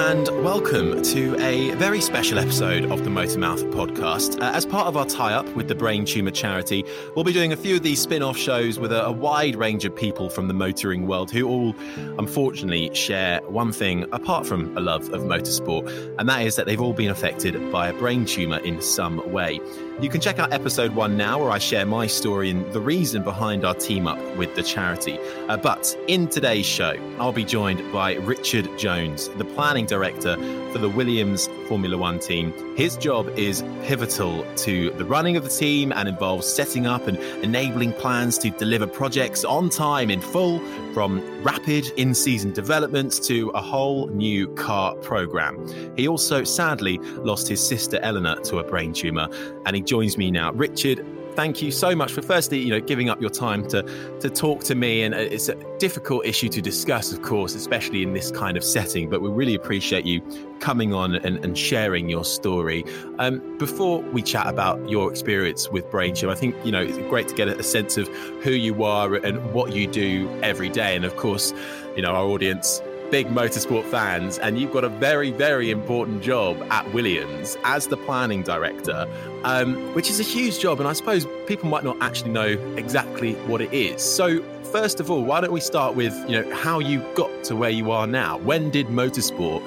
And 0.00 0.28
welcome 0.42 1.02
to 1.02 1.38
a 1.40 1.74
very 1.74 2.00
special 2.00 2.38
episode 2.38 2.90
of 2.90 3.04
the 3.04 3.10
Motormouth 3.10 3.70
podcast. 3.70 4.40
Uh, 4.40 4.50
as 4.54 4.64
part 4.64 4.86
of 4.86 4.96
our 4.96 5.04
tie 5.04 5.34
up 5.34 5.46
with 5.54 5.68
the 5.68 5.74
Brain 5.74 6.06
Tumour 6.06 6.30
charity, 6.30 6.86
we'll 7.14 7.24
be 7.24 7.34
doing 7.34 7.52
a 7.52 7.56
few 7.56 7.76
of 7.76 7.82
these 7.82 8.00
spin 8.00 8.22
off 8.22 8.38
shows 8.38 8.78
with 8.78 8.92
a, 8.92 9.04
a 9.04 9.12
wide 9.12 9.56
range 9.56 9.84
of 9.84 9.94
people 9.94 10.30
from 10.30 10.48
the 10.48 10.54
motoring 10.54 11.06
world 11.06 11.30
who 11.30 11.46
all, 11.46 11.76
unfortunately, 12.18 12.92
share 12.94 13.42
one 13.42 13.72
thing 13.72 14.04
apart 14.12 14.46
from 14.46 14.74
a 14.74 14.80
love 14.80 15.12
of 15.12 15.20
motorsport, 15.20 15.86
and 16.18 16.26
that 16.30 16.46
is 16.46 16.56
that 16.56 16.64
they've 16.64 16.80
all 16.80 16.94
been 16.94 17.10
affected 17.10 17.70
by 17.70 17.88
a 17.88 17.92
brain 17.92 18.24
tumour 18.24 18.58
in 18.60 18.80
some 18.80 19.30
way. 19.30 19.60
You 20.00 20.08
can 20.08 20.22
check 20.22 20.38
out 20.38 20.50
episode 20.50 20.94
one 20.94 21.18
now, 21.18 21.38
where 21.38 21.50
I 21.50 21.58
share 21.58 21.84
my 21.84 22.06
story 22.06 22.48
and 22.48 22.72
the 22.72 22.80
reason 22.80 23.22
behind 23.22 23.66
our 23.66 23.74
team 23.74 24.06
up 24.06 24.18
with 24.36 24.54
the 24.54 24.62
charity. 24.62 25.18
Uh, 25.46 25.58
but 25.58 25.94
in 26.08 26.26
today's 26.26 26.64
show, 26.64 26.94
I'll 27.18 27.32
be 27.32 27.44
joined 27.44 27.92
by 27.92 28.14
Richard 28.14 28.78
Jones, 28.78 29.28
the 29.36 29.44
planning 29.44 29.84
director 29.84 30.36
for 30.72 30.78
the 30.78 30.88
Williams 30.88 31.50
Formula 31.68 31.98
One 31.98 32.18
team. 32.18 32.54
His 32.80 32.96
job 32.96 33.28
is 33.36 33.62
pivotal 33.82 34.42
to 34.56 34.88
the 34.92 35.04
running 35.04 35.36
of 35.36 35.44
the 35.44 35.50
team 35.50 35.92
and 35.92 36.08
involves 36.08 36.46
setting 36.46 36.86
up 36.86 37.08
and 37.08 37.18
enabling 37.44 37.92
plans 37.92 38.38
to 38.38 38.48
deliver 38.48 38.86
projects 38.86 39.44
on 39.44 39.68
time 39.68 40.10
in 40.10 40.22
full, 40.22 40.60
from 40.94 41.20
rapid 41.42 41.88
in 41.98 42.14
season 42.14 42.52
developments 42.52 43.18
to 43.26 43.50
a 43.50 43.60
whole 43.60 44.06
new 44.06 44.48
car 44.54 44.94
program. 44.94 45.62
He 45.94 46.08
also 46.08 46.42
sadly 46.42 46.96
lost 47.18 47.48
his 47.48 47.60
sister 47.60 47.98
Eleanor 48.00 48.36
to 48.44 48.60
a 48.60 48.64
brain 48.64 48.94
tumour, 48.94 49.28
and 49.66 49.76
he 49.76 49.82
joins 49.82 50.16
me 50.16 50.30
now. 50.30 50.50
Richard, 50.52 51.04
thank 51.34 51.62
you 51.62 51.70
so 51.70 51.94
much 51.94 52.12
for 52.12 52.22
firstly, 52.22 52.58
you 52.58 52.70
know, 52.70 52.80
giving 52.80 53.08
up 53.08 53.20
your 53.20 53.30
time 53.30 53.66
to 53.68 53.82
to 54.20 54.30
talk 54.30 54.64
to 54.64 54.74
me. 54.74 55.02
And 55.02 55.14
it's 55.14 55.48
a 55.48 55.54
difficult 55.78 56.26
issue 56.26 56.48
to 56.50 56.60
discuss, 56.60 57.12
of 57.12 57.22
course, 57.22 57.54
especially 57.54 58.02
in 58.02 58.12
this 58.12 58.30
kind 58.30 58.56
of 58.56 58.64
setting. 58.64 59.08
But 59.08 59.22
we 59.22 59.28
really 59.28 59.54
appreciate 59.54 60.04
you 60.04 60.20
coming 60.60 60.92
on 60.92 61.14
and, 61.14 61.42
and 61.44 61.56
sharing 61.56 62.08
your 62.08 62.24
story. 62.24 62.84
Um, 63.18 63.40
before 63.58 64.00
we 64.00 64.22
chat 64.22 64.46
about 64.46 64.88
your 64.88 65.10
experience 65.10 65.70
with 65.70 65.90
brain 65.90 66.10
I 66.10 66.34
think 66.34 66.56
you 66.64 66.72
know 66.72 66.82
it's 66.82 66.98
great 67.08 67.28
to 67.28 67.34
get 67.34 67.48
a 67.48 67.62
sense 67.62 67.96
of 67.96 68.08
who 68.42 68.50
you 68.50 68.84
are 68.84 69.14
and 69.14 69.52
what 69.52 69.72
you 69.72 69.86
do 69.86 70.28
every 70.42 70.68
day. 70.68 70.96
And 70.96 71.04
of 71.04 71.16
course, 71.16 71.52
you 71.96 72.02
know, 72.02 72.10
our 72.10 72.24
audience 72.24 72.82
big 73.10 73.28
motorsport 73.28 73.84
fans, 73.84 74.38
and 74.38 74.58
you've 74.58 74.72
got 74.72 74.84
a 74.84 74.88
very, 74.88 75.30
very 75.30 75.70
important 75.70 76.22
job 76.22 76.60
at 76.70 76.92
Williams 76.92 77.56
as 77.64 77.88
the 77.88 77.96
planning 77.96 78.42
director, 78.42 79.06
um, 79.44 79.76
which 79.94 80.08
is 80.10 80.20
a 80.20 80.22
huge 80.22 80.60
job. 80.60 80.78
And 80.80 80.88
I 80.88 80.92
suppose 80.92 81.26
people 81.46 81.68
might 81.68 81.84
not 81.84 81.96
actually 82.00 82.30
know 82.30 82.46
exactly 82.76 83.34
what 83.46 83.60
it 83.60 83.72
is. 83.72 84.02
So, 84.02 84.42
first 84.64 85.00
of 85.00 85.10
all, 85.10 85.24
why 85.24 85.40
don't 85.40 85.52
we 85.52 85.60
start 85.60 85.96
with 85.96 86.14
you 86.28 86.40
know 86.40 86.54
how 86.54 86.78
you 86.78 87.00
got 87.14 87.44
to 87.44 87.56
where 87.56 87.70
you 87.70 87.90
are 87.90 88.06
now? 88.06 88.38
When 88.38 88.70
did 88.70 88.86
motorsport 88.86 89.62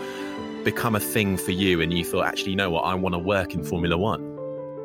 become 0.64 0.96
a 0.96 1.00
thing 1.00 1.38
for 1.38 1.52
you, 1.52 1.81
and 1.81 1.92
you 1.92 2.06
thought, 2.06 2.25
actually, 2.25 2.52
you 2.52 2.58
know 2.58 2.70
what, 2.70 2.81
I 2.81 2.96
want 2.96 3.14
to 3.14 3.20
work 3.20 3.54
in 3.54 3.64
Formula 3.64 3.98
One? 3.98 4.34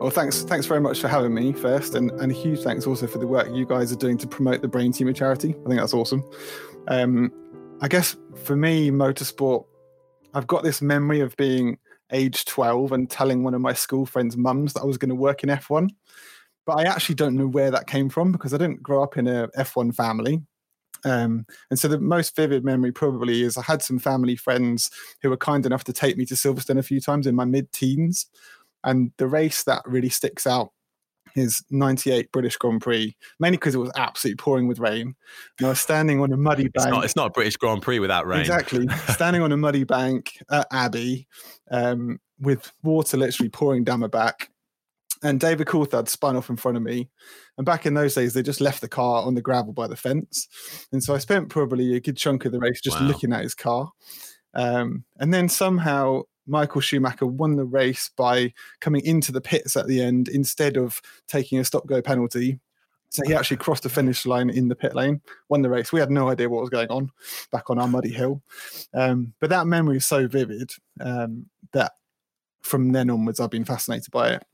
Well, 0.00 0.10
thanks, 0.10 0.42
thanks 0.42 0.66
very 0.66 0.80
much 0.80 1.00
for 1.00 1.08
having 1.08 1.34
me 1.34 1.52
first, 1.52 1.94
and, 1.94 2.10
and 2.12 2.30
a 2.30 2.34
huge 2.34 2.60
thanks 2.60 2.86
also 2.86 3.06
for 3.06 3.18
the 3.18 3.26
work 3.26 3.48
you 3.52 3.66
guys 3.66 3.92
are 3.92 3.96
doing 3.96 4.16
to 4.18 4.28
promote 4.28 4.62
the 4.62 4.68
Brain 4.68 4.92
Tumor 4.92 5.12
charity. 5.12 5.50
I 5.50 5.68
think 5.68 5.80
that's 5.80 5.94
awesome. 5.94 6.24
Um, 6.86 7.32
I 7.80 7.86
guess 7.86 8.16
for 8.34 8.56
me, 8.56 8.90
motorsport, 8.90 9.64
I've 10.34 10.48
got 10.48 10.64
this 10.64 10.82
memory 10.82 11.20
of 11.20 11.36
being 11.36 11.78
age 12.12 12.44
12 12.44 12.90
and 12.90 13.08
telling 13.08 13.44
one 13.44 13.54
of 13.54 13.60
my 13.60 13.72
school 13.72 14.04
friends' 14.04 14.36
mums 14.36 14.72
that 14.72 14.80
I 14.80 14.84
was 14.84 14.98
going 14.98 15.10
to 15.10 15.14
work 15.14 15.44
in 15.44 15.48
F1. 15.48 15.90
But 16.66 16.80
I 16.80 16.82
actually 16.84 17.14
don't 17.14 17.36
know 17.36 17.46
where 17.46 17.70
that 17.70 17.86
came 17.86 18.08
from 18.08 18.32
because 18.32 18.52
I 18.52 18.58
didn't 18.58 18.82
grow 18.82 19.02
up 19.02 19.16
in 19.16 19.28
a 19.28 19.48
F1 19.56 19.94
family. 19.94 20.42
Um, 21.04 21.46
and 21.70 21.78
so 21.78 21.86
the 21.86 22.00
most 22.00 22.34
vivid 22.34 22.64
memory 22.64 22.90
probably 22.90 23.42
is 23.42 23.56
I 23.56 23.62
had 23.62 23.82
some 23.82 24.00
family 24.00 24.34
friends 24.34 24.90
who 25.22 25.30
were 25.30 25.36
kind 25.36 25.64
enough 25.64 25.84
to 25.84 25.92
take 25.92 26.16
me 26.16 26.26
to 26.26 26.34
Silverstone 26.34 26.78
a 26.78 26.82
few 26.82 27.00
times 27.00 27.28
in 27.28 27.36
my 27.36 27.44
mid 27.44 27.70
teens. 27.70 28.26
And 28.82 29.12
the 29.18 29.28
race 29.28 29.62
that 29.64 29.82
really 29.86 30.08
sticks 30.08 30.48
out 30.48 30.72
is 31.34 31.62
98 31.70 32.30
British 32.32 32.56
Grand 32.56 32.80
Prix, 32.80 33.16
mainly 33.40 33.56
because 33.56 33.74
it 33.74 33.78
was 33.78 33.92
absolutely 33.96 34.36
pouring 34.36 34.66
with 34.68 34.78
rain. 34.78 35.14
And 35.58 35.66
I 35.66 35.70
was 35.70 35.80
standing 35.80 36.20
on 36.20 36.32
a 36.32 36.36
muddy 36.36 36.64
bank. 36.68 36.74
It's 36.76 36.86
not, 36.86 37.04
it's 37.04 37.16
not 37.16 37.26
a 37.26 37.30
British 37.30 37.56
Grand 37.56 37.82
Prix 37.82 37.98
without 37.98 38.26
rain. 38.26 38.40
Exactly. 38.40 38.86
standing 39.08 39.42
on 39.42 39.52
a 39.52 39.56
muddy 39.56 39.84
bank 39.84 40.32
at 40.50 40.66
Abbey 40.72 41.26
um, 41.70 42.18
with 42.40 42.72
water 42.82 43.16
literally 43.16 43.48
pouring 43.50 43.84
down 43.84 44.00
my 44.00 44.06
back. 44.06 44.50
And 45.22 45.40
David 45.40 45.66
Coulthard 45.66 46.08
spun 46.08 46.36
off 46.36 46.48
in 46.48 46.56
front 46.56 46.76
of 46.76 46.82
me. 46.84 47.08
And 47.56 47.64
back 47.66 47.86
in 47.86 47.94
those 47.94 48.14
days, 48.14 48.34
they 48.34 48.42
just 48.42 48.60
left 48.60 48.80
the 48.80 48.88
car 48.88 49.24
on 49.24 49.34
the 49.34 49.42
gravel 49.42 49.72
by 49.72 49.88
the 49.88 49.96
fence. 49.96 50.46
And 50.92 51.02
so 51.02 51.12
I 51.12 51.18
spent 51.18 51.48
probably 51.48 51.96
a 51.96 52.00
good 52.00 52.16
chunk 52.16 52.44
of 52.44 52.52
the 52.52 52.60
race 52.60 52.80
just 52.80 53.00
Wow. 53.00 53.08
looking 53.08 53.32
at 53.32 53.42
his 53.42 53.54
car. 53.54 53.90
Um, 54.54 55.04
and 55.18 55.34
then 55.34 55.48
somehow 55.48 56.22
Michael 56.48 56.80
Schumacher 56.80 57.26
won 57.26 57.56
the 57.56 57.64
race 57.64 58.10
by 58.16 58.52
coming 58.80 59.04
into 59.04 59.32
the 59.32 59.40
pits 59.40 59.76
at 59.76 59.86
the 59.86 60.02
end 60.02 60.28
instead 60.28 60.76
of 60.76 61.00
taking 61.26 61.58
a 61.58 61.64
stop 61.64 61.86
go 61.86 62.02
penalty. 62.02 62.58
So 63.10 63.22
he 63.26 63.34
actually 63.34 63.56
crossed 63.56 63.84
the 63.84 63.88
finish 63.88 64.26
line 64.26 64.50
in 64.50 64.68
the 64.68 64.76
pit 64.76 64.94
lane, 64.94 65.22
won 65.48 65.62
the 65.62 65.70
race. 65.70 65.92
We 65.92 66.00
had 66.00 66.10
no 66.10 66.28
idea 66.28 66.48
what 66.48 66.60
was 66.60 66.70
going 66.70 66.88
on 66.88 67.10
back 67.50 67.70
on 67.70 67.78
our 67.78 67.88
muddy 67.88 68.12
hill. 68.12 68.42
Um, 68.92 69.32
but 69.40 69.50
that 69.50 69.66
memory 69.66 69.96
is 69.96 70.06
so 70.06 70.26
vivid 70.26 70.72
um, 71.00 71.46
that 71.72 71.92
from 72.60 72.92
then 72.92 73.08
onwards, 73.08 73.40
I've 73.40 73.50
been 73.50 73.64
fascinated 73.64 74.10
by 74.10 74.32
it. 74.32 74.44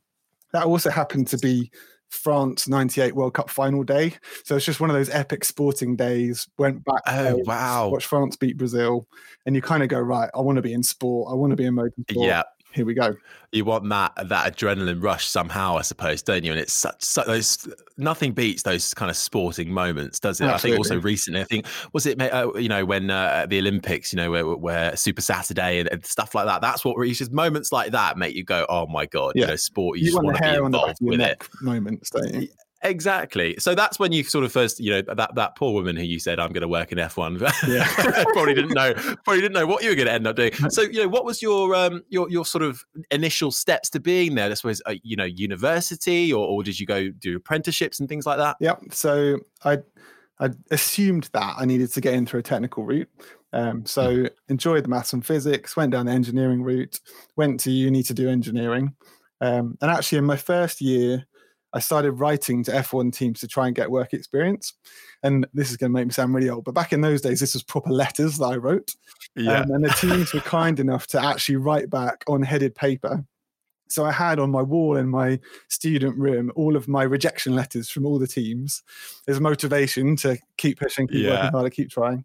That 0.53 0.67
also 0.67 0.91
happened 0.91 1.27
to 1.29 1.39
be 1.39 1.71
France 2.15 2.69
98 2.69 3.15
World 3.15 3.35
Cup 3.35 3.51
final 3.51 3.83
day. 3.83 4.15
So 4.45 4.57
it's 4.57 4.65
just 4.65 4.81
one 4.81 4.91
of 4.91 4.97
those 4.97 5.11
epic 5.11 5.45
sporting 5.45 5.97
days. 5.97 6.49
Went 6.59 6.85
back, 6.85 7.03
Oh, 7.07 7.13
home, 7.13 7.43
wow. 7.45 7.89
watched 7.89 8.07
France 8.07 8.37
beat 8.37 8.57
Brazil, 8.57 9.07
and 9.47 9.55
you 9.55 9.63
kind 9.63 9.83
of 9.83 9.89
go, 9.89 9.99
right, 10.01 10.31
I 10.35 10.41
want 10.41 10.57
to 10.57 10.63
be 10.63 10.73
in 10.73 10.83
sport. 10.83 11.31
I 11.31 11.35
want 11.35 11.51
to 11.51 11.57
be 11.57 11.65
in 11.67 11.75
motorsport. 11.75 11.95
Yeah. 12.27 12.43
Here 12.75 12.85
we 12.85 12.94
go. 12.94 13.15
You 13.53 13.65
want 13.65 13.88
that 13.88 14.12
that 14.29 14.53
adrenaline 14.53 15.03
rush 15.03 15.26
somehow, 15.26 15.76
I 15.76 15.82
suppose, 15.82 16.23
don't 16.23 16.43
you? 16.43 16.50
And 16.50 16.61
it's 16.61 16.73
such, 16.73 17.03
such 17.03 17.26
those 17.26 17.69
nothing 17.97 18.32
beats 18.32 18.65
those 18.65 18.93
kind 18.94 19.11
of 19.11 19.17
sporting 19.17 19.73
moments, 19.73 20.19
does 20.19 20.41
it? 20.41 20.44
Absolutely. 20.44 20.55
I 20.55 20.76
think 20.76 20.79
also 20.79 21.00
recently, 21.00 21.41
I 21.41 21.44
think 21.44 21.67
was 21.93 22.05
it 22.06 22.21
uh, 22.21 22.53
you 22.55 22.69
know 22.69 22.85
when 22.85 23.11
uh, 23.11 23.47
the 23.49 23.59
Olympics, 23.59 24.12
you 24.12 24.17
know, 24.17 24.31
where, 24.32 24.44
where 24.44 24.97
Super 24.97 25.23
Saturday 25.23 25.79
and, 25.79 25.88
and, 25.91 26.05
stuff 26.05 26.35
like 26.35 26.47
that. 26.47 26.61
That's 26.61 26.85
what 26.85 26.99
reaches 26.99 27.31
moments 27.31 27.73
like 27.73 27.93
that 27.93 28.19
make 28.19 28.35
you 28.35 28.44
go, 28.44 28.67
oh 28.69 28.87
my 28.87 29.06
god, 29.06 29.32
yeah. 29.37 29.43
you 29.43 29.47
know, 29.49 29.56
sport. 29.56 29.99
You, 29.99 30.11
you 30.11 30.17
want 30.17 30.37
to 30.37 30.43
be 30.43 30.49
involved 30.49 30.99
with 31.00 31.20
it. 31.20 31.49
Moments, 31.62 32.11
don't 32.11 32.35
you? 32.35 32.49
Exactly. 32.85 33.57
So 33.59 33.75
that's 33.75 33.99
when 33.99 34.13
you 34.13 34.25
sort 34.25 34.45
of 34.45 34.53
first, 34.53 34.79
you 34.79 34.91
know, 34.91 35.03
that 35.15 35.35
that 35.35 35.57
poor 35.57 35.73
woman 35.73 35.97
who 35.97 36.03
you 36.03 36.19
said 36.19 36.39
I'm 36.39 36.53
going 36.53 36.63
to 36.63 36.69
work 36.69 36.93
in 36.93 36.99
F1. 36.99 37.35
Yeah. 37.69 38.25
probably 38.33 38.55
didn't 38.55 38.75
know. 38.75 38.93
Probably 39.25 39.41
didn't 39.41 39.55
know 39.55 39.67
what 39.67 39.83
you 39.83 39.89
were 39.89 39.95
going 39.95 40.07
to 40.07 40.13
end 40.13 40.27
up 40.27 40.37
doing. 40.37 40.53
So 40.69 40.83
you 40.83 41.03
know, 41.03 41.09
what 41.09 41.25
was 41.25 41.41
your 41.41 41.75
um 41.75 42.03
your 42.11 42.29
your 42.29 42.45
sort 42.45 42.63
of 42.63 42.85
initial 43.11 43.51
steps 43.51 43.89
to 43.91 44.01
being 44.01 44.35
there? 44.35 44.49
This 44.49 44.63
was 44.63 44.83
uh, 44.85 44.95
you 45.03 45.17
know 45.17 45.25
university, 45.25 46.33
or, 46.33 46.47
or 46.47 46.63
did 46.63 46.79
you 46.79 46.87
go 46.87 47.09
do 47.09 47.37
apprenticeships 47.37 48.01
and 48.01 48.09
things 48.09 48.27
like 48.27 48.39
that? 48.39 48.57
Yep. 48.61 48.83
So 48.91 49.39
I 49.65 49.79
I 50.39 50.51
assumed 50.71 51.31
that 51.33 51.55
I 51.59 51.65
needed 51.65 51.93
to 51.95 52.01
get 52.01 52.15
in 52.15 52.27
through 52.27 52.41
a 52.41 52.45
technical 52.45 52.85
route. 52.85 53.09
Um, 53.53 53.87
so 53.87 54.09
mm. 54.09 54.31
enjoyed 54.49 54.85
the 54.85 54.89
maths 54.89 55.13
and 55.13 55.25
physics, 55.25 55.77
went 55.77 55.93
down 55.93 56.07
the 56.07 56.13
engineering 56.13 56.63
route, 56.63 57.01
went 57.37 57.61
to 57.61 57.71
uni 57.71 58.03
to 58.03 58.15
do 58.15 58.29
engineering. 58.29 58.95
Um, 59.41 59.79
and 59.81 59.91
actually, 59.91 60.19
in 60.19 60.25
my 60.25 60.37
first 60.37 60.81
year, 60.81 61.25
I 61.75 61.81
started 61.81 62.12
writing 62.12 62.62
to 62.65 62.71
F1 62.71 63.12
teams 63.12 63.41
to 63.41 63.49
try 63.49 63.67
and 63.67 63.75
get 63.75 63.91
work 63.91 64.15
experience. 64.15 64.73
And 65.25 65.47
this 65.53 65.71
is 65.71 65.76
going 65.76 65.91
to 65.91 65.94
make 65.94 66.06
me 66.06 66.12
sound 66.12 66.32
really 66.32 66.49
old, 66.49 66.65
but 66.65 66.75
back 66.75 66.93
in 66.93 67.00
those 67.00 67.21
days, 67.21 67.41
this 67.41 67.55
was 67.55 67.65
proper 67.65 67.91
letters 67.91 68.38
that 68.38 68.47
I 68.47 68.56
wrote. 68.56 68.94
Yeah. 69.35 69.61
Um, 69.61 69.71
and 69.73 69.85
the 69.85 69.91
teams 69.91 70.32
were 70.32 70.41
kind 70.41 70.79
enough 70.79 71.09
to 71.09 71.23
actually 71.23 71.56
write 71.56 71.91
back 71.91 72.25
on 72.29 72.43
headed 72.43 72.75
paper. 72.75 73.25
So 73.88 74.05
I 74.05 74.12
had 74.12 74.38
on 74.38 74.50
my 74.50 74.62
wall 74.62 74.97
in 74.97 75.09
my 75.09 75.41
student 75.69 76.17
room 76.17 76.53
all 76.55 76.76
of 76.76 76.88
my 76.88 77.03
rejection 77.03 77.55
letters 77.55 77.91
from 77.91 78.06
all 78.06 78.19
the 78.19 78.27
teams 78.27 78.82
as 79.29 79.41
motivation 79.41 80.17
to 80.17 80.38
keep 80.56 80.79
pushing, 80.79 81.09
keep 81.09 81.25
yeah. 81.25 81.31
working 81.31 81.50
harder, 81.50 81.70
keep 81.70 81.91
trying. 81.91 82.25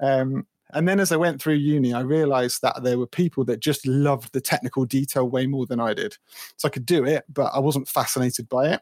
Um, 0.00 0.46
and 0.72 0.88
then 0.88 1.00
as 1.00 1.12
I 1.12 1.16
went 1.16 1.40
through 1.40 1.54
uni, 1.54 1.92
I 1.92 2.00
realized 2.00 2.62
that 2.62 2.82
there 2.82 2.98
were 2.98 3.06
people 3.06 3.44
that 3.44 3.60
just 3.60 3.86
loved 3.86 4.32
the 4.32 4.40
technical 4.40 4.84
detail 4.84 5.28
way 5.28 5.46
more 5.46 5.66
than 5.66 5.80
I 5.80 5.94
did. 5.94 6.16
So 6.56 6.66
I 6.66 6.70
could 6.70 6.86
do 6.86 7.04
it, 7.04 7.24
but 7.28 7.52
I 7.54 7.58
wasn't 7.58 7.88
fascinated 7.88 8.48
by 8.48 8.74
it. 8.74 8.80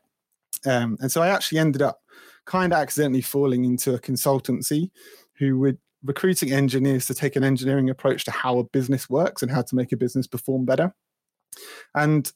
Um, 0.66 0.96
and 1.00 1.10
so 1.10 1.22
I 1.22 1.28
actually 1.28 1.58
ended 1.58 1.82
up 1.82 2.00
kind 2.44 2.72
of 2.72 2.78
accidentally 2.78 3.22
falling 3.22 3.64
into 3.64 3.94
a 3.94 3.98
consultancy 3.98 4.90
who 5.34 5.58
were 5.58 5.76
recruiting 6.04 6.52
engineers 6.52 7.06
to 7.06 7.14
take 7.14 7.36
an 7.36 7.44
engineering 7.44 7.90
approach 7.90 8.24
to 8.24 8.30
how 8.30 8.58
a 8.58 8.64
business 8.64 9.10
works 9.10 9.42
and 9.42 9.50
how 9.50 9.62
to 9.62 9.74
make 9.74 9.92
a 9.92 9.96
business 9.96 10.26
perform 10.26 10.64
better. 10.64 10.94
And 11.94 12.30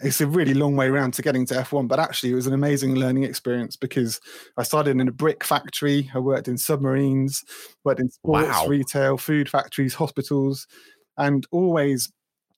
it's 0.00 0.20
a 0.20 0.26
really 0.26 0.54
long 0.54 0.76
way 0.76 0.88
around 0.88 1.14
to 1.14 1.22
getting 1.22 1.46
to 1.46 1.54
F1, 1.54 1.88
but 1.88 1.98
actually 1.98 2.32
it 2.32 2.34
was 2.34 2.46
an 2.46 2.52
amazing 2.52 2.96
learning 2.96 3.24
experience 3.24 3.76
because 3.76 4.20
I 4.56 4.62
started 4.62 4.90
in 4.90 5.08
a 5.08 5.12
brick 5.12 5.42
factory, 5.42 6.10
I 6.14 6.18
worked 6.18 6.48
in 6.48 6.58
submarines, 6.58 7.42
worked 7.84 8.00
in 8.00 8.10
sports, 8.10 8.48
wow. 8.48 8.66
retail, 8.66 9.16
food 9.16 9.48
factories, 9.48 9.94
hospitals, 9.94 10.66
and 11.16 11.46
always 11.50 12.12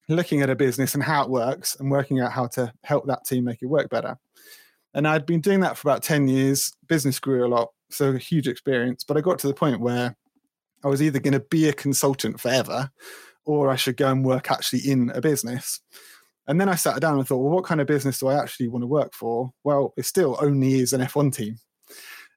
looking 0.08 0.40
at 0.40 0.50
a 0.50 0.56
business 0.56 0.94
and 0.94 1.02
how 1.02 1.23
it 1.23 1.31
works 1.31 1.76
and 1.79 1.90
working 1.90 2.20
out 2.20 2.32
how 2.32 2.46
to 2.49 2.73
help 2.82 3.06
that 3.06 3.25
team 3.25 3.44
make 3.44 3.62
it 3.62 3.67
work 3.67 3.88
better. 3.88 4.19
And 4.94 5.06
I'd 5.06 5.26
been 5.26 5.41
doing 5.41 5.61
that 5.61 5.76
for 5.76 5.88
about 5.88 6.02
10 6.02 6.29
years. 6.29 6.75
Business 6.88 7.20
grew 7.20 7.46
a 7.46 7.49
lot, 7.49 7.69
so 7.91 8.11
a 8.11 8.19
huge 8.19 8.49
experience. 8.49 9.05
But 9.05 9.17
I 9.17 9.20
got 9.20 9.38
to 9.41 9.46
the 9.46 9.55
point 9.55 9.81
where 9.81 10.17
I 10.82 10.88
was 10.88 11.02
either 11.02 11.20
going 11.20 11.34
to 11.34 11.41
be 11.41 11.69
a 11.69 11.73
consultant 11.73 12.41
forever 12.41 12.91
or 13.44 13.70
I 13.70 13.76
should 13.76 13.96
go 13.96 14.11
and 14.11 14.25
work 14.25 14.50
actually 14.50 14.81
in 14.81 15.11
a 15.14 15.20
business. 15.20 15.81
And 16.49 16.61
then 16.61 16.69
I 16.69 16.75
sat 16.75 17.00
down 17.00 17.19
and 17.19 17.29
thought, 17.29 17.39
well, 17.39 17.53
what 17.53 17.65
kind 17.65 17.81
of 17.81 17.87
business 17.87 18.19
do 18.19 18.29
I 18.29 18.41
actually 18.41 18.69
want 18.69 18.83
to 18.83 18.87
work 18.87 19.12
for? 19.15 19.53
Well, 19.65 19.93
it 19.99 20.06
still 20.06 20.39
only 20.41 20.81
is 20.81 20.95
an 20.95 21.03
F1 21.03 21.35
team. 21.35 21.56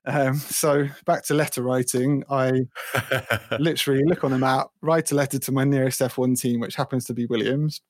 Um, 0.04 0.36
so 0.36 0.88
back 1.06 1.24
to 1.24 1.34
letter 1.34 1.62
writing, 1.62 2.22
I 2.28 2.62
literally 3.58 4.02
look 4.04 4.22
on 4.22 4.34
a 4.34 4.38
map, 4.38 4.68
write 4.82 5.12
a 5.12 5.14
letter 5.14 5.38
to 5.38 5.52
my 5.52 5.64
nearest 5.64 6.00
F1 6.00 6.38
team, 6.38 6.60
which 6.60 6.76
happens 6.76 7.06
to 7.06 7.14
be 7.14 7.24
Williams. 7.26 7.80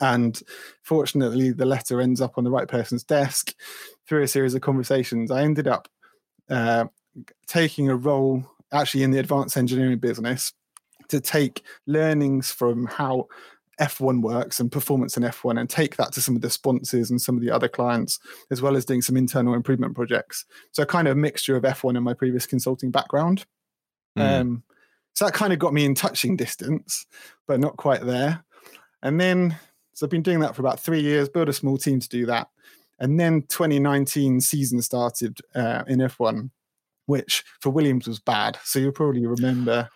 And 0.00 0.40
fortunately, 0.84 1.50
the 1.50 1.66
letter 1.66 2.00
ends 2.00 2.20
up 2.20 2.38
on 2.38 2.44
the 2.44 2.50
right 2.50 2.68
person's 2.68 3.04
desk. 3.04 3.52
Through 4.08 4.22
a 4.22 4.28
series 4.28 4.54
of 4.54 4.62
conversations, 4.62 5.30
I 5.30 5.42
ended 5.42 5.68
up 5.68 5.88
uh, 6.48 6.86
taking 7.46 7.90
a 7.90 7.96
role 7.96 8.44
actually 8.72 9.02
in 9.02 9.10
the 9.10 9.18
advanced 9.18 9.56
engineering 9.56 9.98
business 9.98 10.52
to 11.08 11.20
take 11.20 11.62
learnings 11.86 12.50
from 12.52 12.86
how 12.86 13.26
F1 13.80 14.22
works 14.22 14.60
and 14.60 14.70
performance 14.70 15.16
in 15.16 15.22
F1 15.22 15.58
and 15.58 15.70
take 15.70 15.96
that 15.96 16.12
to 16.12 16.20
some 16.20 16.34
of 16.34 16.42
the 16.42 16.50
sponsors 16.50 17.10
and 17.10 17.20
some 17.20 17.36
of 17.36 17.42
the 17.42 17.50
other 17.50 17.68
clients, 17.68 18.18
as 18.50 18.60
well 18.60 18.76
as 18.76 18.84
doing 18.84 19.02
some 19.02 19.16
internal 19.16 19.54
improvement 19.54 19.94
projects. 19.94 20.44
So, 20.72 20.84
kind 20.84 21.06
of 21.06 21.12
a 21.12 21.20
mixture 21.20 21.56
of 21.56 21.62
F1 21.62 21.96
and 21.96 22.04
my 22.04 22.14
previous 22.14 22.46
consulting 22.46 22.90
background. 22.90 23.46
Mm. 24.18 24.40
Um, 24.40 24.62
so, 25.14 25.24
that 25.24 25.34
kind 25.34 25.52
of 25.52 25.58
got 25.58 25.72
me 25.72 25.84
in 25.84 25.94
touching 25.94 26.36
distance, 26.36 27.06
but 27.46 27.60
not 27.60 27.76
quite 27.76 28.04
there. 28.04 28.44
And 29.02 29.20
then, 29.20 29.56
so 29.94 30.06
I've 30.06 30.10
been 30.10 30.22
doing 30.22 30.40
that 30.40 30.56
for 30.56 30.62
about 30.62 30.80
three 30.80 31.00
years, 31.00 31.28
build 31.28 31.48
a 31.48 31.52
small 31.52 31.78
team 31.78 32.00
to 32.00 32.08
do 32.08 32.26
that. 32.26 32.48
And 32.98 33.18
then 33.18 33.42
2019 33.42 34.40
season 34.40 34.82
started 34.82 35.38
uh, 35.54 35.84
in 35.86 36.00
F1, 36.00 36.50
which 37.06 37.44
for 37.60 37.70
Williams 37.70 38.08
was 38.08 38.18
bad. 38.18 38.58
So, 38.64 38.80
you'll 38.80 38.90
probably 38.90 39.24
remember 39.24 39.88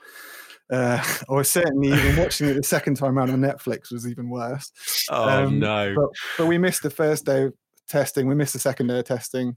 uh, 0.71 1.03
or 1.29 1.45
certainly 1.45 1.89
even 1.89 2.17
watching 2.17 2.49
it 2.49 2.55
the 2.55 2.63
second 2.63 2.97
time 2.97 3.19
around 3.19 3.31
on 3.31 3.41
Netflix 3.41 3.93
was 3.93 4.07
even 4.07 4.29
worse. 4.29 4.71
Oh 5.11 5.45
um, 5.45 5.59
no! 5.59 5.95
But, 5.95 6.09
but, 6.39 6.47
we 6.47 6.59
missed 6.59 6.83
the 6.83 6.91
first 6.91 7.25
day 7.25 7.45
of 7.45 7.55
testing. 7.89 8.27
We 8.27 8.35
missed 8.35 8.53
the 8.53 8.59
second 8.59 8.89
day 8.89 8.99
of 8.99 9.05
testing, 9.05 9.57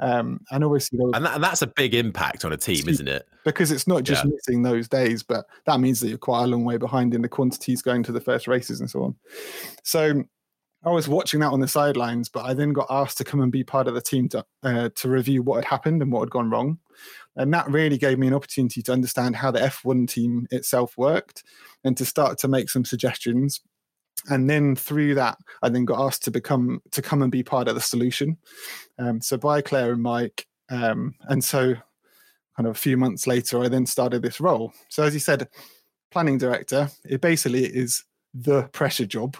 um, 0.00 0.40
and 0.50 0.64
obviously, 0.64 0.98
was, 0.98 1.12
and, 1.14 1.24
that, 1.24 1.36
and, 1.36 1.44
that's 1.44 1.62
a 1.62 1.66
big 1.66 1.94
impact 1.94 2.44
on 2.44 2.52
a 2.52 2.56
team, 2.56 2.88
isn't 2.88 3.08
it? 3.08 3.26
Because 3.44 3.70
it's 3.70 3.86
not 3.86 4.02
just 4.02 4.24
yeah. 4.24 4.30
missing 4.30 4.62
those 4.62 4.88
days, 4.88 5.22
but 5.22 5.46
that 5.66 5.80
means 5.80 6.00
that 6.00 6.08
you're 6.08 6.18
quite 6.18 6.44
a 6.44 6.46
long 6.46 6.64
way 6.64 6.76
behind 6.76 7.14
in 7.14 7.22
the 7.22 7.28
quantities 7.28 7.82
going 7.82 8.02
to 8.04 8.12
the 8.12 8.20
first 8.20 8.48
races 8.48 8.80
and 8.80 8.90
so 8.90 9.04
on. 9.04 9.14
So 9.82 10.24
I 10.84 10.90
was 10.90 11.08
watching 11.08 11.40
that 11.40 11.52
on 11.52 11.60
the 11.60 11.68
sidelines, 11.68 12.28
but 12.28 12.44
I 12.44 12.54
then 12.54 12.72
got 12.72 12.86
asked 12.90 13.18
to 13.18 13.24
come 13.24 13.40
and 13.40 13.50
be 13.50 13.64
part 13.64 13.88
of 13.88 13.94
the 13.94 14.00
team 14.00 14.28
to 14.30 14.44
uh, 14.62 14.90
to 14.96 15.08
review 15.08 15.42
what 15.42 15.56
had 15.56 15.64
happened 15.64 16.02
and 16.02 16.12
what 16.12 16.20
had 16.20 16.30
gone 16.30 16.50
wrong. 16.50 16.78
And 17.36 17.52
that 17.52 17.70
really 17.70 17.98
gave 17.98 18.18
me 18.18 18.26
an 18.28 18.34
opportunity 18.34 18.82
to 18.82 18.92
understand 18.92 19.36
how 19.36 19.50
the 19.50 19.60
F1 19.60 20.08
team 20.08 20.46
itself 20.50 20.96
worked 20.96 21.42
and 21.82 21.96
to 21.96 22.04
start 22.04 22.38
to 22.38 22.48
make 22.48 22.70
some 22.70 22.84
suggestions. 22.84 23.60
And 24.30 24.48
then 24.48 24.76
through 24.76 25.16
that, 25.16 25.36
I 25.62 25.68
then 25.68 25.84
got 25.84 26.00
asked 26.00 26.24
to 26.24 26.30
become 26.30 26.80
to 26.92 27.02
come 27.02 27.22
and 27.22 27.32
be 27.32 27.42
part 27.42 27.68
of 27.68 27.74
the 27.74 27.80
solution. 27.80 28.38
Um, 28.98 29.20
so 29.20 29.36
by 29.36 29.60
Claire 29.60 29.92
and 29.92 30.02
Mike, 30.02 30.46
um, 30.70 31.14
and 31.22 31.44
so 31.44 31.74
kind 32.56 32.66
of 32.66 32.76
a 32.76 32.78
few 32.78 32.96
months 32.96 33.26
later, 33.26 33.60
I 33.62 33.68
then 33.68 33.86
started 33.86 34.22
this 34.22 34.40
role. 34.40 34.72
So 34.88 35.02
as 35.02 35.14
you 35.14 35.20
said, 35.20 35.48
planning 36.10 36.38
director, 36.38 36.88
it 37.04 37.20
basically 37.20 37.64
is 37.64 38.04
the 38.34 38.64
pressure 38.72 39.06
job 39.06 39.36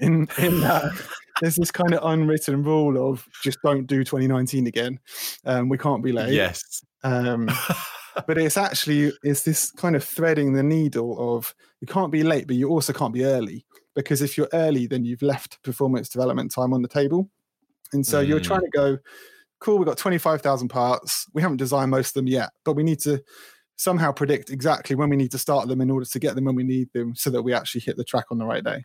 in 0.00 0.28
in 0.38 0.60
that 0.60 0.90
there's 1.40 1.54
this 1.54 1.70
kind 1.70 1.94
of 1.94 2.00
unwritten 2.04 2.62
rule 2.64 3.10
of 3.10 3.26
just 3.42 3.58
don't 3.62 3.86
do 3.86 4.02
2019 4.02 4.66
again 4.66 4.98
um, 5.44 5.68
we 5.68 5.78
can't 5.78 6.02
be 6.02 6.10
late 6.10 6.32
yes 6.32 6.82
um, 7.02 7.48
but 8.26 8.38
it's 8.38 8.56
actually 8.56 9.12
it's 9.22 9.42
this 9.42 9.70
kind 9.70 9.96
of 9.96 10.04
threading 10.04 10.52
the 10.52 10.62
needle 10.62 11.36
of 11.36 11.54
you 11.80 11.86
can't 11.86 12.12
be 12.12 12.22
late, 12.22 12.46
but 12.46 12.56
you 12.56 12.68
also 12.68 12.92
can't 12.92 13.14
be 13.14 13.24
early 13.24 13.64
because 13.94 14.22
if 14.22 14.36
you're 14.36 14.48
early, 14.52 14.86
then 14.86 15.04
you've 15.04 15.22
left 15.22 15.62
performance 15.62 16.08
development 16.08 16.52
time 16.52 16.72
on 16.72 16.82
the 16.82 16.88
table, 16.88 17.30
and 17.92 18.06
so 18.06 18.24
mm. 18.24 18.28
you're 18.28 18.40
trying 18.40 18.62
to 18.62 18.70
go. 18.70 18.98
Cool, 19.60 19.78
we've 19.78 19.86
got 19.86 19.96
25,000 19.96 20.66
parts. 20.70 21.28
We 21.34 21.40
haven't 21.40 21.58
designed 21.58 21.92
most 21.92 22.08
of 22.08 22.14
them 22.14 22.26
yet, 22.26 22.50
but 22.64 22.72
we 22.72 22.82
need 22.82 22.98
to 23.02 23.22
somehow 23.76 24.10
predict 24.10 24.50
exactly 24.50 24.96
when 24.96 25.08
we 25.08 25.16
need 25.16 25.30
to 25.30 25.38
start 25.38 25.68
them 25.68 25.80
in 25.80 25.88
order 25.88 26.04
to 26.04 26.18
get 26.18 26.34
them 26.34 26.44
when 26.44 26.56
we 26.56 26.64
need 26.64 26.88
them 26.92 27.14
so 27.14 27.30
that 27.30 27.42
we 27.42 27.54
actually 27.54 27.80
hit 27.80 27.96
the 27.96 28.02
track 28.02 28.26
on 28.30 28.38
the 28.38 28.44
right 28.44 28.64
day. 28.64 28.84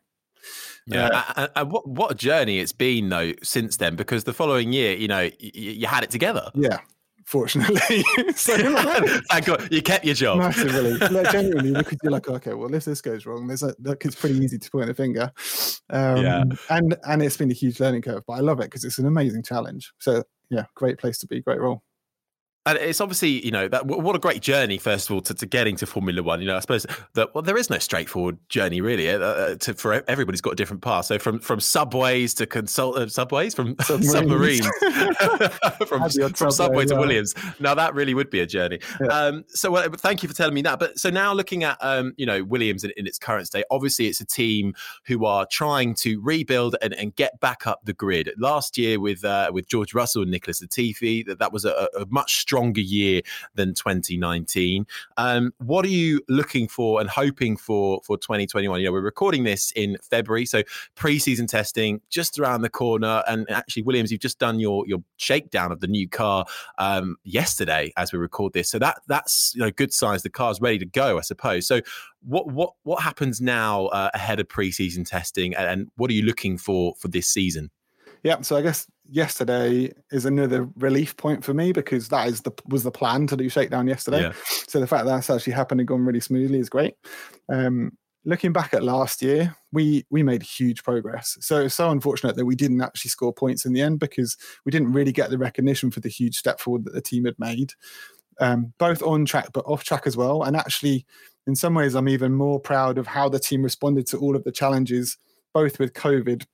Yeah, 0.86 1.08
uh, 1.08 1.34
and, 1.36 1.50
and, 1.56 1.72
what 1.72 1.88
what 1.88 2.12
a 2.12 2.16
journey 2.16 2.60
it's 2.60 2.72
been 2.72 3.10
though 3.10 3.34
since 3.44 3.78
then. 3.78 3.96
Because 3.96 4.24
the 4.24 4.34
following 4.34 4.72
year, 4.72 4.96
you 4.96 5.08
know, 5.08 5.30
you 5.40 5.88
had 5.88 6.04
it 6.04 6.12
together. 6.12 6.50
Yeah, 6.54 6.80
fortunately. 7.28 8.04
so, 8.36 8.56
Thank 9.30 9.46
God 9.46 9.68
you 9.70 9.82
kept 9.82 10.06
your 10.06 10.16
job. 10.16 10.40
Massively. 10.40 10.98
Like, 11.18 11.32
genuinely, 11.32 11.74
because 11.74 11.98
you're 12.04 12.12
like, 12.12 12.28
okay, 12.28 12.54
well, 12.54 12.74
if 12.74 12.86
this 12.86 13.02
goes 13.02 13.26
wrong, 13.26 13.48
there's 13.48 13.64
a, 13.64 13.76
like, 13.84 14.04
it's 14.06 14.16
pretty 14.16 14.38
easy 14.38 14.58
to 14.58 14.72
point 14.72 14.90
a 14.90 14.94
finger. 14.94 15.32
Um, 15.90 16.18
yeah. 16.18 16.44
And, 16.70 16.96
and 17.04 17.22
it's 17.22 17.38
been 17.38 17.52
a 17.52 17.56
huge 17.56 17.80
learning 17.80 18.02
curve, 18.02 18.24
but 18.28 18.34
I 18.34 18.40
love 18.40 18.60
it 18.60 18.66
because 18.66 18.84
it's 18.84 18.98
an 18.98 19.06
amazing 19.06 19.44
challenge. 19.44 19.92
So, 20.00 20.24
yeah, 20.50 20.66
great 20.76 20.98
place 20.98 21.18
to 21.20 21.28
be, 21.28 21.42
great 21.42 21.60
role. 21.60 21.82
And 22.68 22.78
it's 22.78 23.00
obviously 23.00 23.44
you 23.46 23.52
know 23.52 23.68
that 23.70 23.86
what 23.86 24.16
a 24.16 24.20
great 24.20 24.42
journey 24.42 24.78
first 24.78 25.10
of 25.10 25.16
all 25.16 25.22
to, 25.22 25.34
to 25.34 25.46
getting 25.46 25.78
to 25.78 25.86
Formula 25.86 26.22
One. 26.22 26.42
You 26.42 26.48
know, 26.48 26.58
I 26.58 26.60
suppose 26.60 26.86
that 27.14 27.34
well, 27.34 27.42
there 27.42 27.58
is 27.58 27.70
no 27.70 27.78
straightforward 27.78 28.38
journey 28.50 28.82
really. 28.82 29.10
Uh, 29.10 29.20
uh 29.20 29.56
to, 29.56 29.74
for 29.74 30.04
everybody's 30.10 30.42
got 30.42 30.54
a 30.54 30.56
different 30.56 30.82
path. 30.82 31.06
So 31.06 31.18
from 31.18 31.40
from 31.40 31.62
subways 31.62 32.34
to 32.36 32.46
consult 32.46 32.98
uh, 32.98 33.08
subways 33.08 33.56
from 33.56 33.78
submarines, 33.82 34.68
from, 35.88 36.10
from 36.34 36.52
subway 36.52 36.86
to 36.86 36.96
Williams. 36.96 37.34
Now 37.60 37.74
that 37.74 37.94
really 37.94 38.14
would 38.14 38.30
be 38.30 38.42
a 38.42 38.46
journey. 38.46 38.80
Yeah. 39.00 39.08
Um, 39.08 39.46
so 39.48 39.72
well, 39.72 39.88
thank 39.90 40.22
you 40.22 40.30
for 40.30 40.36
telling 40.36 40.54
me 40.54 40.62
that. 40.64 40.78
But 40.78 41.00
so 41.00 41.10
now 41.10 41.34
looking 41.34 41.64
at 41.64 41.78
um, 41.80 42.14
you 42.18 42.26
know 42.26 42.44
Williams 42.44 42.84
in, 42.84 42.92
in, 42.98 43.08
its 43.08 43.18
current 43.18 43.48
state, 43.48 43.64
obviously 43.72 44.08
it's 44.08 44.20
a 44.20 44.26
team 44.26 44.76
who 45.06 45.26
are 45.26 45.46
trying 45.50 45.96
to 45.96 46.20
rebuild 46.22 46.76
and, 46.82 46.94
and 46.96 47.16
get 47.16 47.40
back 47.40 47.66
up 47.66 47.86
the 47.86 47.94
grid. 47.94 48.30
Last 48.38 48.78
year 48.78 49.00
with 49.00 49.24
uh, 49.24 49.52
with 49.54 49.68
George 49.68 49.94
Russell 49.94 50.24
and 50.24 50.32
Nicholas 50.32 50.62
Latifi, 50.62 51.26
that 51.28 51.40
that 51.40 51.54
was 51.54 51.64
a, 51.64 51.88
a 51.98 52.06
much 52.10 52.38
stronger 52.38 52.57
stronger 52.58 52.82
year 52.82 53.22
than 53.54 53.76
2019. 53.76 54.88
Um, 55.18 55.54
what 55.60 55.86
are 55.86 55.90
you 55.90 56.22
looking 56.28 56.68
for 56.68 57.00
and 57.00 57.08
hoping 57.08 57.56
for 57.56 58.02
for 58.04 58.18
2021? 58.18 58.80
You 58.80 58.88
know, 58.88 58.92
we're 58.92 59.02
recording 59.02 59.44
this 59.44 59.72
in 59.76 59.96
February, 60.02 60.48
so 60.48 60.64
preseason 60.96 61.48
testing 61.48 62.02
just 62.10 62.40
around 62.40 62.64
the 62.64 62.70
corner. 62.70 63.22
And 63.28 63.46
actually, 63.52 63.84
Williams, 63.84 64.12
you've 64.12 64.22
just 64.22 64.40
done 64.40 64.60
your 64.60 64.88
your 64.88 65.04
shakedown 65.18 65.72
of 65.72 65.82
the 65.82 65.88
new 65.88 66.10
car 66.10 66.46
um, 66.80 67.18
yesterday 67.24 67.94
as 67.96 68.12
we 68.12 68.18
record 68.18 68.54
this. 68.54 68.70
So 68.70 68.80
that 68.80 69.02
that's 69.08 69.54
you 69.54 69.62
know 69.62 69.70
good 69.70 69.94
signs. 69.94 70.24
The 70.24 70.32
car's 70.32 70.60
ready 70.60 70.80
to 70.80 70.86
go, 70.86 71.20
I 71.20 71.22
suppose. 71.22 71.68
So 71.68 71.82
what 72.24 72.48
what 72.48 72.74
what 72.84 73.04
happens 73.04 73.40
now 73.40 73.86
uh, 73.88 74.10
ahead 74.16 74.40
of 74.40 74.48
preseason 74.48 75.08
testing, 75.08 75.54
and 75.54 75.90
what 75.96 76.10
are 76.10 76.16
you 76.16 76.24
looking 76.24 76.58
for 76.58 76.96
for 76.98 77.08
this 77.08 77.28
season? 77.28 77.70
Yeah, 78.24 78.42
so 78.42 78.58
I 78.58 78.62
guess 78.62 78.88
yesterday 79.10 79.92
is 80.12 80.26
another 80.26 80.68
relief 80.78 81.16
point 81.18 81.44
for 81.44 81.54
me 81.54 81.72
because 81.72 82.10
that 82.10 82.28
is 82.28 82.42
the 82.42 82.52
was 82.68 82.84
the 82.84 82.92
plan 82.92 83.28
to 83.28 83.38
do 83.38 83.50
shakedown 83.50 83.88
yesterday. 83.88 84.22
Yeah. 84.22 84.34
So 84.68 84.80
the 84.80 84.88
fact 84.88 85.06
that 85.06 85.12
that's 85.12 85.30
actually 85.30 85.54
happened 85.54 85.82
and 85.82 85.88
gone 85.88 86.06
really 86.06 86.20
smoothly 86.20 86.60
is 86.60 86.70
great. 86.70 86.96
Um, 87.52 87.92
looking 88.26 88.52
back 88.52 88.74
at 88.74 88.84
last 88.84 89.22
year, 89.22 89.56
we 89.72 90.06
we 90.10 90.22
made 90.22 90.44
huge 90.44 90.84
progress. 90.84 91.38
So 91.40 91.62
it's 91.62 91.76
so 91.76 91.90
unfortunate 91.90 92.36
that 92.36 92.46
we 92.46 92.56
didn't 92.56 92.82
actually 92.82 93.10
score 93.10 93.34
points 93.34 93.66
in 93.66 93.74
the 93.74 93.82
end 93.82 94.00
because 94.00 94.38
we 94.66 94.72
didn't 94.72 94.94
really 94.94 95.14
get 95.14 95.30
the 95.30 95.38
recognition 95.38 95.90
for 95.90 96.02
the 96.02 96.10
huge 96.10 96.36
step 96.36 96.60
forward 96.60 96.86
that 96.86 96.94
the 96.94 97.02
team 97.02 97.26
had 97.26 97.40
made, 97.40 97.74
um, 98.40 98.74
both 98.78 99.02
on 99.02 99.26
track 99.26 99.50
but 99.54 99.66
off 99.66 99.84
track 99.84 100.06
as 100.06 100.18
well. 100.18 100.44
And 100.44 100.56
actually, 100.56 101.06
in 101.48 101.56
some 101.56 101.74
ways, 101.74 101.96
I'm 101.96 102.10
even 102.10 102.34
more 102.34 102.60
proud 102.60 102.98
of 102.98 103.08
how 103.08 103.30
the 103.30 103.40
team 103.40 103.64
responded 103.64 104.06
to 104.08 104.18
all 104.18 104.36
of 104.36 104.44
the 104.44 104.52
challenges, 104.52 105.18
both 105.54 105.80
with 105.80 105.94
COVID 105.94 106.46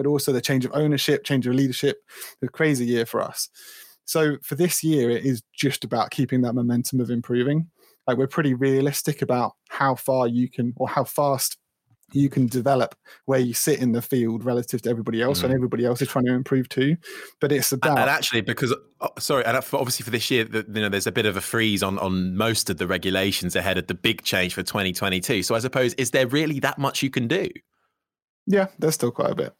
but 0.00 0.08
also 0.08 0.32
the 0.32 0.40
change 0.40 0.64
of 0.64 0.70
ownership, 0.72 1.24
change 1.24 1.46
of 1.46 1.54
leadership. 1.54 1.98
A 2.42 2.48
crazy 2.48 2.86
year 2.86 3.04
for 3.04 3.20
us. 3.20 3.50
So 4.06 4.38
for 4.42 4.54
this 4.54 4.82
year, 4.82 5.10
it 5.10 5.26
is 5.26 5.42
just 5.54 5.84
about 5.84 6.10
keeping 6.10 6.40
that 6.40 6.54
momentum 6.54 7.00
of 7.00 7.10
improving. 7.10 7.68
Like 8.06 8.16
we're 8.16 8.26
pretty 8.26 8.54
realistic 8.54 9.20
about 9.20 9.52
how 9.68 9.96
far 9.96 10.26
you 10.26 10.48
can 10.48 10.72
or 10.76 10.88
how 10.88 11.04
fast 11.04 11.58
you 12.12 12.30
can 12.30 12.46
develop 12.46 12.94
where 13.26 13.40
you 13.40 13.52
sit 13.52 13.78
in 13.78 13.92
the 13.92 14.00
field 14.00 14.42
relative 14.42 14.80
to 14.82 14.88
everybody 14.88 15.20
else, 15.20 15.40
mm. 15.40 15.44
and 15.44 15.52
everybody 15.52 15.84
else 15.84 16.00
is 16.00 16.08
trying 16.08 16.24
to 16.24 16.32
improve 16.32 16.70
too. 16.70 16.96
But 17.38 17.52
it's 17.52 17.70
about 17.70 17.98
and, 17.98 18.08
actually 18.08 18.40
because 18.40 18.74
oh, 19.02 19.10
sorry, 19.18 19.44
and 19.44 19.54
obviously 19.54 20.02
for 20.02 20.10
this 20.10 20.30
year, 20.30 20.48
you 20.50 20.64
know, 20.66 20.88
there's 20.88 21.06
a 21.06 21.12
bit 21.12 21.26
of 21.26 21.36
a 21.36 21.42
freeze 21.42 21.82
on 21.82 21.98
on 21.98 22.34
most 22.38 22.70
of 22.70 22.78
the 22.78 22.86
regulations 22.86 23.54
ahead 23.54 23.76
of 23.76 23.86
the 23.86 23.94
big 23.94 24.22
change 24.22 24.54
for 24.54 24.62
2022. 24.62 25.42
So 25.42 25.54
I 25.54 25.58
suppose 25.58 25.92
is 25.94 26.12
there 26.12 26.26
really 26.26 26.58
that 26.60 26.78
much 26.78 27.02
you 27.02 27.10
can 27.10 27.28
do? 27.28 27.50
Yeah, 28.46 28.68
there's 28.78 28.94
still 28.94 29.10
quite 29.10 29.30
a 29.30 29.34
bit. 29.34 29.54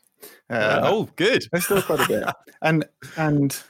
Uh, 0.48 0.80
oh, 0.82 1.08
good. 1.16 1.44
There's 1.50 1.64
still 1.64 1.82
quite 1.82 2.00
a 2.00 2.08
bit, 2.08 2.24
and 2.62 2.84
and 3.16 3.62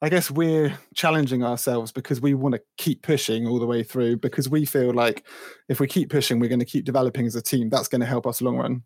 I 0.00 0.08
guess 0.08 0.30
we're 0.30 0.78
challenging 0.94 1.42
ourselves 1.42 1.90
because 1.90 2.20
we 2.20 2.34
want 2.34 2.54
to 2.54 2.62
keep 2.76 3.02
pushing 3.02 3.46
all 3.46 3.58
the 3.58 3.66
way 3.66 3.82
through 3.82 4.18
because 4.18 4.48
we 4.48 4.64
feel 4.64 4.92
like 4.92 5.26
if 5.68 5.80
we 5.80 5.88
keep 5.88 6.10
pushing, 6.10 6.38
we're 6.38 6.48
going 6.48 6.60
to 6.60 6.64
keep 6.64 6.84
developing 6.84 7.26
as 7.26 7.34
a 7.34 7.42
team. 7.42 7.68
That's 7.68 7.88
going 7.88 8.00
to 8.00 8.06
help 8.06 8.26
us 8.26 8.40
long 8.40 8.58
run. 8.58 8.82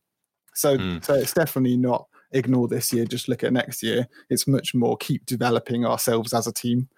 So, 0.54 0.76
mm. 0.76 1.04
so 1.04 1.14
it's 1.14 1.32
definitely 1.34 1.76
not 1.76 2.06
ignore 2.32 2.68
this 2.68 2.92
year, 2.92 3.04
just 3.04 3.28
look 3.28 3.44
at 3.44 3.52
next 3.52 3.82
year. 3.82 4.06
It's 4.30 4.46
much 4.46 4.74
more 4.74 4.96
keep 4.96 5.26
developing 5.26 5.84
ourselves 5.84 6.32
as 6.32 6.46
a 6.46 6.52
team, 6.52 6.88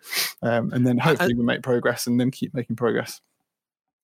um, 0.43 0.73
and 0.73 0.87
then 0.87 0.99
hopefully 0.99 1.35
we 1.35 1.45
make 1.45 1.63
progress 1.63 2.07
and 2.07 2.19
then 2.19 2.31
keep 2.31 2.55
making 2.55 2.77
progress. 2.77 3.21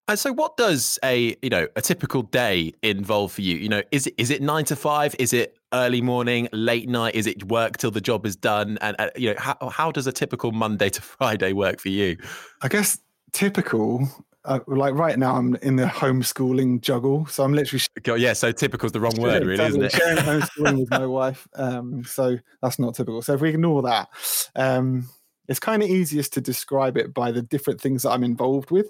And 0.08 0.18
so, 0.18 0.32
what 0.32 0.56
does 0.56 0.98
a 1.04 1.36
you 1.42 1.50
know 1.50 1.68
a 1.76 1.82
typical 1.82 2.22
day 2.22 2.72
involve 2.82 3.32
for 3.32 3.42
you? 3.42 3.56
You 3.56 3.68
know, 3.68 3.82
is 3.92 4.06
it 4.08 4.14
is 4.16 4.30
it 4.30 4.42
nine 4.42 4.64
to 4.66 4.76
five? 4.76 5.14
Is 5.18 5.32
it 5.32 5.56
early 5.72 6.02
morning, 6.02 6.48
late 6.52 6.88
night? 6.88 7.14
Is 7.14 7.26
it 7.26 7.44
work 7.44 7.76
till 7.76 7.92
the 7.92 8.00
job 8.00 8.26
is 8.26 8.34
done? 8.34 8.76
And 8.80 8.96
uh, 8.98 9.10
you 9.16 9.30
know, 9.30 9.36
how 9.38 9.68
how 9.68 9.92
does 9.92 10.06
a 10.06 10.12
typical 10.12 10.52
Monday 10.52 10.90
to 10.90 11.02
Friday 11.02 11.52
work 11.52 11.80
for 11.80 11.90
you? 11.90 12.16
I 12.62 12.68
guess 12.68 12.98
typical. 13.32 14.08
Uh, 14.46 14.58
like 14.66 14.94
right 14.94 15.18
now, 15.18 15.36
I'm 15.36 15.54
in 15.56 15.76
the 15.76 15.84
homeschooling 15.84 16.80
juggle, 16.80 17.26
so 17.26 17.44
I'm 17.44 17.52
literally. 17.52 17.84
Yeah, 18.20 18.32
so 18.32 18.50
typical 18.52 18.86
is 18.86 18.92
the 18.92 19.00
wrong 19.00 19.14
word, 19.18 19.44
really, 19.44 19.62
isn't 19.62 19.82
it? 19.82 19.92
Sharing 19.92 20.16
homeschooling 20.16 20.78
with 20.78 20.90
my 20.90 21.04
wife, 21.04 21.46
um, 21.54 22.04
so 22.04 22.38
that's 22.62 22.78
not 22.78 22.94
typical. 22.94 23.20
So 23.20 23.34
if 23.34 23.42
we 23.42 23.50
ignore 23.50 23.82
that, 23.82 24.08
um, 24.56 25.10
it's 25.50 25.58
kind 25.58 25.82
of 25.82 25.90
easiest 25.90 26.32
to 26.34 26.40
describe 26.40 26.96
it 26.96 27.12
by 27.12 27.32
the 27.32 27.42
different 27.42 27.80
things 27.80 28.04
that 28.04 28.10
I'm 28.10 28.22
involved 28.22 28.70
with, 28.70 28.86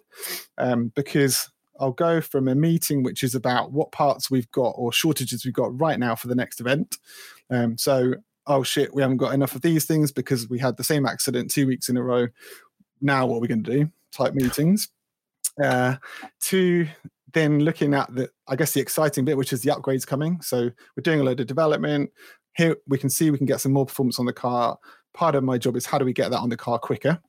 um, 0.58 0.92
because 0.94 1.50
I'll 1.80 1.92
go 1.92 2.20
from 2.20 2.48
a 2.48 2.54
meeting 2.54 3.02
which 3.02 3.22
is 3.22 3.34
about 3.34 3.72
what 3.72 3.92
parts 3.92 4.30
we've 4.30 4.50
got 4.50 4.72
or 4.76 4.92
shortages 4.92 5.46
we've 5.46 5.54
got 5.54 5.80
right 5.80 5.98
now 5.98 6.14
for 6.14 6.28
the 6.28 6.34
next 6.34 6.60
event. 6.60 6.98
Um, 7.48 7.78
so, 7.78 8.14
oh 8.46 8.62
shit, 8.62 8.94
we 8.94 9.00
haven't 9.00 9.16
got 9.16 9.32
enough 9.32 9.54
of 9.54 9.62
these 9.62 9.86
things 9.86 10.12
because 10.12 10.50
we 10.50 10.58
had 10.58 10.76
the 10.76 10.84
same 10.84 11.06
accident 11.06 11.50
two 11.50 11.66
weeks 11.66 11.88
in 11.88 11.96
a 11.96 12.02
row. 12.02 12.28
Now, 13.00 13.24
what 13.24 13.38
are 13.38 13.40
we 13.40 13.48
going 13.48 13.64
to 13.64 13.78
do? 13.78 13.90
Type 14.12 14.34
meetings. 14.34 14.90
Uh, 15.64 15.96
to 16.40 16.86
then 17.32 17.60
looking 17.60 17.94
at 17.94 18.14
the, 18.14 18.28
I 18.48 18.56
guess 18.56 18.72
the 18.72 18.80
exciting 18.80 19.24
bit, 19.24 19.38
which 19.38 19.54
is 19.54 19.62
the 19.62 19.70
upgrades 19.70 20.06
coming. 20.06 20.42
So 20.42 20.70
we're 20.94 21.02
doing 21.02 21.20
a 21.20 21.24
load 21.24 21.40
of 21.40 21.46
development. 21.46 22.10
Here 22.54 22.76
we 22.86 22.98
can 22.98 23.08
see 23.08 23.30
we 23.30 23.38
can 23.38 23.46
get 23.46 23.62
some 23.62 23.72
more 23.72 23.86
performance 23.86 24.18
on 24.18 24.26
the 24.26 24.32
car 24.34 24.78
part 25.14 25.34
of 25.34 25.44
my 25.44 25.58
job 25.58 25.76
is 25.76 25.86
how 25.86 25.98
do 25.98 26.04
we 26.04 26.12
get 26.12 26.30
that 26.30 26.40
on 26.40 26.48
the 26.48 26.56
car 26.56 26.78
quicker? 26.78 27.20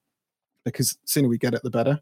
Because 0.64 0.98
sooner 1.06 1.28
we 1.28 1.38
get 1.38 1.56
it, 1.56 1.64
the 1.64 1.72
better. 1.72 2.00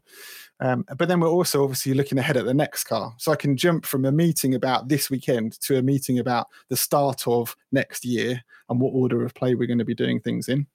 Um, 0.60 0.84
but 0.98 1.08
then 1.08 1.20
we're 1.20 1.28
also 1.28 1.62
obviously 1.62 1.94
looking 1.94 2.18
ahead 2.18 2.36
at 2.36 2.44
the 2.44 2.52
next 2.52 2.84
car. 2.84 3.14
So 3.16 3.32
I 3.32 3.36
can 3.36 3.56
jump 3.56 3.86
from 3.86 4.04
a 4.04 4.12
meeting 4.12 4.54
about 4.54 4.88
this 4.88 5.08
weekend 5.08 5.58
to 5.62 5.78
a 5.78 5.82
meeting 5.82 6.18
about 6.18 6.48
the 6.68 6.76
start 6.76 7.26
of 7.26 7.56
next 7.72 8.04
year 8.04 8.42
and 8.68 8.78
what 8.78 8.90
order 8.90 9.24
of 9.24 9.34
play 9.34 9.54
we're 9.54 9.66
going 9.66 9.78
to 9.78 9.84
be 9.84 9.94
doing 9.94 10.20
things 10.20 10.48
in. 10.48 10.66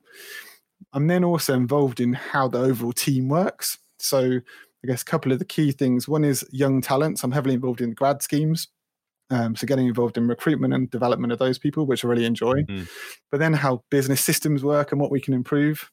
I'm 0.94 1.08
then 1.08 1.24
also 1.24 1.54
involved 1.54 2.00
in 2.00 2.14
how 2.14 2.48
the 2.48 2.60
overall 2.60 2.94
team 2.94 3.30
works. 3.30 3.78
So 4.00 4.40
I 4.86 4.88
guess 4.88 5.02
a 5.02 5.06
couple 5.06 5.32
of 5.32 5.40
the 5.40 5.46
key 5.46 5.72
things. 5.72 6.08
One 6.08 6.24
is 6.24 6.46
young 6.52 6.82
talents. 6.82 7.24
I'm 7.24 7.32
heavily 7.32 7.56
involved 7.56 7.82
in 7.82 7.94
grad 7.94 8.22
schemes. 8.22 8.68
Um, 9.30 9.56
so 9.56 9.66
getting 9.66 9.88
involved 9.88 10.18
in 10.18 10.28
recruitment 10.28 10.74
and 10.74 10.90
development 10.90 11.34
of 11.34 11.40
those 11.40 11.58
people, 11.58 11.86
which 11.86 12.06
I 12.06 12.08
really 12.08 12.26
enjoy. 12.26 12.64
Mm-hmm. 12.64 12.84
But 13.32 13.40
then 13.40 13.54
how 13.54 13.84
business 13.90 14.24
systems 14.24 14.64
work 14.64 14.92
and 14.92 15.02
what 15.02 15.12
we 15.12 15.20
can 15.20 15.34
improve. 15.34 15.92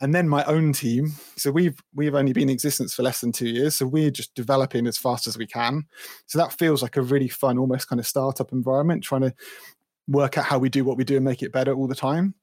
And 0.00 0.12
then 0.12 0.28
my 0.28 0.42
own 0.44 0.72
team. 0.72 1.12
So 1.36 1.52
we've 1.52 1.78
we've 1.94 2.16
only 2.16 2.32
been 2.32 2.44
in 2.44 2.50
existence 2.50 2.92
for 2.92 3.04
less 3.04 3.20
than 3.20 3.30
two 3.30 3.48
years. 3.48 3.76
So 3.76 3.86
we're 3.86 4.10
just 4.10 4.34
developing 4.34 4.88
as 4.88 4.98
fast 4.98 5.28
as 5.28 5.38
we 5.38 5.46
can. 5.46 5.84
So 6.26 6.38
that 6.38 6.52
feels 6.52 6.82
like 6.82 6.96
a 6.96 7.02
really 7.02 7.28
fun, 7.28 7.56
almost 7.56 7.88
kind 7.88 8.00
of 8.00 8.06
startup 8.06 8.50
environment, 8.50 9.04
trying 9.04 9.20
to 9.20 9.34
work 10.08 10.36
out 10.36 10.46
how 10.46 10.58
we 10.58 10.68
do 10.68 10.84
what 10.84 10.96
we 10.96 11.04
do 11.04 11.16
and 11.16 11.24
make 11.24 11.42
it 11.42 11.52
better 11.52 11.72
all 11.72 11.86
the 11.86 11.94
time. 11.94 12.34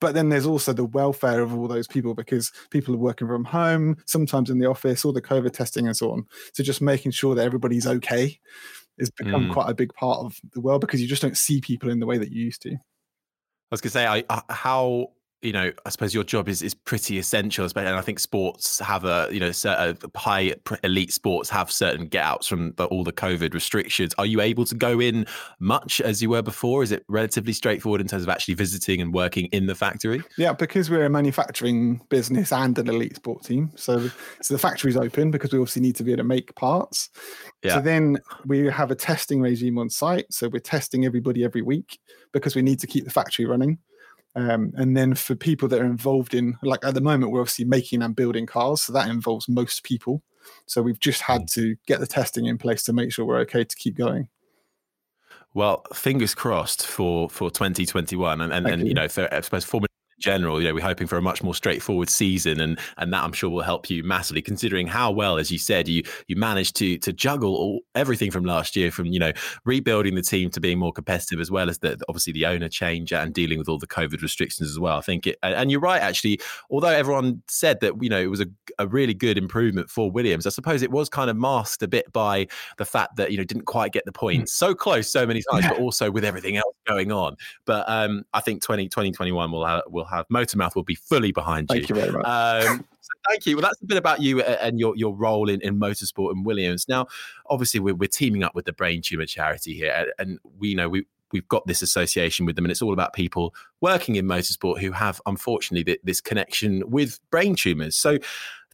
But 0.00 0.14
then 0.14 0.28
there's 0.28 0.46
also 0.46 0.72
the 0.72 0.84
welfare 0.84 1.40
of 1.40 1.56
all 1.56 1.66
those 1.66 1.88
people 1.88 2.14
because 2.14 2.52
people 2.70 2.94
are 2.94 2.98
working 2.98 3.26
from 3.26 3.46
home, 3.46 3.96
sometimes 4.06 4.50
in 4.50 4.58
the 4.58 4.68
office, 4.68 5.04
all 5.04 5.12
the 5.12 5.22
COVID 5.22 5.52
testing 5.52 5.86
and 5.86 5.96
so 5.96 6.12
on. 6.12 6.26
So 6.52 6.62
just 6.62 6.82
making 6.82 7.12
sure 7.12 7.34
that 7.34 7.44
everybody's 7.44 7.86
okay 7.86 8.38
has 8.98 9.10
become 9.10 9.48
mm. 9.48 9.52
quite 9.52 9.68
a 9.68 9.74
big 9.74 9.92
part 9.94 10.20
of 10.20 10.40
the 10.52 10.60
world 10.60 10.80
because 10.80 11.00
you 11.00 11.08
just 11.08 11.22
don't 11.22 11.36
see 11.36 11.60
people 11.60 11.90
in 11.90 12.00
the 12.00 12.06
way 12.06 12.18
that 12.18 12.32
you 12.32 12.44
used 12.44 12.62
to. 12.62 12.72
I 12.72 12.78
was 13.70 13.80
going 13.80 13.90
to 13.90 13.94
say, 13.94 14.06
I, 14.06 14.24
I, 14.30 14.42
how 14.48 15.08
you 15.46 15.52
know, 15.52 15.70
I 15.86 15.90
suppose 15.90 16.12
your 16.12 16.24
job 16.24 16.48
is 16.48 16.60
is 16.60 16.74
pretty 16.74 17.18
essential, 17.18 17.64
and 17.64 17.88
I 17.88 18.00
think 18.00 18.18
sports 18.18 18.80
have 18.80 19.04
a 19.04 19.28
you 19.30 19.38
know 19.38 19.52
certain 19.52 19.96
uh, 20.02 20.18
high 20.18 20.54
elite 20.82 21.12
sports 21.12 21.48
have 21.50 21.70
certain 21.70 22.08
get 22.08 22.24
outs 22.24 22.48
from 22.48 22.72
the, 22.72 22.86
all 22.86 23.04
the 23.04 23.12
COVID 23.12 23.54
restrictions. 23.54 24.12
Are 24.18 24.26
you 24.26 24.40
able 24.40 24.64
to 24.64 24.74
go 24.74 25.00
in 25.00 25.24
much 25.60 26.00
as 26.00 26.20
you 26.20 26.30
were 26.30 26.42
before? 26.42 26.82
Is 26.82 26.90
it 26.90 27.04
relatively 27.08 27.52
straightforward 27.52 28.00
in 28.00 28.08
terms 28.08 28.24
of 28.24 28.28
actually 28.28 28.54
visiting 28.54 29.00
and 29.00 29.14
working 29.14 29.46
in 29.46 29.66
the 29.66 29.76
factory? 29.76 30.22
Yeah, 30.36 30.52
because 30.52 30.90
we're 30.90 31.04
a 31.04 31.10
manufacturing 31.10 32.02
business 32.08 32.50
and 32.50 32.76
an 32.76 32.88
elite 32.88 33.14
sport 33.14 33.44
team, 33.44 33.70
so 33.76 34.10
so 34.42 34.54
the 34.54 34.58
factory's 34.58 34.96
open 34.96 35.30
because 35.30 35.52
we 35.52 35.60
obviously 35.60 35.82
need 35.82 35.94
to 35.96 36.02
be 36.02 36.10
able 36.10 36.24
to 36.24 36.24
make 36.24 36.54
parts. 36.56 37.08
Yeah. 37.62 37.76
So 37.76 37.80
then 37.82 38.18
we 38.46 38.66
have 38.66 38.90
a 38.90 38.96
testing 38.96 39.40
regime 39.40 39.78
on 39.78 39.90
site, 39.90 40.26
so 40.32 40.48
we're 40.48 40.58
testing 40.58 41.06
everybody 41.06 41.44
every 41.44 41.62
week 41.62 42.00
because 42.32 42.56
we 42.56 42.62
need 42.62 42.80
to 42.80 42.88
keep 42.88 43.04
the 43.04 43.10
factory 43.12 43.46
running. 43.46 43.78
Um, 44.36 44.72
and 44.76 44.94
then 44.94 45.14
for 45.14 45.34
people 45.34 45.66
that 45.68 45.80
are 45.80 45.86
involved 45.86 46.34
in, 46.34 46.58
like 46.62 46.84
at 46.84 46.94
the 46.94 47.00
moment, 47.00 47.32
we're 47.32 47.40
obviously 47.40 47.64
making 47.64 48.02
and 48.02 48.14
building 48.14 48.44
cars, 48.44 48.82
so 48.82 48.92
that 48.92 49.08
involves 49.08 49.48
most 49.48 49.82
people. 49.82 50.22
So 50.66 50.82
we've 50.82 51.00
just 51.00 51.22
had 51.22 51.42
mm. 51.42 51.52
to 51.54 51.76
get 51.86 52.00
the 52.00 52.06
testing 52.06 52.44
in 52.44 52.58
place 52.58 52.82
to 52.84 52.92
make 52.92 53.12
sure 53.12 53.24
we're 53.24 53.40
okay 53.40 53.64
to 53.64 53.76
keep 53.76 53.96
going. 53.96 54.28
Well, 55.54 55.84
fingers 55.94 56.34
crossed 56.34 56.86
for 56.86 57.30
for 57.30 57.50
2021, 57.50 58.42
and 58.42 58.52
and, 58.52 58.66
and 58.66 58.82
you. 58.82 58.88
you 58.88 58.94
know, 58.94 59.08
for, 59.08 59.32
I 59.32 59.40
suppose 59.40 59.64
Formula 59.64 59.88
general. 60.18 60.60
You 60.60 60.68
know, 60.68 60.74
we're 60.74 60.80
hoping 60.80 61.06
for 61.06 61.16
a 61.16 61.22
much 61.22 61.42
more 61.42 61.54
straightforward 61.54 62.08
season, 62.08 62.60
and 62.60 62.78
and 62.96 63.12
that 63.12 63.22
I'm 63.24 63.32
sure 63.32 63.50
will 63.50 63.62
help 63.62 63.90
you 63.90 64.02
massively. 64.02 64.42
Considering 64.42 64.86
how 64.86 65.10
well, 65.10 65.38
as 65.38 65.50
you 65.50 65.58
said, 65.58 65.88
you 65.88 66.02
you 66.28 66.36
managed 66.36 66.76
to 66.76 66.98
to 66.98 67.12
juggle 67.12 67.54
all, 67.54 67.80
everything 67.94 68.30
from 68.30 68.44
last 68.44 68.76
year, 68.76 68.90
from 68.90 69.06
you 69.06 69.18
know 69.18 69.32
rebuilding 69.64 70.14
the 70.14 70.22
team 70.22 70.50
to 70.50 70.60
being 70.60 70.78
more 70.78 70.92
competitive, 70.92 71.40
as 71.40 71.50
well 71.50 71.68
as 71.68 71.78
the 71.78 71.98
obviously 72.08 72.32
the 72.32 72.46
owner 72.46 72.68
change 72.68 73.12
and 73.12 73.34
dealing 73.34 73.58
with 73.58 73.68
all 73.68 73.78
the 73.78 73.86
COVID 73.86 74.22
restrictions 74.22 74.70
as 74.70 74.78
well. 74.78 74.98
I 74.98 75.02
think 75.02 75.26
it, 75.26 75.38
and 75.42 75.70
you're 75.70 75.80
right 75.80 76.02
actually. 76.02 76.40
Although 76.70 76.88
everyone 76.88 77.42
said 77.48 77.80
that 77.80 78.02
you 78.02 78.08
know 78.08 78.20
it 78.20 78.30
was 78.30 78.40
a, 78.40 78.46
a 78.78 78.86
really 78.86 79.14
good 79.14 79.38
improvement 79.38 79.90
for 79.90 80.10
Williams, 80.10 80.46
I 80.46 80.50
suppose 80.50 80.82
it 80.82 80.90
was 80.90 81.08
kind 81.08 81.30
of 81.30 81.36
masked 81.36 81.82
a 81.82 81.88
bit 81.88 82.12
by 82.12 82.46
the 82.78 82.84
fact 82.84 83.16
that 83.16 83.30
you 83.30 83.38
know 83.38 83.44
didn't 83.44 83.66
quite 83.66 83.92
get 83.92 84.04
the 84.04 84.10
hmm. 84.10 84.20
points 84.20 84.52
so 84.52 84.74
close 84.74 85.10
so 85.10 85.26
many 85.26 85.42
times, 85.50 85.64
yeah. 85.64 85.70
but 85.70 85.80
also 85.80 86.10
with 86.10 86.24
everything 86.24 86.56
else 86.56 86.74
going 86.86 87.12
on. 87.12 87.36
But 87.64 87.84
um, 87.88 88.24
I 88.32 88.40
think 88.40 88.62
20, 88.62 88.88
2021 88.88 89.50
will 89.50 89.66
have, 89.66 89.82
will 89.88 90.04
have 90.06 90.26
Motormouth 90.28 90.74
will 90.74 90.84
be 90.84 90.94
fully 90.94 91.32
behind 91.32 91.68
you. 91.70 91.76
Thank 91.76 91.88
you 91.88 91.94
very 91.94 92.12
much. 92.12 92.24
Um, 92.26 92.84
so 93.00 93.12
thank 93.28 93.46
you. 93.46 93.56
Well, 93.56 93.62
that's 93.62 93.80
a 93.82 93.86
bit 93.86 93.98
about 93.98 94.20
you 94.20 94.42
and 94.42 94.78
your 94.78 94.96
your 94.96 95.14
role 95.14 95.48
in, 95.48 95.60
in 95.60 95.78
motorsport 95.78 96.32
and 96.32 96.44
Williams. 96.44 96.86
Now, 96.88 97.06
obviously, 97.46 97.80
we're, 97.80 97.94
we're 97.94 98.08
teaming 98.08 98.42
up 98.42 98.54
with 98.54 98.64
the 98.64 98.72
Brain 98.72 99.02
Tumor 99.02 99.26
Charity 99.26 99.74
here, 99.74 100.12
and 100.18 100.38
we 100.58 100.74
know 100.74 100.88
we 100.88 101.06
we've 101.32 101.48
got 101.48 101.66
this 101.66 101.82
association 101.82 102.46
with 102.46 102.56
them 102.56 102.64
and 102.64 102.72
it's 102.72 102.82
all 102.82 102.92
about 102.92 103.12
people 103.12 103.54
working 103.80 104.16
in 104.16 104.26
motorsport 104.26 104.78
who 104.78 104.92
have 104.92 105.20
unfortunately 105.26 105.98
this 106.04 106.20
connection 106.20 106.82
with 106.88 107.18
brain 107.30 107.54
tumors 107.54 107.96
so 107.96 108.18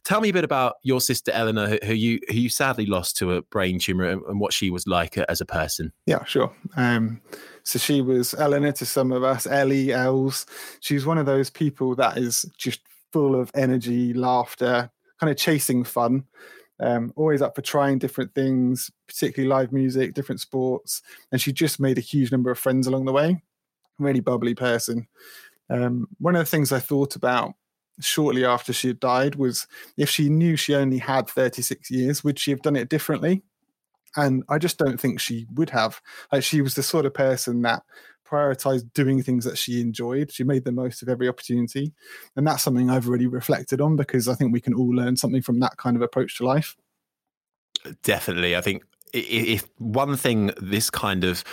tell 0.03 0.21
me 0.21 0.29
a 0.29 0.33
bit 0.33 0.43
about 0.43 0.75
your 0.83 1.01
sister 1.01 1.31
eleanor 1.31 1.77
who 1.83 1.93
you 1.93 2.19
who 2.29 2.35
you 2.35 2.49
sadly 2.49 2.85
lost 2.85 3.17
to 3.17 3.33
a 3.33 3.41
brain 3.41 3.79
tumor 3.79 4.05
and, 4.05 4.21
and 4.23 4.39
what 4.39 4.53
she 4.53 4.69
was 4.69 4.85
like 4.87 5.17
as 5.17 5.41
a 5.41 5.45
person 5.45 5.91
yeah 6.05 6.23
sure 6.25 6.53
um, 6.77 7.19
so 7.63 7.79
she 7.79 8.01
was 8.01 8.33
eleanor 8.33 8.71
to 8.73 8.85
some 8.85 9.11
of 9.11 9.23
us 9.23 9.47
ellie 9.47 9.93
els 9.93 10.45
she's 10.81 11.05
one 11.05 11.17
of 11.17 11.25
those 11.25 11.49
people 11.49 11.95
that 11.95 12.17
is 12.17 12.45
just 12.57 12.81
full 13.13 13.39
of 13.39 13.51
energy, 13.55 14.11
laughter, 14.11 14.89
kind 15.19 15.31
of 15.31 15.37
chasing 15.37 15.85
fun. 15.85 16.25
Um, 16.79 17.13
always 17.15 17.41
up 17.41 17.55
for 17.55 17.61
trying 17.61 17.99
different 17.99 18.33
things, 18.33 18.89
particularly 19.07 19.47
live 19.47 19.71
music, 19.71 20.15
different 20.15 20.41
sports. 20.41 21.01
And 21.31 21.39
she 21.39 21.53
just 21.53 21.79
made 21.79 21.99
a 21.99 22.01
huge 22.01 22.31
number 22.31 22.51
of 22.51 22.59
friends 22.59 22.87
along 22.87 23.05
the 23.05 23.13
way. 23.13 23.41
Really 23.99 24.19
bubbly 24.19 24.55
person. 24.55 25.07
Um, 25.69 26.07
one 26.19 26.35
of 26.35 26.41
the 26.41 26.49
things 26.49 26.73
I 26.73 26.79
thought 26.79 27.15
about 27.15 27.53
shortly 28.01 28.43
after 28.43 28.73
she 28.73 28.87
had 28.87 28.99
died 28.99 29.35
was 29.35 29.67
if 29.95 30.09
she 30.09 30.27
knew 30.27 30.57
she 30.57 30.73
only 30.73 30.97
had 30.97 31.29
36 31.29 31.91
years, 31.91 32.23
would 32.23 32.39
she 32.39 32.51
have 32.51 32.63
done 32.63 32.75
it 32.75 32.89
differently? 32.89 33.43
And 34.15 34.43
I 34.49 34.57
just 34.57 34.77
don't 34.77 34.99
think 34.99 35.19
she 35.19 35.47
would 35.53 35.71
have. 35.71 36.01
Like 36.31 36.43
she 36.43 36.61
was 36.61 36.75
the 36.75 36.83
sort 36.83 37.05
of 37.05 37.13
person 37.13 37.61
that 37.63 37.83
prioritized 38.33 38.91
doing 38.93 39.21
things 39.21 39.45
that 39.45 39.57
she 39.57 39.81
enjoyed. 39.81 40.31
She 40.31 40.43
made 40.43 40.65
the 40.65 40.71
most 40.71 41.01
of 41.01 41.09
every 41.09 41.27
opportunity. 41.27 41.93
And 42.35 42.47
that's 42.47 42.63
something 42.63 42.89
I've 42.89 43.07
really 43.07 43.27
reflected 43.27 43.81
on 43.81 43.95
because 43.95 44.27
I 44.27 44.35
think 44.35 44.53
we 44.53 44.61
can 44.61 44.73
all 44.73 44.89
learn 44.89 45.17
something 45.17 45.41
from 45.41 45.59
that 45.59 45.77
kind 45.77 45.95
of 45.95 46.01
approach 46.01 46.37
to 46.37 46.45
life. 46.45 46.75
Definitely. 48.03 48.55
I 48.55 48.61
think 48.61 48.83
if 49.13 49.69
one 49.77 50.17
thing 50.17 50.51
this 50.57 50.89
kind 50.89 51.23
of 51.23 51.43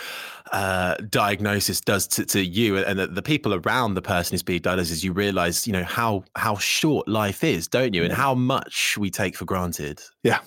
uh, 0.51 0.95
diagnosis 1.09 1.79
does 1.79 2.07
to, 2.07 2.25
to 2.25 2.43
you 2.43 2.77
and 2.77 2.99
the, 2.99 3.07
the, 3.07 3.21
people 3.21 3.53
around 3.53 3.93
the 3.93 4.01
person 4.01 4.33
who's 4.33 4.43
being 4.43 4.59
diagnosed 4.59 4.91
is 4.91 5.03
you 5.03 5.13
realize 5.13 5.65
you 5.65 5.71
know 5.71 5.83
how 5.83 6.23
how 6.35 6.57
short 6.57 7.07
life 7.07 7.41
is 7.43 7.69
don't 7.69 7.93
you 7.93 8.03
and 8.03 8.11
how 8.11 8.33
much 8.33 8.97
we 8.97 9.09
take 9.09 9.37
for 9.37 9.45
granted 9.45 10.01
yeah 10.23 10.39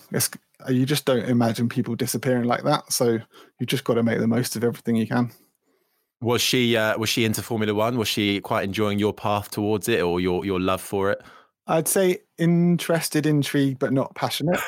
you 0.68 0.87
just 0.87 1.04
don't 1.04 1.28
imagine 1.28 1.68
people 1.68 1.94
disappearing 1.94 2.44
like 2.44 2.62
that 2.64 2.92
so 2.92 3.18
you 3.59 3.66
just 3.66 3.85
got 3.85 3.94
to 3.94 4.02
make 4.02 4.18
the 4.18 4.26
most 4.26 4.56
of 4.56 4.64
everything 4.64 4.97
you 4.97 5.06
can 5.06 5.30
was 6.25 6.40
she 6.40 6.76
uh, 6.76 6.97
was 6.97 7.11
she 7.11 7.26
into 7.26 7.42
Formula 7.42 7.75
One? 7.75 7.99
Was 7.99 8.09
she 8.09 8.40
quite 8.40 8.64
enjoying 8.64 8.99
your 8.99 9.12
path 9.12 9.50
towards 9.50 9.88
it 9.88 10.00
or 10.00 10.21
your 10.21 10.44
your 10.47 10.59
love 10.59 10.80
for 10.80 11.11
it? 11.11 11.21
I'd 11.66 11.88
say 11.88 12.18
interested, 12.38 13.26
intrigued, 13.26 13.78
but 13.78 13.92
not 13.92 14.14
passionate. 14.14 14.61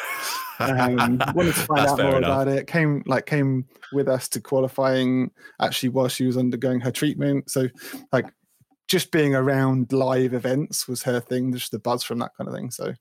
Um, 0.59 1.19
wanted 1.35 1.55
to 1.55 1.61
find 1.61 1.87
out 1.87 1.99
more 1.99 2.17
enough. 2.17 2.19
about 2.19 2.49
it. 2.49 2.67
Came 2.67 3.03
like 3.07 3.27
came 3.27 3.67
with 3.93 4.09
us 4.09 4.29
to 4.31 4.41
qualifying 4.41 5.31
actually 5.61 5.91
while 5.91 6.09
she 6.09 6.27
was 6.27 6.37
undergoing 6.37 6.81
her 6.81 6.91
treatment. 6.91 7.51
So 7.51 7.69
like 8.13 8.27
just 8.89 9.11
being 9.11 9.35
around 9.35 9.93
live 9.93 10.35
events 10.35 10.87
was 10.87 11.03
her 11.05 11.21
thing. 11.21 11.53
Just 11.53 11.73
the 11.73 11.79
buzz 11.79 12.03
from 12.03 12.19
that 12.19 12.33
kind 12.37 12.49
of 12.49 12.55
thing. 12.55 12.71
So 12.71 12.95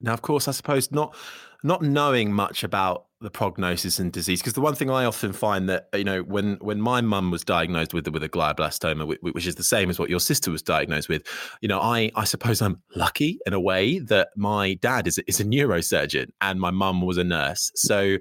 now, 0.00 0.12
of 0.12 0.22
course, 0.22 0.48
I 0.48 0.52
suppose 0.52 0.90
not 0.90 1.14
not 1.62 1.82
knowing 1.82 2.32
much 2.32 2.64
about 2.64 3.06
the 3.22 3.30
prognosis 3.30 3.98
and 3.98 4.12
disease 4.12 4.40
because 4.40 4.54
the 4.54 4.60
one 4.60 4.74
thing 4.74 4.90
I 4.90 5.04
often 5.04 5.32
find 5.32 5.68
that 5.68 5.88
you 5.94 6.04
know 6.04 6.22
when 6.22 6.56
when 6.56 6.80
my 6.80 7.00
mum 7.00 7.30
was 7.30 7.44
diagnosed 7.44 7.94
with 7.94 8.08
with 8.08 8.22
a 8.22 8.28
glioblastoma 8.28 9.16
which 9.20 9.46
is 9.46 9.54
the 9.54 9.62
same 9.62 9.88
as 9.90 9.98
what 9.98 10.10
your 10.10 10.20
sister 10.20 10.50
was 10.50 10.60
diagnosed 10.60 11.08
with 11.08 11.22
you 11.60 11.68
know 11.68 11.80
I 11.80 12.10
I 12.16 12.24
suppose 12.24 12.60
I'm 12.60 12.82
lucky 12.96 13.38
in 13.46 13.52
a 13.52 13.60
way 13.60 14.00
that 14.00 14.30
my 14.36 14.74
dad 14.74 15.06
is 15.06 15.18
is 15.26 15.38
a 15.40 15.44
neurosurgeon 15.44 16.30
and 16.40 16.60
my 16.60 16.70
mum 16.70 17.00
was 17.02 17.16
a 17.16 17.24
nurse. 17.24 17.70
So 17.74 18.18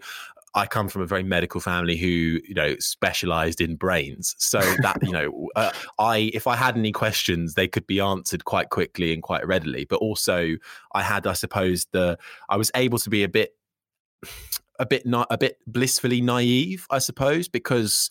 I 0.53 0.65
come 0.65 0.89
from 0.89 1.01
a 1.01 1.05
very 1.05 1.23
medical 1.23 1.61
family 1.61 1.95
who, 1.95 2.07
you 2.07 2.53
know, 2.53 2.75
specialized 2.79 3.61
in 3.61 3.75
brains. 3.75 4.35
So 4.37 4.59
that, 4.59 4.97
you 5.01 5.11
know, 5.11 5.49
uh, 5.55 5.71
I, 5.97 6.29
if 6.33 6.45
I 6.45 6.55
had 6.55 6.77
any 6.77 6.91
questions, 6.91 7.53
they 7.53 7.67
could 7.67 7.87
be 7.87 7.99
answered 8.01 8.43
quite 8.43 8.69
quickly 8.69 9.13
and 9.13 9.23
quite 9.23 9.47
readily. 9.47 9.85
But 9.85 9.97
also, 9.97 10.57
I 10.93 11.03
had, 11.03 11.25
I 11.25 11.33
suppose, 11.33 11.87
the, 11.91 12.17
I 12.49 12.57
was 12.57 12.69
able 12.75 12.99
to 12.99 13.09
be 13.09 13.23
a 13.23 13.29
bit, 13.29 13.55
a 14.77 14.85
bit, 14.85 15.05
not 15.05 15.27
a 15.29 15.37
bit 15.37 15.57
blissfully 15.67 16.19
naive, 16.19 16.85
I 16.89 16.99
suppose, 16.99 17.47
because 17.47 18.09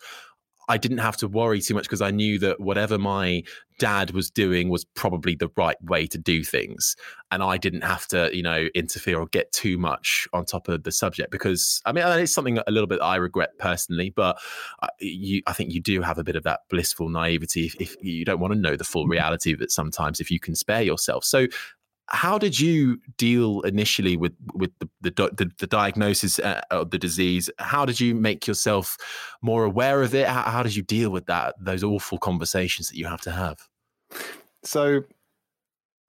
I 0.68 0.76
didn't 0.76 0.98
have 0.98 1.16
to 1.18 1.28
worry 1.28 1.60
too 1.60 1.74
much 1.74 1.84
because 1.84 2.02
I 2.02 2.10
knew 2.10 2.38
that 2.40 2.60
whatever 2.60 2.98
my 2.98 3.42
dad 3.80 4.12
was 4.12 4.30
doing 4.30 4.68
was 4.68 4.84
probably 4.84 5.34
the 5.34 5.50
right 5.56 5.82
way 5.82 6.06
to 6.06 6.18
do 6.18 6.44
things. 6.44 6.94
And 7.32 7.42
I 7.42 7.56
didn't 7.56 7.80
have 7.80 8.06
to, 8.08 8.30
you 8.32 8.42
know, 8.42 8.68
interfere 8.74 9.18
or 9.18 9.26
get 9.26 9.50
too 9.52 9.78
much 9.78 10.28
on 10.32 10.44
top 10.44 10.68
of 10.68 10.82
the 10.82 10.92
subject 10.92 11.30
because 11.30 11.80
I 11.86 11.92
mean, 11.92 12.04
it's 12.06 12.32
something 12.32 12.58
a 12.58 12.70
little 12.70 12.86
bit 12.86 13.00
I 13.00 13.16
regret 13.16 13.50
personally, 13.58 14.10
but 14.10 14.38
you, 15.00 15.42
I 15.46 15.54
think 15.54 15.72
you 15.72 15.80
do 15.80 16.02
have 16.02 16.18
a 16.18 16.24
bit 16.24 16.36
of 16.36 16.44
that 16.44 16.60
blissful 16.68 17.08
naivety 17.08 17.66
if, 17.66 17.74
if 17.76 17.96
you 18.02 18.24
don't 18.24 18.38
want 18.38 18.52
to 18.52 18.58
know 18.58 18.76
the 18.76 18.84
full 18.84 19.04
mm-hmm. 19.04 19.12
reality 19.12 19.52
of 19.52 19.62
it 19.62 19.70
sometimes, 19.70 20.20
if 20.20 20.30
you 20.30 20.38
can 20.38 20.54
spare 20.54 20.82
yourself. 20.82 21.24
So 21.24 21.46
how 22.10 22.38
did 22.38 22.58
you 22.58 23.00
deal 23.16 23.60
initially 23.62 24.16
with 24.16 24.32
with 24.54 24.72
the 24.80 24.88
the, 25.00 25.10
the, 25.10 25.50
the 25.58 25.66
diagnosis 25.66 26.38
uh, 26.38 26.60
of 26.70 26.90
the 26.90 26.98
disease? 26.98 27.48
How 27.58 27.84
did 27.84 28.00
you 28.00 28.14
make 28.14 28.46
yourself 28.46 28.96
more 29.42 29.64
aware 29.64 30.02
of 30.02 30.14
it? 30.14 30.26
How, 30.26 30.42
how, 30.42 30.62
did 30.62 30.74
you 30.74 30.82
deal 30.82 31.10
with 31.10 31.26
that? 31.26 31.54
Those 31.60 31.84
awful 31.84 32.18
conversations 32.18 32.88
that 32.88 32.96
you 32.96 33.06
have 33.06 33.20
to 33.22 33.30
have. 33.30 33.58
So, 34.64 35.04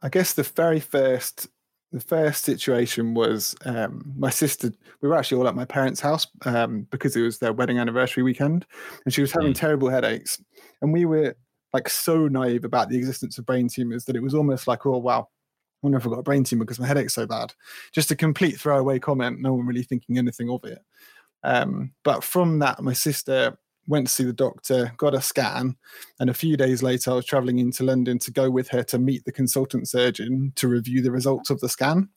I 0.02 0.10
guess 0.10 0.34
the 0.34 0.44
very 0.44 0.80
first 0.80 1.48
the 1.92 2.00
first 2.00 2.44
situation 2.46 3.14
was 3.14 3.56
um, 3.66 4.14
my 4.18 4.30
sister. 4.30 4.72
We 5.02 5.10
were 5.10 5.18
actually 5.18 5.40
all 5.40 5.48
at 5.48 5.56
my 5.56 5.66
parents' 5.66 6.00
house 6.00 6.26
um, 6.46 6.88
because 6.90 7.16
it 7.16 7.22
was 7.22 7.40
their 7.40 7.54
wedding 7.54 7.80
anniversary 7.80 8.24
weekend, 8.24 8.66
and 9.06 9.14
she 9.14 9.22
was 9.22 9.32
having 9.32 9.52
mm. 9.52 9.56
terrible 9.56 9.90
headaches. 9.90 10.42
And 10.82 10.94
we 10.94 11.06
were 11.06 11.36
like 11.74 11.90
so 11.90 12.28
naive 12.28 12.66
about 12.66 12.90
the 12.90 12.98
existence 12.98 13.38
of 13.38 13.46
brain 13.46 13.68
tumors 13.68 14.06
that 14.06 14.16
it 14.16 14.24
was 14.24 14.34
almost 14.34 14.68
like, 14.68 14.86
oh 14.86 14.98
wow, 14.98 15.28
wonder 15.82 15.98
if 15.98 16.06
I've 16.06 16.12
got 16.12 16.20
a 16.20 16.24
brain 16.24 16.44
tumor 16.44 16.66
because 16.66 16.80
my 16.80 16.88
headache's 16.88 17.14
so 17.14 17.26
bad. 17.26 17.54
Just 17.92 18.12
a 18.12 18.16
complete 18.16 18.60
throwaway 18.60 19.00
comment, 19.00 19.40
no 19.40 19.54
one 19.54 19.66
really 19.66 19.84
thinking 19.84 20.18
anything 20.18 20.50
of 20.50 20.64
it. 20.64 20.80
Um, 21.44 21.94
but 22.04 22.24
from 22.24 22.60
that, 22.60 22.82
my 22.82 22.94
sister 22.94 23.58
went 23.88 24.08
to 24.08 24.14
see 24.14 24.24
the 24.24 24.34
doctor, 24.34 24.94
got 24.98 25.16
a 25.16 25.22
scan, 25.22 25.76
and 26.20 26.30
a 26.30 26.36
few 26.36 26.56
days 26.56 26.84
later, 26.84 27.12
I 27.12 27.16
was 27.16 27.26
traveling 27.26 27.60
into 27.60 27.84
London 27.84 28.20
to 28.20 28.32
go 28.32 28.50
with 28.50 28.70
her 28.70 28.84
to 28.84 29.00
meet 29.00 29.26
the 29.26 29.32
consultant 29.32 29.88
surgeon 29.90 30.54
to 30.56 30.68
review 30.68 31.02
the 31.02 31.12
results 31.12 31.50
of 31.50 31.60
the 31.60 31.70
scan. 31.70 32.10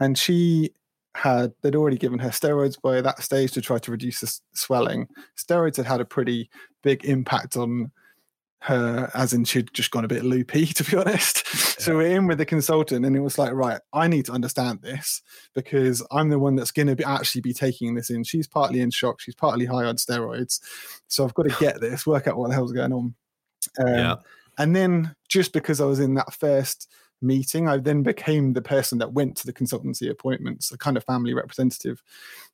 And 0.00 0.16
she 0.16 0.70
had, 1.14 1.52
they'd 1.62 1.76
already 1.76 1.98
given 1.98 2.18
her 2.20 2.30
steroids 2.30 2.80
by 2.80 3.00
that 3.02 3.22
stage 3.22 3.52
to 3.52 3.60
try 3.60 3.78
to 3.78 3.90
reduce 3.90 4.20
the 4.20 4.40
swelling. 4.54 5.08
Steroids 5.36 5.76
had 5.76 5.86
had 5.86 6.00
a 6.00 6.06
pretty 6.06 6.48
big 6.82 7.04
impact 7.04 7.56
on 7.56 7.92
her 8.62 9.10
as 9.14 9.32
in 9.32 9.44
she'd 9.44 9.74
just 9.74 9.90
gone 9.90 10.04
a 10.04 10.08
bit 10.08 10.24
loopy 10.24 10.66
to 10.74 10.84
be 10.84 10.96
honest. 10.96 11.42
Yeah. 11.52 11.84
so 11.84 11.96
we're 11.96 12.16
in 12.16 12.28
with 12.28 12.38
the 12.38 12.46
consultant 12.46 13.04
and 13.04 13.16
it 13.16 13.20
was 13.20 13.36
like 13.36 13.52
right 13.52 13.80
i 13.92 14.06
need 14.06 14.24
to 14.26 14.32
understand 14.32 14.80
this 14.82 15.20
because 15.52 16.00
i'm 16.12 16.28
the 16.28 16.38
one 16.38 16.54
that's 16.54 16.70
going 16.70 16.86
to 16.86 16.94
be 16.94 17.02
actually 17.04 17.40
be 17.40 17.52
taking 17.52 17.94
this 17.94 18.10
in. 18.10 18.22
She's 18.22 18.46
partly 18.46 18.80
in 18.80 18.90
shock. 18.90 19.20
She's 19.20 19.34
partly 19.34 19.66
high 19.66 19.84
on 19.84 19.96
steroids. 19.96 20.60
So 21.08 21.24
i've 21.24 21.34
got 21.34 21.48
to 21.48 21.56
get 21.58 21.80
this 21.80 22.06
work 22.06 22.28
out 22.28 22.36
what 22.36 22.48
the 22.48 22.54
hell's 22.54 22.72
going 22.72 22.92
on. 22.92 23.14
Um, 23.80 23.94
yeah. 23.94 24.14
and 24.58 24.74
then 24.76 25.14
just 25.28 25.52
because 25.52 25.80
i 25.80 25.84
was 25.84 26.00
in 26.00 26.14
that 26.14 26.32
first 26.34 26.88
meeting 27.20 27.68
i 27.68 27.78
then 27.78 28.02
became 28.02 28.52
the 28.52 28.60
person 28.60 28.98
that 28.98 29.12
went 29.12 29.36
to 29.36 29.46
the 29.46 29.52
consultancy 29.52 30.10
appointments 30.10 30.72
a 30.72 30.78
kind 30.78 30.96
of 30.96 31.04
family 31.04 31.34
representative. 31.34 32.02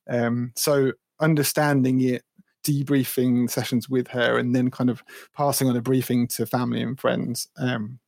Um, 0.09 0.53
so 0.55 0.93
understanding 1.19 2.01
it 2.01 2.23
debriefing 2.69 3.49
sessions 3.49 3.89
with 3.89 4.07
her 4.09 4.37
and 4.37 4.55
then 4.55 4.69
kind 4.69 4.89
of 4.89 5.03
passing 5.35 5.67
on 5.67 5.75
a 5.75 5.81
briefing 5.81 6.27
to 6.27 6.45
family 6.45 6.81
and 6.81 6.99
friends 6.99 7.47
um, 7.57 7.99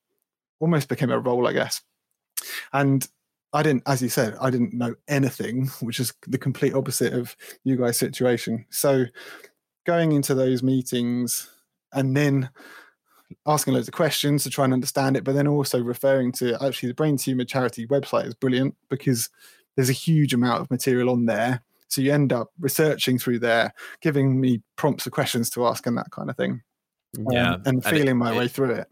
almost 0.59 0.87
became 0.87 1.09
a 1.09 1.19
role, 1.19 1.47
I 1.47 1.53
guess. 1.53 1.81
And 2.71 3.07
I 3.53 3.63
didn't, 3.63 3.83
as 3.87 4.01
you 4.01 4.09
said, 4.09 4.35
I 4.39 4.49
didn't 4.49 4.73
know 4.73 4.95
anything, 5.07 5.67
which 5.81 5.99
is 5.99 6.13
the 6.27 6.37
complete 6.37 6.73
opposite 6.73 7.13
of 7.13 7.35
you 7.63 7.75
guys' 7.75 7.97
situation. 7.97 8.65
So 8.69 9.05
going 9.85 10.11
into 10.11 10.35
those 10.35 10.61
meetings 10.61 11.49
and 11.91 12.15
then 12.15 12.49
asking 13.47 13.73
loads 13.73 13.87
of 13.87 13.93
questions 13.93 14.43
to 14.43 14.49
try 14.49 14.65
and 14.65 14.73
understand 14.73 15.17
it, 15.17 15.23
but 15.23 15.33
then 15.33 15.47
also 15.47 15.81
referring 15.81 16.31
to 16.33 16.61
actually 16.63 16.89
the 16.89 16.95
Brain 16.95 17.17
Tumor 17.17 17.45
Charity 17.45 17.87
website 17.87 18.27
is 18.27 18.35
brilliant 18.35 18.75
because 18.89 19.29
there's 19.75 19.89
a 19.89 19.93
huge 19.93 20.33
amount 20.33 20.61
of 20.61 20.69
material 20.69 21.09
on 21.09 21.25
there. 21.25 21.63
So 21.91 22.01
you 22.01 22.13
end 22.13 22.31
up 22.33 22.49
researching 22.59 23.19
through 23.19 23.39
there, 23.39 23.73
giving 24.01 24.39
me 24.39 24.61
prompts 24.77 25.05
of 25.05 25.11
questions 25.11 25.49
to 25.51 25.65
ask 25.67 25.85
and 25.85 25.97
that 25.97 26.11
kind 26.11 26.29
of 26.29 26.37
thing. 26.37 26.61
Yeah. 27.29 27.53
Um, 27.53 27.63
and 27.65 27.83
feeling 27.83 28.01
and 28.01 28.09
it, 28.09 28.13
my 28.15 28.33
it, 28.33 28.37
way 28.37 28.47
through 28.47 28.71
it 28.71 28.87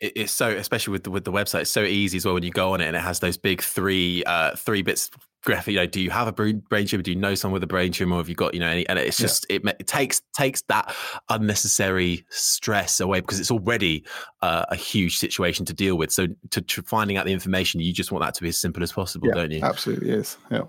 it's 0.00 0.32
so 0.32 0.48
especially 0.50 0.92
with 0.92 1.04
the, 1.04 1.10
with 1.10 1.24
the 1.24 1.32
website 1.32 1.62
it's 1.62 1.70
so 1.70 1.82
easy 1.82 2.16
as 2.16 2.24
well 2.24 2.34
when 2.34 2.42
you 2.42 2.50
go 2.50 2.72
on 2.72 2.80
it 2.80 2.86
and 2.86 2.96
it 2.96 3.00
has 3.00 3.20
those 3.20 3.36
big 3.36 3.62
three 3.62 4.24
uh 4.24 4.54
three 4.56 4.82
bits 4.82 5.10
graphic 5.44 5.74
you 5.74 5.78
know 5.78 5.86
do 5.86 6.00
you 6.00 6.10
have 6.10 6.26
a 6.26 6.32
brain 6.32 6.86
tumor 6.86 7.02
do 7.02 7.10
you 7.10 7.16
know 7.16 7.34
someone 7.34 7.54
with 7.54 7.62
a 7.62 7.66
brain 7.66 7.92
tumor 7.92 8.16
have 8.16 8.28
you 8.28 8.34
got 8.34 8.54
you 8.54 8.60
know 8.60 8.68
any 8.68 8.88
and 8.88 8.98
it's 8.98 9.18
just 9.18 9.46
yeah. 9.50 9.56
it, 9.56 9.76
it, 9.80 9.86
takes 9.86 10.22
takes 10.36 10.62
that 10.62 10.94
unnecessary 11.28 12.24
stress 12.30 12.98
away 12.98 13.20
because 13.20 13.38
it's 13.38 13.50
already 13.50 14.04
uh, 14.40 14.64
a 14.70 14.76
huge 14.76 15.18
situation 15.18 15.64
to 15.66 15.74
deal 15.74 15.96
with 15.96 16.10
so 16.10 16.26
to, 16.50 16.62
to, 16.62 16.82
finding 16.82 17.18
out 17.18 17.26
the 17.26 17.32
information 17.32 17.80
you 17.80 17.92
just 17.92 18.10
want 18.10 18.24
that 18.24 18.34
to 18.34 18.42
be 18.42 18.48
as 18.48 18.56
simple 18.56 18.82
as 18.82 18.92
possible 18.92 19.28
yeah, 19.28 19.34
don't 19.34 19.50
you 19.50 19.62
absolutely 19.62 20.10
is 20.10 20.38
yeah 20.50 20.62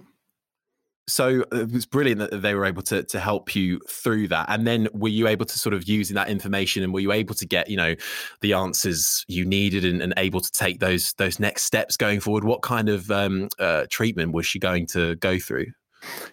so 1.07 1.41
uh, 1.53 1.61
it 1.61 1.71
was 1.71 1.85
brilliant 1.85 2.19
that 2.19 2.41
they 2.41 2.55
were 2.55 2.65
able 2.65 2.81
to 2.83 3.03
to 3.03 3.19
help 3.19 3.55
you 3.55 3.79
through 3.87 4.27
that. 4.29 4.47
And 4.49 4.65
then 4.65 4.87
were 4.93 5.09
you 5.09 5.27
able 5.27 5.45
to 5.45 5.59
sort 5.59 5.73
of 5.73 5.87
using 5.87 6.15
that 6.15 6.29
information 6.29 6.83
and 6.83 6.93
were 6.93 6.99
you 6.99 7.11
able 7.11 7.35
to 7.35 7.45
get 7.45 7.69
you 7.69 7.77
know 7.77 7.95
the 8.41 8.53
answers 8.53 9.25
you 9.27 9.45
needed 9.45 9.85
and, 9.85 10.01
and 10.01 10.13
able 10.17 10.41
to 10.41 10.51
take 10.51 10.79
those 10.79 11.13
those 11.13 11.39
next 11.39 11.63
steps 11.63 11.97
going 11.97 12.19
forward? 12.19 12.43
What 12.43 12.61
kind 12.61 12.89
of 12.89 13.11
um, 13.11 13.49
uh, 13.59 13.85
treatment 13.89 14.33
was 14.33 14.45
she 14.45 14.59
going 14.59 14.87
to 14.87 15.15
go 15.15 15.39
through? 15.39 15.67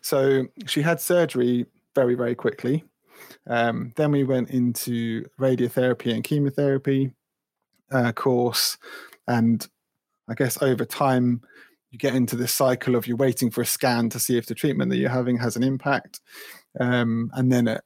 So 0.01 0.47
she 0.67 0.83
had 0.83 1.01
surgery 1.01 1.67
very 1.95 2.15
very 2.15 2.35
quickly. 2.35 2.85
Um, 3.47 3.93
then 3.97 4.13
we 4.13 4.25
went 4.25 4.51
into 4.51 5.25
radiotherapy 5.39 6.15
and 6.15 6.23
chemotherapy 6.23 7.13
uh, 7.91 8.13
course. 8.13 8.79
And 9.29 9.67
i 10.29 10.35
guess 10.35 10.61
over 10.63 10.85
time 10.85 11.43
you 11.93 11.99
get 11.99 12.15
into 12.15 12.37
this 12.37 12.53
cycle 12.53 12.97
of 12.97 13.07
you're 13.07 13.17
waiting 13.17 13.51
for 13.51 13.61
a 13.61 13.67
scan 13.67 14.09
to 14.09 14.19
see 14.19 14.39
if 14.39 14.47
the 14.47 14.55
treatment 14.55 14.91
that 14.91 14.97
you're 14.97 15.11
having 15.11 15.37
has 15.37 15.57
an 15.57 15.63
impact. 15.63 16.21
Um, 16.81 17.31
and 17.35 17.53
then 17.53 17.69
at 17.69 17.85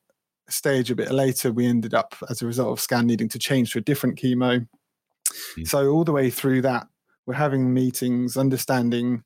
a 0.49 0.53
stage 0.53 0.93
a 0.93 0.97
bit 0.97 1.11
later, 1.11 1.53
we 1.53 1.67
ended 1.67 1.93
up, 1.93 2.15
as 2.31 2.41
a 2.41 2.47
result 2.47 2.71
of 2.71 2.81
scan, 2.81 3.07
needing 3.07 3.29
to 3.31 3.39
change 3.39 3.73
to 3.73 3.79
a 3.79 3.83
different 3.83 4.17
chemo. 4.17 4.61
Mm-hmm. 4.61 5.65
So, 5.65 5.89
all 5.89 6.05
the 6.05 6.13
way 6.13 6.31
through 6.31 6.63
that, 6.63 6.87
we're 7.27 7.35
having 7.35 7.75
meetings, 7.75 8.37
understanding 8.37 9.25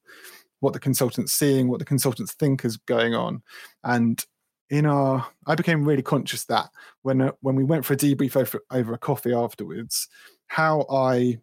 what 0.60 0.72
the 0.72 0.80
consultant's 0.80 1.34
seeing, 1.34 1.68
what 1.68 1.78
the 1.78 1.84
consultants 1.84 2.32
think 2.32 2.64
is 2.64 2.78
going 2.78 3.14
on. 3.14 3.42
And 3.84 4.24
in 4.70 4.86
our, 4.86 5.26
I 5.46 5.56
became 5.56 5.86
really 5.86 6.02
conscious 6.02 6.44
that 6.46 6.70
when 7.02 7.20
uh, 7.20 7.32
when 7.40 7.54
we 7.54 7.64
went 7.64 7.84
for 7.84 7.92
a 7.92 7.98
debrief 7.98 8.34
over, 8.34 8.60
over 8.70 8.94
a 8.94 8.98
coffee 8.98 9.34
afterwards, 9.34 10.08
how 10.46 10.86
I 10.90 11.38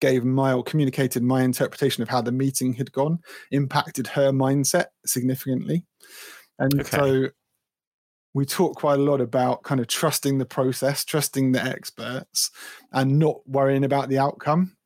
gave 0.00 0.24
my 0.24 0.52
or 0.52 0.62
communicated 0.62 1.22
my 1.22 1.42
interpretation 1.42 2.02
of 2.02 2.08
how 2.08 2.20
the 2.20 2.32
meeting 2.32 2.74
had 2.74 2.92
gone 2.92 3.18
impacted 3.50 4.06
her 4.08 4.30
mindset 4.32 4.86
significantly. 5.06 5.84
And 6.58 6.80
okay. 6.80 6.96
so 6.96 7.28
we 8.34 8.44
talk 8.44 8.76
quite 8.76 8.98
a 8.98 9.02
lot 9.02 9.20
about 9.20 9.62
kind 9.62 9.80
of 9.80 9.86
trusting 9.86 10.38
the 10.38 10.46
process, 10.46 11.04
trusting 11.04 11.52
the 11.52 11.62
experts, 11.62 12.50
and 12.92 13.18
not 13.18 13.36
worrying 13.46 13.84
about 13.84 14.08
the 14.08 14.18
outcome. 14.18 14.76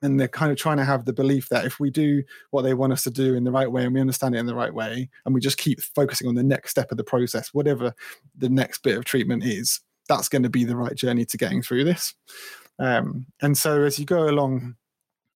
And 0.00 0.20
they're 0.20 0.28
kind 0.28 0.52
of 0.52 0.58
trying 0.58 0.76
to 0.76 0.84
have 0.84 1.06
the 1.06 1.12
belief 1.12 1.48
that 1.48 1.64
if 1.64 1.80
we 1.80 1.90
do 1.90 2.22
what 2.50 2.62
they 2.62 2.74
want 2.74 2.92
us 2.92 3.02
to 3.02 3.10
do 3.10 3.34
in 3.34 3.42
the 3.42 3.50
right 3.50 3.70
way 3.70 3.84
and 3.84 3.92
we 3.92 4.00
understand 4.00 4.36
it 4.36 4.38
in 4.38 4.46
the 4.46 4.54
right 4.54 4.72
way, 4.72 5.08
and 5.24 5.34
we 5.34 5.40
just 5.40 5.58
keep 5.58 5.80
focusing 5.80 6.28
on 6.28 6.36
the 6.36 6.42
next 6.42 6.70
step 6.70 6.92
of 6.92 6.98
the 6.98 7.04
process, 7.04 7.52
whatever 7.52 7.94
the 8.36 8.48
next 8.48 8.84
bit 8.84 8.96
of 8.96 9.04
treatment 9.04 9.42
is, 9.42 9.80
that's 10.08 10.28
going 10.28 10.44
to 10.44 10.50
be 10.50 10.64
the 10.64 10.76
right 10.76 10.94
journey 10.94 11.24
to 11.24 11.36
getting 11.36 11.62
through 11.62 11.82
this. 11.82 12.14
Um, 12.78 13.26
and 13.42 13.56
so 13.56 13.82
as 13.82 13.98
you 13.98 14.04
go 14.04 14.28
along, 14.28 14.76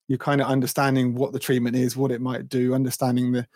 you're 0.09 0.19
kind 0.19 0.41
of 0.41 0.49
understanding 0.49 1.15
what 1.15 1.33
the 1.33 1.39
treatment 1.39 1.77
is, 1.77 1.97
what 1.97 2.13
it 2.13 2.21
might 2.21 2.49
do, 2.49 2.75
understanding 2.75 3.33
the 3.33 3.47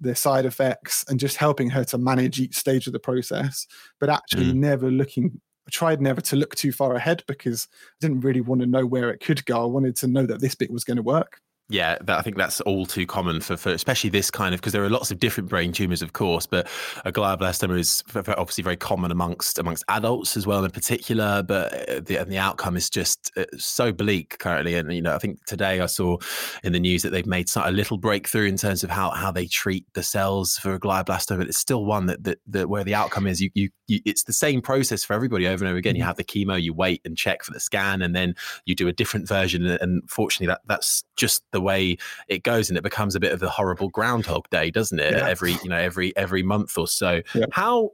the 0.00 0.14
side 0.14 0.44
effects, 0.44 1.04
and 1.08 1.18
just 1.18 1.36
helping 1.36 1.68
her 1.70 1.84
to 1.84 1.98
manage 1.98 2.40
each 2.40 2.56
stage 2.56 2.86
of 2.86 2.92
the 2.92 3.00
process, 3.00 3.66
but 3.98 4.08
actually 4.08 4.46
mm. 4.46 4.54
never 4.54 4.90
looking. 4.90 5.40
I 5.66 5.70
tried 5.70 6.00
never 6.00 6.20
to 6.22 6.36
look 6.36 6.54
too 6.54 6.72
far 6.72 6.94
ahead 6.94 7.24
because 7.26 7.68
I 7.72 7.96
didn't 8.00 8.20
really 8.20 8.40
want 8.40 8.60
to 8.60 8.66
know 8.66 8.86
where 8.86 9.10
it 9.10 9.18
could 9.18 9.44
go. 9.44 9.62
I 9.62 9.66
wanted 9.66 9.96
to 9.96 10.06
know 10.06 10.24
that 10.24 10.40
this 10.40 10.54
bit 10.54 10.70
was 10.70 10.84
going 10.84 10.96
to 10.96 11.02
work 11.02 11.40
yeah, 11.70 11.98
that, 12.00 12.18
I 12.18 12.22
think 12.22 12.38
that's 12.38 12.62
all 12.62 12.86
too 12.86 13.06
common 13.06 13.42
for, 13.42 13.56
for 13.56 13.70
especially 13.70 14.08
this 14.08 14.30
kind 14.30 14.54
of 14.54 14.60
because 14.60 14.72
there 14.72 14.82
are 14.84 14.88
lots 14.88 15.10
of 15.10 15.18
different 15.18 15.50
brain 15.50 15.72
tumors, 15.72 16.00
of 16.00 16.14
course, 16.14 16.46
but 16.46 16.66
a 17.04 17.12
glioblastoma 17.12 17.78
is 17.78 18.02
obviously 18.14 18.64
very 18.64 18.76
common 18.76 19.10
amongst 19.10 19.58
amongst 19.58 19.84
adults 19.88 20.36
as 20.36 20.46
well, 20.46 20.64
in 20.64 20.70
particular. 20.70 21.42
But 21.42 21.90
uh, 21.90 22.00
the 22.00 22.16
and 22.16 22.32
the 22.32 22.38
outcome 22.38 22.76
is 22.76 22.88
just 22.88 23.30
uh, 23.36 23.44
so 23.58 23.92
bleak 23.92 24.38
currently. 24.38 24.76
And 24.76 24.90
you 24.94 25.02
know, 25.02 25.14
I 25.14 25.18
think 25.18 25.44
today 25.44 25.80
I 25.80 25.86
saw 25.86 26.16
in 26.64 26.72
the 26.72 26.80
news 26.80 27.02
that 27.02 27.10
they've 27.10 27.26
made 27.26 27.50
a 27.54 27.70
little 27.70 27.98
breakthrough 27.98 28.46
in 28.46 28.56
terms 28.56 28.82
of 28.82 28.88
how 28.88 29.10
how 29.10 29.30
they 29.30 29.46
treat 29.46 29.84
the 29.92 30.02
cells 30.02 30.56
for 30.56 30.72
a 30.72 30.80
glioblastoma. 30.80 31.38
But 31.38 31.48
it's 31.48 31.58
still 31.58 31.84
one 31.84 32.06
that 32.06 32.24
that, 32.24 32.38
that 32.46 32.70
where 32.70 32.84
the 32.84 32.94
outcome 32.94 33.26
is 33.26 33.42
you, 33.42 33.50
you, 33.52 33.68
you 33.88 34.00
it's 34.06 34.24
the 34.24 34.32
same 34.32 34.62
process 34.62 35.04
for 35.04 35.12
everybody 35.12 35.46
over 35.46 35.64
and 35.64 35.70
over 35.70 35.78
again. 35.78 35.96
You 35.96 36.00
mm-hmm. 36.00 36.08
have 36.08 36.16
the 36.16 36.24
chemo, 36.24 36.60
you 36.60 36.72
wait 36.72 37.02
and 37.04 37.14
check 37.14 37.42
for 37.42 37.52
the 37.52 37.60
scan, 37.60 38.00
and 38.00 38.16
then 38.16 38.34
you 38.64 38.74
do 38.74 38.88
a 38.88 38.92
different 38.92 39.28
version. 39.28 39.66
And 39.66 40.08
fortunately, 40.08 40.46
that 40.46 40.62
that's 40.66 41.04
just 41.16 41.42
the 41.52 41.57
the 41.58 41.62
way 41.62 41.96
it 42.28 42.44
goes, 42.44 42.68
and 42.70 42.78
it 42.78 42.82
becomes 42.82 43.14
a 43.14 43.20
bit 43.20 43.32
of 43.32 43.42
a 43.42 43.48
horrible 43.48 43.88
Groundhog 43.88 44.48
Day, 44.50 44.70
doesn't 44.70 45.00
it? 45.00 45.12
Yeah. 45.12 45.28
Every 45.28 45.52
you 45.62 45.68
know 45.68 45.76
every 45.76 46.16
every 46.16 46.42
month 46.42 46.78
or 46.78 46.86
so. 46.86 47.20
Yeah. 47.34 47.46
How 47.52 47.90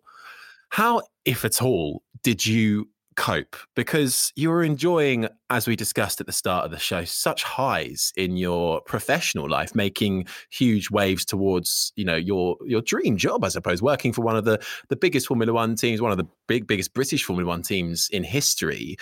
how 0.68 1.02
if 1.24 1.44
at 1.44 1.62
all 1.62 2.02
did 2.22 2.44
you 2.44 2.88
cope 3.16 3.56
because 3.76 4.32
you 4.34 4.50
were 4.50 4.64
enjoying 4.64 5.28
as 5.48 5.68
we 5.68 5.76
discussed 5.76 6.20
at 6.20 6.26
the 6.26 6.32
start 6.32 6.64
of 6.64 6.72
the 6.72 6.78
show 6.78 7.04
such 7.04 7.44
highs 7.44 8.12
in 8.16 8.36
your 8.36 8.80
professional 8.82 9.48
life 9.48 9.72
making 9.74 10.26
huge 10.50 10.90
waves 10.90 11.24
towards 11.24 11.92
you 11.94 12.04
know 12.04 12.16
your 12.16 12.56
your 12.66 12.80
dream 12.80 13.16
job 13.16 13.44
i 13.44 13.48
suppose 13.48 13.80
working 13.80 14.12
for 14.12 14.22
one 14.22 14.36
of 14.36 14.44
the 14.44 14.60
the 14.88 14.96
biggest 14.96 15.28
formula 15.28 15.52
1 15.52 15.76
teams 15.76 16.00
one 16.00 16.10
of 16.10 16.18
the 16.18 16.26
big 16.48 16.66
biggest 16.66 16.92
british 16.92 17.24
formula 17.24 17.48
1 17.48 17.62
teams 17.62 18.08
in 18.10 18.24
history 18.24 18.96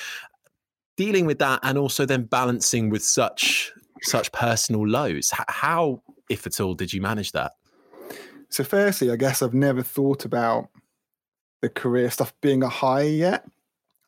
dealing 0.97 1.25
with 1.25 1.39
that 1.39 1.59
and 1.63 1.79
also 1.79 2.05
then 2.05 2.25
balancing 2.25 2.91
with 2.91 3.03
such 3.03 3.73
such 4.03 4.33
personal 4.33 4.87
lows. 4.87 5.33
How, 5.49 6.03
if 6.29 6.47
at 6.47 6.61
all, 6.61 6.75
did 6.75 6.93
you 6.93 7.01
manage 7.01 7.33
that? 7.33 7.53
So, 8.49 8.65
firstly, 8.65 9.11
I 9.11 9.17
guess 9.17 9.43
I've 9.43 9.55
never 9.55 9.83
thought 9.83 10.25
about 10.25 10.69
the 11.63 11.69
career 11.69 12.11
stuff 12.11 12.35
being 12.43 12.63
a 12.63 12.69
high 12.69 13.03
yet. 13.03 13.45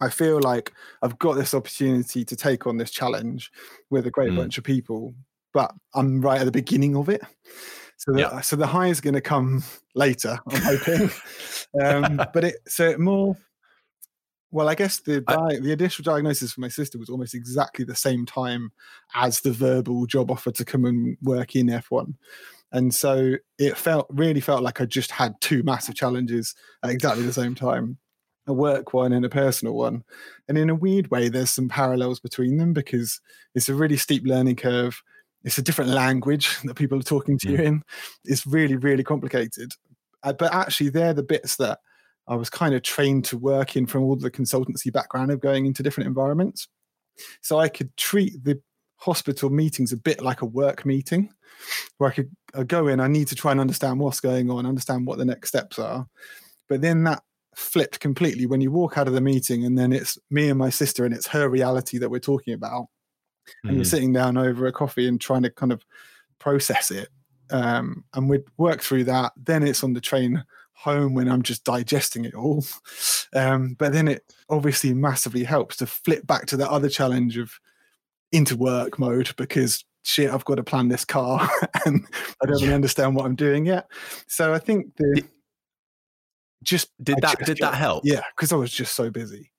I 0.01 0.11
feel 0.11 0.41
like 0.41 0.73
I've 1.03 1.19
got 1.19 1.35
this 1.35 1.55
opportunity 1.55 2.25
to 2.25 2.37
take 2.37 2.67
on 2.67 2.77
this 2.77 2.91
challenge 2.91 3.51
with 3.91 4.07
a 4.07 4.11
great 4.11 4.33
mm. 4.33 4.37
bunch 4.37 4.59
of 4.59 4.65
people, 4.65 5.15
but 5.55 5.73
I'm 5.95 6.21
right 6.21 6.41
at 6.41 6.45
the 6.45 6.53
beginning 6.53 6.97
of 6.97 7.09
it. 7.09 7.23
So 7.97 8.13
the, 8.13 8.21
yeah. 8.21 8.41
so 8.41 8.57
the 8.57 8.67
high 8.67 8.89
is 8.89 9.01
going 9.01 9.15
to 9.15 9.21
come 9.21 9.63
later, 9.95 10.39
I'm 10.49 10.61
hoping. 10.61 11.11
um, 11.83 12.21
but 12.35 12.45
it 12.45 12.57
so 12.67 12.89
it 12.89 13.01
more 13.01 13.37
well, 14.55 14.69
I 14.69 14.77
guess 14.77 15.01
the 15.01 15.21
di- 15.21 15.59
the 15.59 15.73
initial 15.73 16.05
diagnosis 16.05 16.53
for 16.53 16.61
my 16.61 16.69
sister 16.69 16.97
was 16.97 17.09
almost 17.11 17.35
exactly 17.35 17.85
the 17.85 17.97
same 17.97 18.25
time 18.25 18.71
as 19.17 19.41
the 19.41 19.51
verbal 19.51 20.07
job 20.07 20.31
offer 20.31 20.53
to 20.53 20.65
come 20.65 20.85
and 20.85 21.17
work 21.23 21.57
in 21.57 21.67
F1. 21.67 22.15
And 22.71 22.95
so 22.95 23.35
it 23.59 23.77
felt 23.77 24.07
really 24.11 24.41
felt 24.41 24.63
like 24.63 24.81
I 24.81 24.85
just 24.85 25.11
had 25.11 25.35
two 25.41 25.65
massive 25.65 25.97
challenges 25.97 26.55
at 26.85 26.91
exactly 26.91 27.25
the 27.25 27.33
same 27.33 27.57
time 27.57 27.99
a 28.47 28.53
work 28.53 28.95
one 28.95 29.13
and 29.13 29.25
a 29.25 29.29
personal 29.29 29.75
one. 29.75 30.05
And 30.49 30.57
in 30.57 30.71
a 30.71 30.75
weird 30.75 31.11
way, 31.11 31.29
there's 31.29 31.51
some 31.51 31.69
parallels 31.69 32.21
between 32.21 32.57
them 32.57 32.73
because 32.73 33.21
it's 33.57 33.69
a 33.69 33.75
really 33.75 33.97
steep 33.97 34.23
learning 34.25 34.57
curve. 34.57 35.03
It's 35.43 35.59
a 35.59 35.63
different 35.63 35.91
language 35.91 36.61
that 36.65 36.77
people 36.77 37.01
are 37.01 37.03
talking 37.03 37.39
to 37.41 37.51
yeah. 37.51 37.59
you 37.59 37.65
in. 37.65 37.83
It's 38.25 38.47
really, 38.47 38.77
really 38.77 39.03
complicated. 39.03 39.73
Uh, 40.23 40.33
but 40.33 40.55
actually, 40.55 40.91
they're 40.91 41.13
the 41.13 41.25
bits 41.25 41.57
that 41.57 41.81
I 42.27 42.37
was 42.37 42.51
kind 42.51 42.75
of 42.75 42.83
trained 42.83 43.25
to 43.27 43.39
work 43.39 43.77
in 43.77 43.87
from 43.87 44.03
all 44.03 44.17
the 44.17 44.31
consultancy 44.31 44.93
background 44.93 45.31
of 45.31 45.41
going 45.41 45.67
into 45.67 45.83
different 45.83 46.09
environments. 46.09 46.69
So 47.43 47.59
I 47.59 47.69
could 47.69 47.97
treat 47.97 48.43
the 48.45 48.61
hospital 48.97 49.51
meetings 49.51 49.93
a 49.93 49.97
bit 49.97 50.23
like 50.23 50.41
a 50.41 50.47
work 50.47 50.87
meeting 50.87 51.31
where 51.99 52.11
I 52.11 52.15
could 52.15 52.31
I'd 52.55 52.69
go 52.69 52.89
in, 52.89 53.01
I 53.01 53.09
need 53.09 53.29
to 53.29 53.35
try 53.35 53.51
and 53.51 53.61
understand 53.61 53.99
what's 53.99 54.21
going 54.21 54.51
on, 54.51 54.67
understand 54.67 55.07
what 55.07 55.19
the 55.19 55.25
next 55.25 55.49
steps 55.49 55.79
are. 55.79 56.07
But 56.69 56.81
then 56.81 57.05
that 57.05 57.23
flipped 57.55 58.01
completely 58.01 58.47
when 58.47 58.61
you 58.61 58.71
walk 58.71 58.97
out 58.97 59.09
of 59.09 59.15
the 59.15 59.21
meeting 59.21 59.65
and 59.65 59.77
then 59.77 59.93
it's 59.93 60.19
me 60.31 60.49
and 60.49 60.59
my 60.59 60.71
sister 60.71 61.05
and 61.05 61.15
it's 61.15 61.29
her 61.29 61.49
reality 61.49 61.99
that 61.99 62.11
we're 62.11 62.21
talking 62.21 62.55
about. 62.55 62.87
Mm. 63.65 63.69
And 63.69 63.77
you're 63.77 63.85
sitting 63.85 64.13
down 64.13 64.37
over 64.37 64.67
a 64.67 64.73
coffee 64.73 65.07
and 65.07 65.21
trying 65.21 65.43
to 65.43 65.51
kind 65.51 65.73
of 65.73 65.85
process 66.39 66.91
it. 66.91 67.09
Um, 67.51 68.05
and 68.15 68.29
we'd 68.29 68.45
work 68.57 68.81
through 68.81 69.05
that. 69.05 69.33
Then 69.37 69.63
it's 69.63 69.85
on 69.85 69.93
the 69.93 70.01
train 70.01 70.45
home 70.75 71.15
when 71.15 71.29
I'm 71.29 71.43
just 71.43 71.65
digesting 71.65 72.25
it 72.25 72.35
all. 72.35 72.65
Um, 73.37 73.75
but 73.77 73.93
then 73.93 74.07
it 74.07 74.33
obviously 74.49 74.95
massively 74.95 75.43
helps 75.43 75.79
to 75.79 75.87
flip 75.87 76.25
back 76.25 76.47
to 76.47 76.57
the 76.57 76.71
other 76.71 76.89
challenge 76.89 77.37
of 77.37 77.59
into 78.31 78.57
work 78.57 78.97
mode 78.97 79.35
because 79.37 79.85
shit, 80.05 80.31
I've 80.31 80.45
got 80.45 80.55
to 80.55 80.63
plan 80.63 80.87
this 80.87 81.05
car 81.05 81.51
and 81.85 82.07
I 82.41 82.47
don't 82.47 82.61
yeah. 82.61 82.67
really 82.67 82.75
understand 82.75 83.17
what 83.17 83.27
I'm 83.27 83.35
doing 83.35 83.67
yet. 83.67 83.91
So 84.29 84.55
I 84.55 84.61
think 84.61 84.95
the 84.97 85.25
just 86.63 86.91
did 87.03 87.17
that 87.23 87.45
did 87.45 87.59
that 87.59 87.75
help? 87.75 88.05
Yeah, 88.07 88.23
because 88.37 88.53
I 88.53 88.57
was 88.57 88.73
just 88.73 88.95
so 88.95 89.11
busy. 89.11 89.51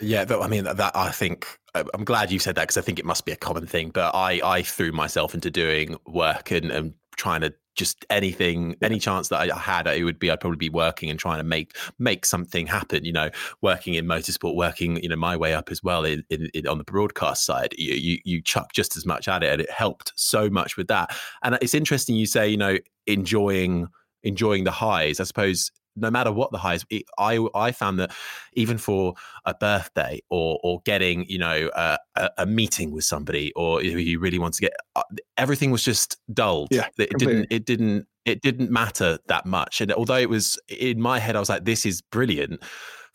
Yeah, 0.00 0.24
but 0.24 0.42
I 0.42 0.48
mean 0.48 0.64
that 0.64 0.94
I 0.94 1.10
think 1.10 1.46
I'm 1.74 2.04
glad 2.04 2.30
you 2.30 2.38
said 2.38 2.54
that 2.56 2.62
because 2.62 2.76
I 2.76 2.82
think 2.82 2.98
it 2.98 3.04
must 3.04 3.24
be 3.24 3.32
a 3.32 3.36
common 3.36 3.66
thing. 3.66 3.90
But 3.90 4.14
I 4.14 4.40
I 4.44 4.62
threw 4.62 4.92
myself 4.92 5.34
into 5.34 5.50
doing 5.50 5.96
work 6.06 6.50
and, 6.50 6.70
and 6.70 6.94
trying 7.16 7.40
to 7.42 7.54
just 7.76 8.06
anything, 8.08 8.74
any 8.82 8.98
chance 8.98 9.28
that 9.28 9.52
I 9.52 9.56
had, 9.56 9.86
it 9.86 10.02
would 10.02 10.18
be 10.18 10.30
I'd 10.30 10.40
probably 10.40 10.56
be 10.56 10.70
working 10.70 11.10
and 11.10 11.18
trying 11.18 11.38
to 11.38 11.44
make 11.44 11.76
make 11.98 12.24
something 12.24 12.66
happen. 12.66 13.04
You 13.04 13.12
know, 13.12 13.30
working 13.60 13.94
in 13.94 14.06
motorsport, 14.06 14.56
working 14.56 15.02
you 15.02 15.08
know 15.08 15.16
my 15.16 15.36
way 15.36 15.54
up 15.54 15.70
as 15.70 15.82
well 15.82 16.04
in, 16.04 16.24
in, 16.30 16.48
in, 16.54 16.66
on 16.66 16.78
the 16.78 16.84
broadcast 16.84 17.44
side. 17.44 17.74
You, 17.76 17.94
you 17.94 18.18
you 18.24 18.42
chuck 18.42 18.72
just 18.72 18.96
as 18.96 19.06
much 19.06 19.28
at 19.28 19.42
it, 19.42 19.52
and 19.52 19.60
it 19.60 19.70
helped 19.70 20.12
so 20.16 20.48
much 20.50 20.76
with 20.76 20.88
that. 20.88 21.16
And 21.42 21.58
it's 21.60 21.74
interesting 21.74 22.16
you 22.16 22.26
say 22.26 22.48
you 22.48 22.56
know 22.56 22.78
enjoying 23.06 23.88
enjoying 24.22 24.64
the 24.64 24.72
highs. 24.72 25.20
I 25.20 25.24
suppose 25.24 25.70
no 25.96 26.10
matter 26.10 26.32
what 26.32 26.52
the 26.52 26.58
highs, 26.58 26.84
it, 26.90 27.04
I 27.18 27.44
I 27.54 27.72
found 27.72 27.98
that 27.98 28.12
even 28.52 28.78
for 28.78 29.14
a 29.44 29.54
birthday 29.54 30.20
or 30.30 30.60
or 30.62 30.80
getting 30.84 31.26
you 31.28 31.38
know 31.38 31.70
a, 31.74 31.98
a 32.38 32.46
meeting 32.46 32.92
with 32.92 33.04
somebody 33.04 33.52
or 33.54 33.82
you 33.82 34.18
really 34.18 34.38
want 34.38 34.54
to 34.54 34.60
get, 34.60 34.72
uh, 34.94 35.02
everything 35.36 35.70
was 35.70 35.82
just 35.82 36.18
dulled. 36.32 36.68
Yeah, 36.70 36.88
it 36.98 37.10
completely. 37.10 37.46
didn't 37.46 37.52
it 37.52 37.64
didn't 37.66 38.06
it 38.24 38.42
didn't 38.42 38.70
matter 38.70 39.18
that 39.28 39.46
much. 39.46 39.80
And 39.80 39.92
although 39.92 40.16
it 40.16 40.28
was 40.28 40.58
in 40.68 41.00
my 41.00 41.18
head, 41.18 41.36
I 41.36 41.40
was 41.40 41.48
like, 41.48 41.64
this 41.64 41.86
is 41.86 42.02
brilliant 42.02 42.62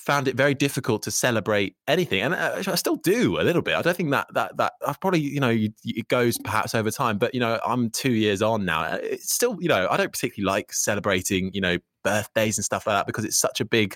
found 0.01 0.27
it 0.27 0.35
very 0.35 0.53
difficult 0.53 1.03
to 1.03 1.11
celebrate 1.11 1.75
anything, 1.87 2.21
and 2.21 2.33
uh, 2.33 2.63
I 2.65 2.75
still 2.75 2.95
do 2.95 3.39
a 3.39 3.43
little 3.43 3.61
bit. 3.61 3.75
I 3.75 3.81
don't 3.81 3.95
think 3.95 4.09
that 4.11 4.27
that 4.33 4.57
that 4.57 4.73
I've 4.85 4.99
probably 4.99 5.19
you 5.19 5.39
know 5.39 5.55
it 5.83 6.07
goes 6.07 6.37
perhaps 6.39 6.73
over 6.73 6.89
time, 6.89 7.17
but 7.17 7.33
you 7.33 7.39
know 7.39 7.59
I'm 7.65 7.89
two 7.91 8.11
years 8.11 8.41
on 8.41 8.65
now. 8.65 8.81
Uh, 8.81 8.99
it's 9.01 9.33
still 9.33 9.57
you 9.61 9.69
know 9.69 9.87
I 9.89 9.97
don't 9.97 10.11
particularly 10.11 10.51
like 10.51 10.73
celebrating 10.73 11.51
you 11.53 11.61
know 11.61 11.77
birthdays 12.03 12.57
and 12.57 12.65
stuff 12.65 12.87
like 12.87 12.95
that 12.95 13.05
because 13.05 13.25
it's 13.25 13.37
such 13.37 13.61
a 13.61 13.65
big 13.65 13.95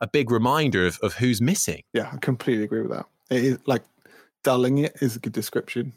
a 0.00 0.08
big 0.08 0.30
reminder 0.30 0.86
of, 0.86 0.98
of 1.02 1.14
who's 1.14 1.40
missing. 1.40 1.82
Yeah, 1.92 2.10
I 2.12 2.16
completely 2.16 2.64
agree 2.64 2.82
with 2.82 2.90
that. 2.90 3.06
It 3.30 3.44
is 3.44 3.58
like 3.66 3.84
dulling 4.42 4.78
it 4.78 4.96
is 5.00 5.16
a 5.16 5.20
good 5.20 5.32
description. 5.32 5.92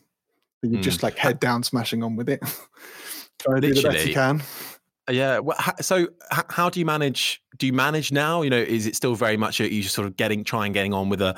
You 0.62 0.78
mm. 0.78 0.82
just 0.82 1.04
like 1.04 1.18
head 1.18 1.40
down, 1.40 1.64
smashing 1.64 2.04
on 2.04 2.16
with 2.16 2.30
it. 2.30 2.42
Try 3.40 3.60
to 3.60 3.62
do 3.62 3.74
the 3.74 3.82
best 3.82 4.06
you 4.06 4.14
can. 4.14 4.44
Yeah. 5.10 5.40
Well, 5.40 5.58
so 5.82 6.08
how 6.32 6.70
do 6.70 6.80
you 6.80 6.86
manage? 6.86 7.42
Do 7.58 7.66
you 7.66 7.74
manage 7.74 8.12
now? 8.12 8.42
You 8.42 8.50
know, 8.50 8.58
is 8.58 8.86
it 8.86 8.96
still 8.96 9.16
very 9.16 9.38
much 9.38 9.60
you 9.60 9.82
just 9.82 9.96
sort 9.96 10.08
of 10.08 10.16
getting 10.16 10.44
trying 10.44 10.72
getting 10.72 10.94
on 10.94 11.10
with 11.10 11.22
a 11.22 11.36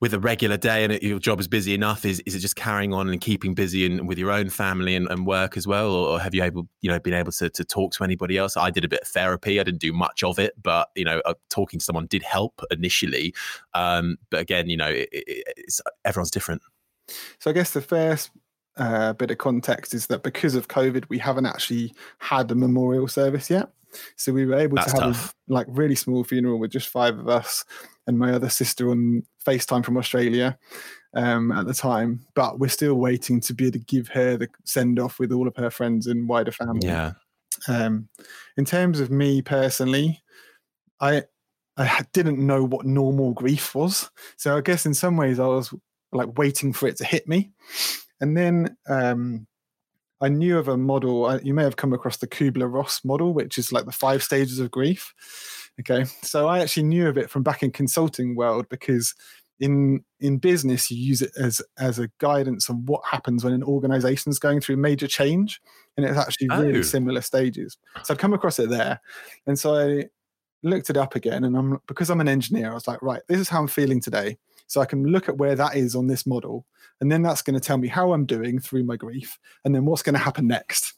with 0.00 0.12
a 0.12 0.20
regular 0.20 0.56
day, 0.56 0.84
and 0.84 1.02
your 1.02 1.18
job 1.18 1.40
is 1.40 1.48
busy 1.48 1.72
enough? 1.74 2.04
Is 2.04 2.20
is 2.26 2.34
it 2.34 2.40
just 2.40 2.56
carrying 2.56 2.92
on 2.92 3.08
and 3.08 3.20
keeping 3.20 3.54
busy 3.54 3.86
and 3.86 4.06
with 4.06 4.18
your 4.18 4.30
own 4.30 4.50
family 4.50 4.94
and, 4.94 5.08
and 5.08 5.26
work 5.26 5.56
as 5.56 5.66
well, 5.66 5.90
or 5.90 6.20
have 6.20 6.34
you 6.34 6.42
able 6.42 6.68
you 6.80 6.90
know 6.90 6.98
been 6.98 7.14
able 7.14 7.32
to 7.32 7.48
to 7.48 7.64
talk 7.64 7.92
to 7.92 8.04
anybody 8.04 8.36
else? 8.36 8.56
I 8.56 8.70
did 8.70 8.84
a 8.84 8.88
bit 8.88 9.00
of 9.02 9.08
therapy. 9.08 9.58
I 9.60 9.62
didn't 9.62 9.80
do 9.80 9.92
much 9.92 10.22
of 10.22 10.38
it, 10.38 10.54
but 10.62 10.88
you 10.94 11.04
know, 11.04 11.22
uh, 11.24 11.34
talking 11.48 11.78
to 11.78 11.84
someone 11.84 12.06
did 12.06 12.22
help 12.22 12.60
initially. 12.70 13.34
Um, 13.74 14.16
but 14.30 14.40
again, 14.40 14.68
you 14.68 14.76
know, 14.76 14.88
it, 14.88 15.08
it, 15.12 15.80
everyone's 16.04 16.30
different. 16.30 16.62
So 17.38 17.50
I 17.50 17.54
guess 17.54 17.70
the 17.70 17.80
first 17.80 18.30
uh, 18.76 19.12
bit 19.14 19.30
of 19.30 19.38
context 19.38 19.94
is 19.94 20.06
that 20.08 20.22
because 20.22 20.54
of 20.54 20.68
COVID, 20.68 21.04
we 21.08 21.18
haven't 21.18 21.46
actually 21.46 21.94
had 22.18 22.50
a 22.50 22.54
memorial 22.54 23.08
service 23.08 23.50
yet. 23.50 23.70
So 24.16 24.32
we 24.32 24.44
were 24.44 24.56
able 24.56 24.76
That's 24.76 24.92
to 24.92 25.00
have 25.00 25.12
tough. 25.14 25.34
a 25.48 25.52
like 25.52 25.66
really 25.70 25.94
small 25.94 26.24
funeral 26.24 26.58
with 26.58 26.70
just 26.70 26.88
five 26.88 27.18
of 27.18 27.28
us 27.28 27.64
and 28.06 28.18
my 28.18 28.32
other 28.32 28.48
sister 28.48 28.90
on 28.90 29.22
FaceTime 29.44 29.84
from 29.84 29.96
Australia 29.96 30.58
um, 31.14 31.52
at 31.52 31.66
the 31.66 31.74
time. 31.74 32.26
But 32.34 32.58
we're 32.58 32.68
still 32.68 32.94
waiting 32.94 33.40
to 33.40 33.54
be 33.54 33.66
able 33.66 33.78
to 33.78 33.84
give 33.84 34.08
her 34.08 34.36
the 34.36 34.48
send 34.64 34.98
off 34.98 35.18
with 35.18 35.32
all 35.32 35.48
of 35.48 35.56
her 35.56 35.70
friends 35.70 36.06
and 36.06 36.28
wider 36.28 36.52
family. 36.52 36.88
Yeah. 36.88 37.12
Um, 37.68 38.08
in 38.56 38.64
terms 38.64 39.00
of 39.00 39.10
me 39.10 39.40
personally, 39.40 40.22
I 41.00 41.22
I 41.78 42.04
didn't 42.12 42.44
know 42.44 42.64
what 42.64 42.86
normal 42.86 43.32
grief 43.32 43.74
was. 43.74 44.10
So 44.36 44.56
I 44.56 44.60
guess 44.60 44.86
in 44.86 44.94
some 44.94 45.16
ways 45.16 45.38
I 45.38 45.46
was 45.46 45.72
like 46.12 46.38
waiting 46.38 46.72
for 46.72 46.86
it 46.86 46.96
to 46.98 47.04
hit 47.04 47.28
me. 47.28 47.52
And 48.20 48.36
then 48.36 48.76
um, 48.88 49.46
I 50.20 50.28
knew 50.28 50.58
of 50.58 50.68
a 50.68 50.76
model. 50.76 51.38
You 51.42 51.54
may 51.54 51.62
have 51.62 51.76
come 51.76 51.92
across 51.92 52.18
the 52.18 52.26
Kubler 52.26 52.72
Ross 52.72 53.04
model, 53.04 53.34
which 53.34 53.58
is 53.58 53.72
like 53.72 53.84
the 53.84 53.92
five 53.92 54.22
stages 54.22 54.58
of 54.58 54.70
grief. 54.70 55.12
Okay, 55.80 56.04
so 56.22 56.48
I 56.48 56.60
actually 56.60 56.84
knew 56.84 57.06
of 57.06 57.18
it 57.18 57.28
from 57.28 57.42
back 57.42 57.62
in 57.62 57.70
consulting 57.70 58.34
world 58.34 58.66
because 58.70 59.14
in 59.58 60.04
in 60.20 60.38
business 60.38 60.90
you 60.90 60.98
use 60.98 61.22
it 61.22 61.30
as 61.38 61.62
as 61.78 61.98
a 61.98 62.10
guidance 62.18 62.68
on 62.68 62.84
what 62.86 63.02
happens 63.04 63.42
when 63.42 63.54
an 63.54 63.62
organization 63.62 64.30
is 64.30 64.38
going 64.38 64.60
through 64.60 64.76
major 64.76 65.06
change, 65.06 65.60
and 65.96 66.06
it's 66.06 66.16
actually 66.16 66.48
really 66.48 66.78
oh. 66.78 66.82
similar 66.82 67.20
stages. 67.20 67.76
So 68.04 68.14
I'd 68.14 68.20
come 68.20 68.32
across 68.32 68.58
it 68.58 68.70
there, 68.70 69.00
and 69.46 69.58
so 69.58 69.74
I 69.74 70.06
looked 70.62 70.90
it 70.90 70.96
up 70.96 71.14
again, 71.14 71.44
and 71.44 71.56
I'm 71.56 71.80
because 71.86 72.10
I'm 72.10 72.20
an 72.20 72.28
engineer, 72.28 72.70
I 72.70 72.74
was 72.74 72.88
like, 72.88 73.02
right, 73.02 73.22
this 73.28 73.40
is 73.40 73.48
how 73.48 73.60
I'm 73.60 73.68
feeling 73.68 74.00
today. 74.00 74.38
So 74.66 74.80
I 74.80 74.84
can 74.84 75.04
look 75.04 75.28
at 75.28 75.38
where 75.38 75.54
that 75.54 75.76
is 75.76 75.94
on 75.94 76.08
this 76.08 76.26
model. 76.26 76.66
And 77.00 77.12
then 77.12 77.22
that's 77.22 77.42
going 77.42 77.54
to 77.54 77.60
tell 77.60 77.78
me 77.78 77.88
how 77.88 78.12
I'm 78.12 78.26
doing 78.26 78.58
through 78.58 78.84
my 78.84 78.96
grief 78.96 79.38
and 79.64 79.74
then 79.74 79.84
what's 79.84 80.02
going 80.02 80.14
to 80.14 80.20
happen 80.20 80.46
next. 80.46 80.94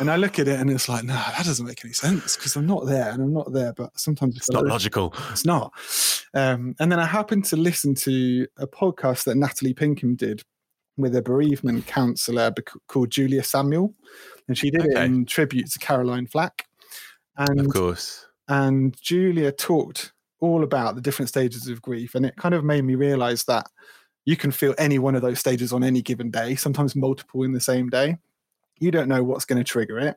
And 0.00 0.10
I 0.10 0.16
look 0.16 0.38
at 0.38 0.48
it 0.48 0.60
and 0.60 0.70
it's 0.70 0.88
like, 0.88 1.04
no, 1.04 1.14
that 1.14 1.44
doesn't 1.44 1.66
make 1.66 1.84
any 1.84 1.92
sense 1.92 2.36
because 2.36 2.56
I'm 2.56 2.66
not 2.66 2.86
there 2.86 3.10
and 3.10 3.22
I'm 3.22 3.32
not 3.32 3.52
there. 3.52 3.72
But 3.72 3.98
sometimes 3.98 4.36
it's 4.36 4.50
not 4.50 4.66
logical. 4.66 5.14
It's 5.30 5.44
not. 5.44 5.72
Um, 6.34 6.74
and 6.78 6.92
then 6.92 7.00
I 7.00 7.06
happened 7.06 7.44
to 7.46 7.56
listen 7.56 7.94
to 7.96 8.46
a 8.56 8.66
podcast 8.66 9.24
that 9.24 9.36
Natalie 9.36 9.74
Pinkham 9.74 10.14
did 10.14 10.42
with 10.96 11.14
a 11.16 11.22
bereavement 11.22 11.86
counselor 11.86 12.52
called 12.88 13.10
Julia 13.10 13.42
Samuel. 13.42 13.94
And 14.46 14.58
she 14.58 14.70
did 14.70 14.82
okay. 14.82 15.00
it 15.00 15.04
in 15.04 15.26
tribute 15.26 15.70
to 15.70 15.78
Caroline 15.78 16.26
Flack. 16.26 16.66
And, 17.36 17.60
of 17.60 17.68
course. 17.68 18.27
And 18.48 18.98
Julia 19.00 19.52
talked 19.52 20.12
all 20.40 20.62
about 20.62 20.94
the 20.94 21.00
different 21.00 21.28
stages 21.28 21.68
of 21.68 21.82
grief. 21.82 22.14
And 22.14 22.24
it 22.24 22.36
kind 22.36 22.54
of 22.54 22.64
made 22.64 22.84
me 22.84 22.94
realize 22.94 23.44
that 23.44 23.66
you 24.24 24.36
can 24.36 24.50
feel 24.50 24.74
any 24.78 24.98
one 24.98 25.14
of 25.14 25.22
those 25.22 25.38
stages 25.38 25.72
on 25.72 25.82
any 25.82 26.02
given 26.02 26.30
day, 26.30 26.54
sometimes 26.54 26.94
multiple 26.94 27.42
in 27.42 27.52
the 27.52 27.60
same 27.60 27.88
day. 27.88 28.18
You 28.78 28.90
don't 28.90 29.08
know 29.08 29.22
what's 29.22 29.44
going 29.44 29.58
to 29.58 29.64
trigger 29.64 29.98
it, 29.98 30.16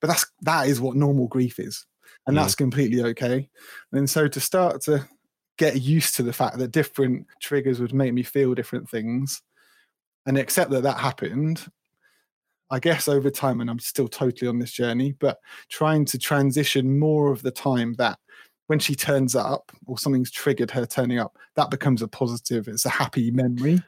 but 0.00 0.08
that's 0.08 0.26
that 0.42 0.68
is 0.68 0.80
what 0.80 0.96
normal 0.96 1.28
grief 1.28 1.58
is. 1.58 1.86
And 2.26 2.36
mm. 2.36 2.40
that's 2.40 2.54
completely 2.54 3.02
okay. 3.02 3.48
And 3.92 4.08
so 4.08 4.28
to 4.28 4.40
start 4.40 4.82
to 4.82 5.08
get 5.58 5.80
used 5.80 6.16
to 6.16 6.22
the 6.22 6.32
fact 6.32 6.58
that 6.58 6.72
different 6.72 7.26
triggers 7.40 7.80
would 7.80 7.94
make 7.94 8.12
me 8.12 8.22
feel 8.22 8.54
different 8.54 8.88
things 8.88 9.42
and 10.26 10.36
accept 10.36 10.70
that 10.70 10.82
that 10.82 10.98
happened 10.98 11.64
I 12.72 12.78
guess 12.80 13.06
over 13.06 13.30
time, 13.30 13.60
and 13.60 13.68
I'm 13.68 13.78
still 13.78 14.08
totally 14.08 14.48
on 14.48 14.58
this 14.58 14.72
journey, 14.72 15.12
but 15.20 15.38
trying 15.68 16.06
to 16.06 16.18
transition 16.18 16.98
more 16.98 17.30
of 17.30 17.42
the 17.42 17.50
time 17.50 17.92
that 17.98 18.18
when 18.66 18.78
she 18.78 18.94
turns 18.94 19.36
up 19.36 19.70
or 19.86 19.98
something's 19.98 20.30
triggered 20.30 20.70
her 20.70 20.86
turning 20.86 21.18
up, 21.18 21.36
that 21.54 21.70
becomes 21.70 22.00
a 22.00 22.08
positive, 22.08 22.68
it's 22.68 22.86
a 22.86 22.90
happy 22.90 23.30
memory. 23.30 23.82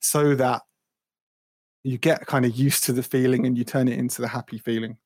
So 0.00 0.34
that 0.34 0.62
you 1.84 1.96
get 1.96 2.26
kind 2.26 2.44
of 2.44 2.56
used 2.56 2.82
to 2.84 2.92
the 2.92 3.04
feeling 3.04 3.46
and 3.46 3.56
you 3.56 3.62
turn 3.62 3.86
it 3.86 3.98
into 3.98 4.20
the 4.20 4.28
happy 4.28 4.58
feeling. 4.58 4.96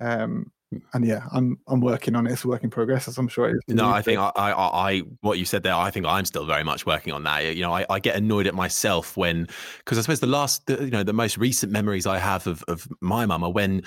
Um, 0.00 0.50
and 0.92 1.06
yeah, 1.06 1.26
I'm 1.32 1.58
I'm 1.66 1.80
working 1.80 2.14
on 2.14 2.26
it. 2.26 2.32
It's 2.32 2.44
a 2.44 2.48
work 2.48 2.64
in 2.64 2.70
progress, 2.70 3.08
as 3.08 3.18
I'm 3.18 3.28
sure 3.28 3.48
it 3.48 3.56
is. 3.56 3.74
No, 3.74 3.88
I 3.88 4.02
think 4.02 4.18
I, 4.18 4.30
I, 4.36 4.52
I, 4.52 4.98
what 5.20 5.38
you 5.38 5.44
said 5.44 5.62
there. 5.62 5.74
I 5.74 5.90
think 5.90 6.06
I'm 6.06 6.24
still 6.24 6.46
very 6.46 6.64
much 6.64 6.86
working 6.86 7.12
on 7.12 7.24
that. 7.24 7.56
You 7.56 7.62
know, 7.62 7.72
I, 7.72 7.84
I 7.90 7.98
get 7.98 8.16
annoyed 8.16 8.46
at 8.46 8.54
myself 8.54 9.16
when, 9.16 9.48
because 9.78 9.98
I 9.98 10.00
suppose 10.02 10.20
the 10.20 10.26
last, 10.26 10.66
the, 10.66 10.84
you 10.84 10.90
know, 10.90 11.02
the 11.02 11.12
most 11.12 11.38
recent 11.38 11.72
memories 11.72 12.06
I 12.06 12.18
have 12.18 12.46
of 12.46 12.62
of 12.68 12.88
my 13.00 13.26
mum 13.26 13.44
are 13.44 13.52
when 13.52 13.82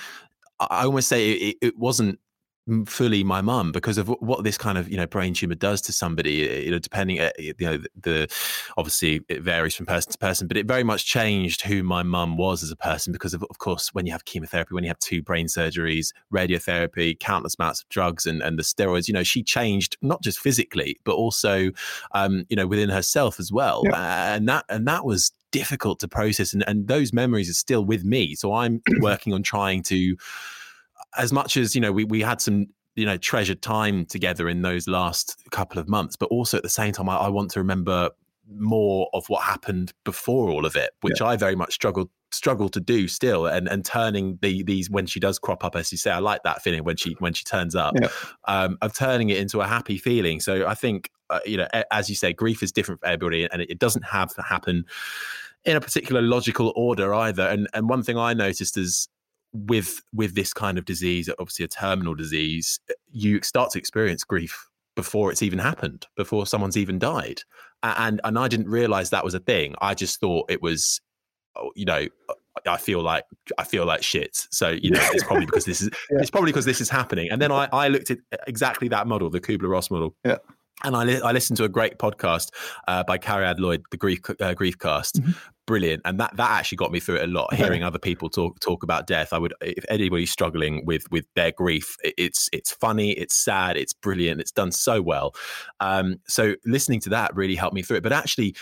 I 0.60 0.86
almost 0.86 1.08
say 1.10 1.32
it, 1.32 1.58
it 1.62 1.78
wasn't 1.78 2.19
fully 2.86 3.23
my 3.23 3.41
mum 3.41 3.71
because 3.71 3.99
of 3.99 4.08
what 4.08 4.43
this 4.43 4.58
kind 4.58 4.78
of 4.78 4.89
you 4.89 4.97
know 4.97 5.06
brain 5.06 5.36
tumor 5.36 5.54
does 5.54 5.82
to 5.82 5.91
somebody 5.91 6.63
you 6.65 6.71
know 6.71 6.80
depending 6.80 7.19
uh, 7.19 7.30
you 7.38 7.54
know 7.60 7.78
the 8.01 8.28
obviously 8.75 9.21
it 9.30 9.43
varies 9.43 9.75
from 9.75 9.86
person 9.86 10.12
to 10.12 10.17
person 10.17 10.47
but 10.47 10.58
it 10.58 10.65
very 10.65 10.84
much 10.84 11.06
changed 11.06 11.62
who 11.62 11.84
my 11.84 12.01
mum 12.01 12.38
was 12.38 12.63
as 12.63 12.71
a 12.71 12.75
person 12.75 13.13
because 13.13 13.36
of 13.36 13.43
of 13.51 13.60
course 13.60 13.93
when 13.93 14.08
you 14.08 14.12
have 14.12 14.25
chemotherapy 14.25 14.73
when 14.73 14.84
you 14.84 14.89
have 14.89 14.97
two 14.97 15.21
brain 15.21 15.45
surgeries 15.45 16.12
radiotherapy 16.34 17.19
countless 17.19 17.56
amounts 17.60 17.82
of 17.82 17.89
drugs 17.89 18.25
and 18.25 18.41
and 18.41 18.58
the 18.58 18.63
steroids 18.63 19.08
you 19.08 19.13
know 19.13 19.23
she 19.23 19.43
changed 19.43 19.95
not 20.01 20.23
just 20.23 20.39
physically 20.39 20.97
but 21.04 21.13
also 21.13 21.69
um 22.13 22.45
you 22.49 22.56
know 22.56 22.65
within 22.65 22.89
herself 22.89 23.39
as 23.39 23.51
well 23.51 23.84
yeah. 23.86 24.34
and 24.34 24.49
that 24.49 24.65
and 24.69 24.88
that 24.88 25.06
was 25.06 25.32
difficult 25.51 25.99
to 25.99 26.08
process 26.08 26.51
and 26.51 26.63
and 26.67 26.88
those 26.88 27.13
memories 27.13 27.49
are 27.49 27.54
still 27.54 27.86
with 27.86 28.04
me 28.04 28.34
so 28.34 28.54
i'm 28.54 28.82
working 29.01 29.34
on 29.34 29.43
trying 29.43 29.84
to 29.84 30.17
as 31.17 31.32
much 31.32 31.58
as 31.58 31.75
you 31.75 31.82
know 31.82 31.91
we 31.91 32.04
we 32.06 32.21
had 32.21 32.41
some 32.41 32.67
you 32.95 33.06
know 33.06 33.17
treasured 33.17 33.62
time 33.62 34.06
together 34.06 34.47
in 34.49 34.62
those 34.62 34.88
last 34.88 35.43
couple 35.51 35.80
of 35.80 35.88
months 35.88 36.15
but 36.15 36.28
also 36.28 36.58
at 36.58 36.63
the 36.63 36.69
same 36.69 36.91
time 36.91 37.10
i, 37.10 37.15
I 37.15 37.30
want 37.30 37.51
to 37.51 37.60
remember 37.60 38.10
more 38.47 39.10
of 39.13 39.28
what 39.28 39.43
happened 39.43 39.91
before 40.04 40.49
all 40.49 40.65
of 40.65 40.75
it 40.75 40.91
which 41.01 41.19
yeah. 41.19 41.28
i 41.28 41.36
very 41.36 41.56
much 41.56 41.73
struggled 41.73 42.10
struggle 42.32 42.69
to 42.69 42.80
do 42.80 43.08
still 43.08 43.45
and 43.45 43.67
and 43.67 43.86
turning 43.86 44.38
the 44.41 44.62
these 44.63 44.89
when 44.89 45.06
she 45.06 45.19
does 45.19 45.39
crop 45.39 45.63
up 45.63 45.75
as 45.75 45.91
you 45.91 45.97
say 45.97 46.12
i 46.12 46.19
like 46.19 46.43
that 46.43 46.62
feeling 46.62 46.84
when 46.84 46.95
she 46.95 47.15
when 47.19 47.34
she 47.34 47.43
turns 47.43 47.75
up 47.75 47.93
yeah. 47.99 48.08
um 48.47 48.78
of 48.82 48.93
turning 48.93 49.30
it 49.30 49.38
into 49.38 49.62
a 49.62 49.67
happy 49.67 49.97
feeling 49.97 50.39
so 50.39 50.67
i 50.67 50.75
think 50.75 51.10
uh, 51.30 51.39
you 51.45 51.58
know 51.58 51.67
as 51.91 52.10
you 52.10 52.15
say 52.15 52.34
grief 52.34 52.62
is 52.62 52.71
different 52.71 52.99
for 52.99 53.08
everybody 53.08 53.47
and 53.51 53.62
it, 53.62 53.69
it 53.71 53.80
doesn't 53.80 54.04
have 54.04 54.34
to 54.34 54.41
happen 54.41 54.86
in 55.63 55.75
a 55.75 55.82
particular 55.82 56.21
logical 56.21 56.71
order 56.75 57.13
either 57.13 57.47
and 57.47 57.67
and 57.73 57.89
one 57.89 58.04
thing 58.04 58.17
i 58.17 58.34
noticed 58.34 58.78
is 58.78 59.08
with 59.56 60.02
with 60.13 60.36
this 60.36 60.54
kind 60.54 60.78
of 60.78 60.86
disease, 60.86 61.30
obviously 61.39 61.65
a 61.65 61.68
terminal 61.68 62.15
disease, 62.15 62.80
eh, 62.89 62.94
you 63.12 63.41
start 63.41 63.72
to 63.72 63.80
experience 63.80 64.24
grief 64.24 64.70
before 64.96 65.32
it's 65.32 65.41
even 65.41 65.60
happened, 65.60 66.08
before 66.15 66.46
someone's 66.46 66.78
even 66.78 67.00
died. 67.00 67.41
And 67.84 68.20
and 68.24 68.38
I 68.38 68.48
didn't 68.48 68.68
realize 68.68 69.10
that 69.10 69.24
was 69.24 69.34
a 69.34 69.39
thing. 69.39 69.76
I 69.80 69.94
just 69.94 70.20
thought 70.20 70.50
it 70.50 70.62
was, 70.62 71.02
oh, 71.56 71.72
you 71.76 71.86
know, 71.86 72.08
I 72.65 72.78
feel 72.78 73.02
like 73.02 73.26
I 73.58 73.63
feel 73.63 73.86
like 73.86 74.04
shit. 74.04 74.48
So 74.52 74.70
you 74.70 74.91
know, 74.91 75.08
it's 75.13 75.24
probably 75.24 75.46
because 75.46 75.65
this 75.65 75.82
is 75.82 75.89
yeah. 76.12 76.20
it's 76.20 76.32
probably 76.32 76.52
because 76.52 76.65
this 76.65 76.82
is 76.82 76.89
happening. 76.89 77.30
And 77.30 77.41
then 77.41 77.52
I 77.52 77.70
I 77.72 77.88
looked 77.88 78.12
at 78.12 78.20
eh, 78.32 78.38
exactly 78.48 78.88
that 78.89 79.08
model, 79.08 79.30
the 79.30 79.41
Kubler 79.41 79.70
Ross 79.70 79.91
model. 79.91 80.15
Yeah. 80.26 80.38
And 80.84 80.96
I, 80.96 81.04
li- 81.04 81.22
I 81.22 81.32
listened 81.32 81.58
to 81.58 81.64
a 81.64 81.70
great 81.70 81.98
podcast 81.98 82.50
uh, 82.88 83.04
by 83.04 83.18
Cariad 83.18 83.60
Lloyd, 83.60 83.84
the 83.92 83.98
Grief 83.98 84.20
uh, 84.30 84.54
Griefcast. 84.54 85.20
Mm-hmm. 85.20 85.32
Brilliant. 85.66 86.02
And 86.06 86.20
that 86.20 86.36
that 86.36 86.52
actually 86.52 86.76
got 86.76 86.92
me 86.92 87.00
through 87.00 87.16
it 87.16 87.24
a 87.24 87.28
lot 87.28 87.52
hearing 87.54 87.82
other 87.84 87.98
people 87.98 88.30
talk 88.30 88.60
talk 88.60 88.84
about 88.84 89.08
death. 89.08 89.34
I 89.34 89.40
would 89.40 89.54
if 89.62 89.84
anybody's 89.90 90.30
struggling 90.30 90.86
with 90.86 91.10
with 91.10 91.26
their 91.36 91.52
grief 91.52 91.96
it's 92.04 92.50
it's 92.54 92.72
funny 92.72 93.14
it's 93.14 93.36
sad 93.36 93.76
it's 93.76 93.92
brilliant 93.92 94.42
it's 94.42 94.52
done 94.52 94.72
so 94.72 95.02
well. 95.02 95.34
Um, 95.80 96.18
so 96.28 96.56
listening 96.66 97.00
to 97.02 97.10
that 97.10 97.36
really 97.36 97.56
helped 97.56 97.74
me 97.74 97.82
through 97.82 97.98
it. 97.98 98.04
But 98.04 98.14
actually 98.14 98.56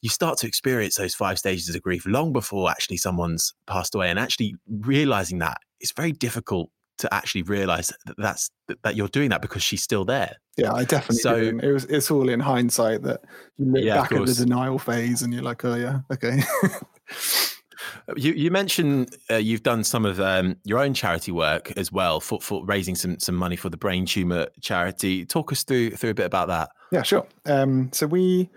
you 0.00 0.08
start 0.08 0.38
to 0.38 0.46
experience 0.46 0.96
those 0.96 1.14
five 1.14 1.38
stages 1.38 1.74
of 1.74 1.82
grief 1.82 2.06
long 2.06 2.32
before 2.32 2.70
actually 2.70 2.96
someone's 2.96 3.54
passed 3.66 3.94
away. 3.94 4.10
And 4.10 4.18
actually 4.18 4.54
realizing 4.68 5.38
that 5.38 5.58
it's 5.80 5.92
very 5.92 6.12
difficult 6.12 6.70
to 6.98 7.12
actually 7.14 7.42
realize 7.42 7.92
that 8.06 8.16
that's 8.18 8.50
that 8.82 8.96
you're 8.96 9.08
doing 9.08 9.30
that 9.30 9.42
because 9.42 9.62
she's 9.62 9.82
still 9.82 10.04
there. 10.04 10.36
Yeah, 10.56 10.72
I 10.72 10.84
definitely. 10.84 11.18
So 11.18 11.40
do. 11.52 11.58
it 11.62 11.72
was. 11.72 11.84
It's 11.86 12.10
all 12.10 12.28
in 12.28 12.40
hindsight 12.40 13.02
that 13.02 13.22
you 13.56 13.72
look 13.72 13.84
yeah, 13.84 14.02
back 14.02 14.12
at 14.12 14.26
the 14.26 14.34
denial 14.34 14.78
phase 14.78 15.22
and 15.22 15.32
you're 15.32 15.42
like, 15.42 15.64
oh 15.64 15.74
yeah, 15.74 16.00
okay. 16.12 16.42
you 18.16 18.32
you 18.32 18.50
mentioned 18.50 19.16
uh, 19.30 19.36
you've 19.36 19.62
done 19.62 19.84
some 19.84 20.04
of 20.04 20.20
um, 20.20 20.56
your 20.64 20.78
own 20.80 20.94
charity 20.94 21.32
work 21.32 21.72
as 21.76 21.92
well 21.92 22.20
for, 22.20 22.40
for 22.40 22.64
raising 22.64 22.94
some 22.94 23.18
some 23.18 23.34
money 23.34 23.56
for 23.56 23.68
the 23.70 23.76
brain 23.76 24.06
tumor 24.06 24.48
charity. 24.60 25.24
Talk 25.24 25.52
us 25.52 25.62
through 25.64 25.92
through 25.92 26.10
a 26.10 26.14
bit 26.14 26.26
about 26.26 26.48
that. 26.48 26.70
Yeah, 26.90 27.02
sure. 27.02 27.26
Um, 27.46 27.90
so 27.92 28.06
we 28.06 28.50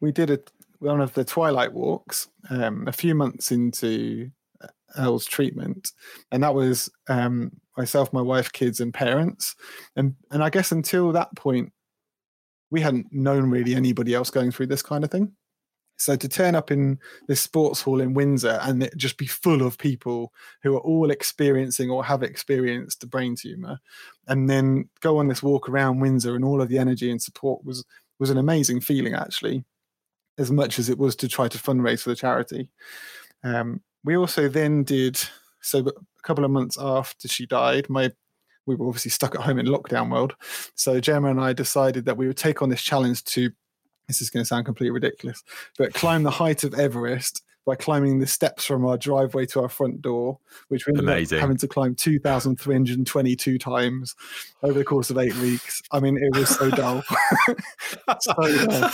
we 0.00 0.12
did 0.12 0.30
a 0.30 0.40
one 0.78 1.00
of 1.00 1.14
the 1.14 1.24
twilight 1.24 1.72
walks 1.72 2.28
um, 2.50 2.88
a 2.88 2.92
few 2.92 3.14
months 3.14 3.52
into 3.52 4.30
Elle's 4.96 5.26
treatment, 5.26 5.92
and 6.30 6.42
that 6.42 6.54
was 6.54 6.90
um, 7.08 7.52
myself, 7.76 8.12
my 8.12 8.22
wife, 8.22 8.52
kids, 8.52 8.80
and 8.80 8.92
parents. 8.92 9.54
And 9.96 10.14
and 10.30 10.42
I 10.42 10.50
guess 10.50 10.72
until 10.72 11.12
that 11.12 11.34
point, 11.36 11.72
we 12.70 12.80
hadn't 12.80 13.12
known 13.12 13.50
really 13.50 13.74
anybody 13.74 14.14
else 14.14 14.30
going 14.30 14.50
through 14.50 14.66
this 14.68 14.82
kind 14.82 15.04
of 15.04 15.10
thing. 15.10 15.32
So 15.98 16.16
to 16.16 16.28
turn 16.28 16.56
up 16.56 16.72
in 16.72 16.98
this 17.28 17.40
sports 17.40 17.80
hall 17.80 18.00
in 18.00 18.14
Windsor 18.14 18.58
and 18.62 18.82
it 18.82 18.96
just 18.96 19.18
be 19.18 19.26
full 19.26 19.62
of 19.62 19.78
people 19.78 20.32
who 20.62 20.74
are 20.74 20.80
all 20.80 21.12
experiencing 21.12 21.90
or 21.90 22.04
have 22.04 22.24
experienced 22.24 23.04
a 23.04 23.06
brain 23.06 23.36
tumor, 23.36 23.78
and 24.26 24.50
then 24.50 24.88
go 25.00 25.18
on 25.18 25.28
this 25.28 25.42
walk 25.42 25.68
around 25.68 26.00
Windsor 26.00 26.34
and 26.34 26.44
all 26.44 26.60
of 26.60 26.68
the 26.68 26.78
energy 26.78 27.10
and 27.10 27.22
support 27.22 27.64
was 27.64 27.84
was 28.18 28.30
an 28.30 28.38
amazing 28.38 28.80
feeling 28.80 29.14
actually, 29.14 29.64
as 30.38 30.50
much 30.50 30.78
as 30.78 30.88
it 30.88 30.98
was 30.98 31.14
to 31.16 31.28
try 31.28 31.46
to 31.46 31.58
fundraise 31.58 32.02
for 32.02 32.10
the 32.10 32.16
charity. 32.16 32.68
Um, 33.44 33.80
we 34.04 34.16
also 34.16 34.48
then 34.48 34.84
did 34.84 35.20
so 35.60 35.78
a 35.80 36.22
couple 36.22 36.44
of 36.44 36.50
months 36.50 36.76
after 36.80 37.28
she 37.28 37.46
died. 37.46 37.88
My 37.88 38.10
we 38.66 38.76
were 38.76 38.86
obviously 38.86 39.10
stuck 39.10 39.34
at 39.34 39.40
home 39.40 39.58
in 39.58 39.66
lockdown 39.66 40.10
world, 40.10 40.34
so 40.74 41.00
Gemma 41.00 41.30
and 41.30 41.40
I 41.40 41.52
decided 41.52 42.04
that 42.04 42.16
we 42.16 42.26
would 42.26 42.36
take 42.36 42.62
on 42.62 42.68
this 42.68 42.82
challenge 42.82 43.24
to. 43.24 43.50
This 44.08 44.20
is 44.20 44.30
going 44.30 44.42
to 44.42 44.48
sound 44.48 44.66
completely 44.66 44.90
ridiculous, 44.90 45.42
but 45.78 45.94
climb 45.94 46.22
the 46.22 46.30
height 46.30 46.64
of 46.64 46.74
Everest 46.74 47.42
by 47.64 47.76
climbing 47.76 48.18
the 48.18 48.26
steps 48.26 48.64
from 48.64 48.84
our 48.84 48.96
driveway 48.96 49.46
to 49.46 49.60
our 49.60 49.68
front 49.68 50.02
door, 50.02 50.38
which 50.68 50.86
we 50.86 50.92
ended 50.96 51.32
up 51.32 51.40
having 51.40 51.56
to 51.56 51.68
climb 51.68 51.94
2,322 51.94 53.58
times 53.58 54.16
over 54.62 54.78
the 54.78 54.84
course 54.84 55.10
of 55.10 55.18
eight 55.18 55.34
weeks. 55.36 55.82
I 55.92 56.00
mean, 56.00 56.16
it 56.16 56.36
was 56.36 56.48
so 56.48 56.70
dull. 56.70 57.02
so 58.20 58.34
dull. 58.34 58.90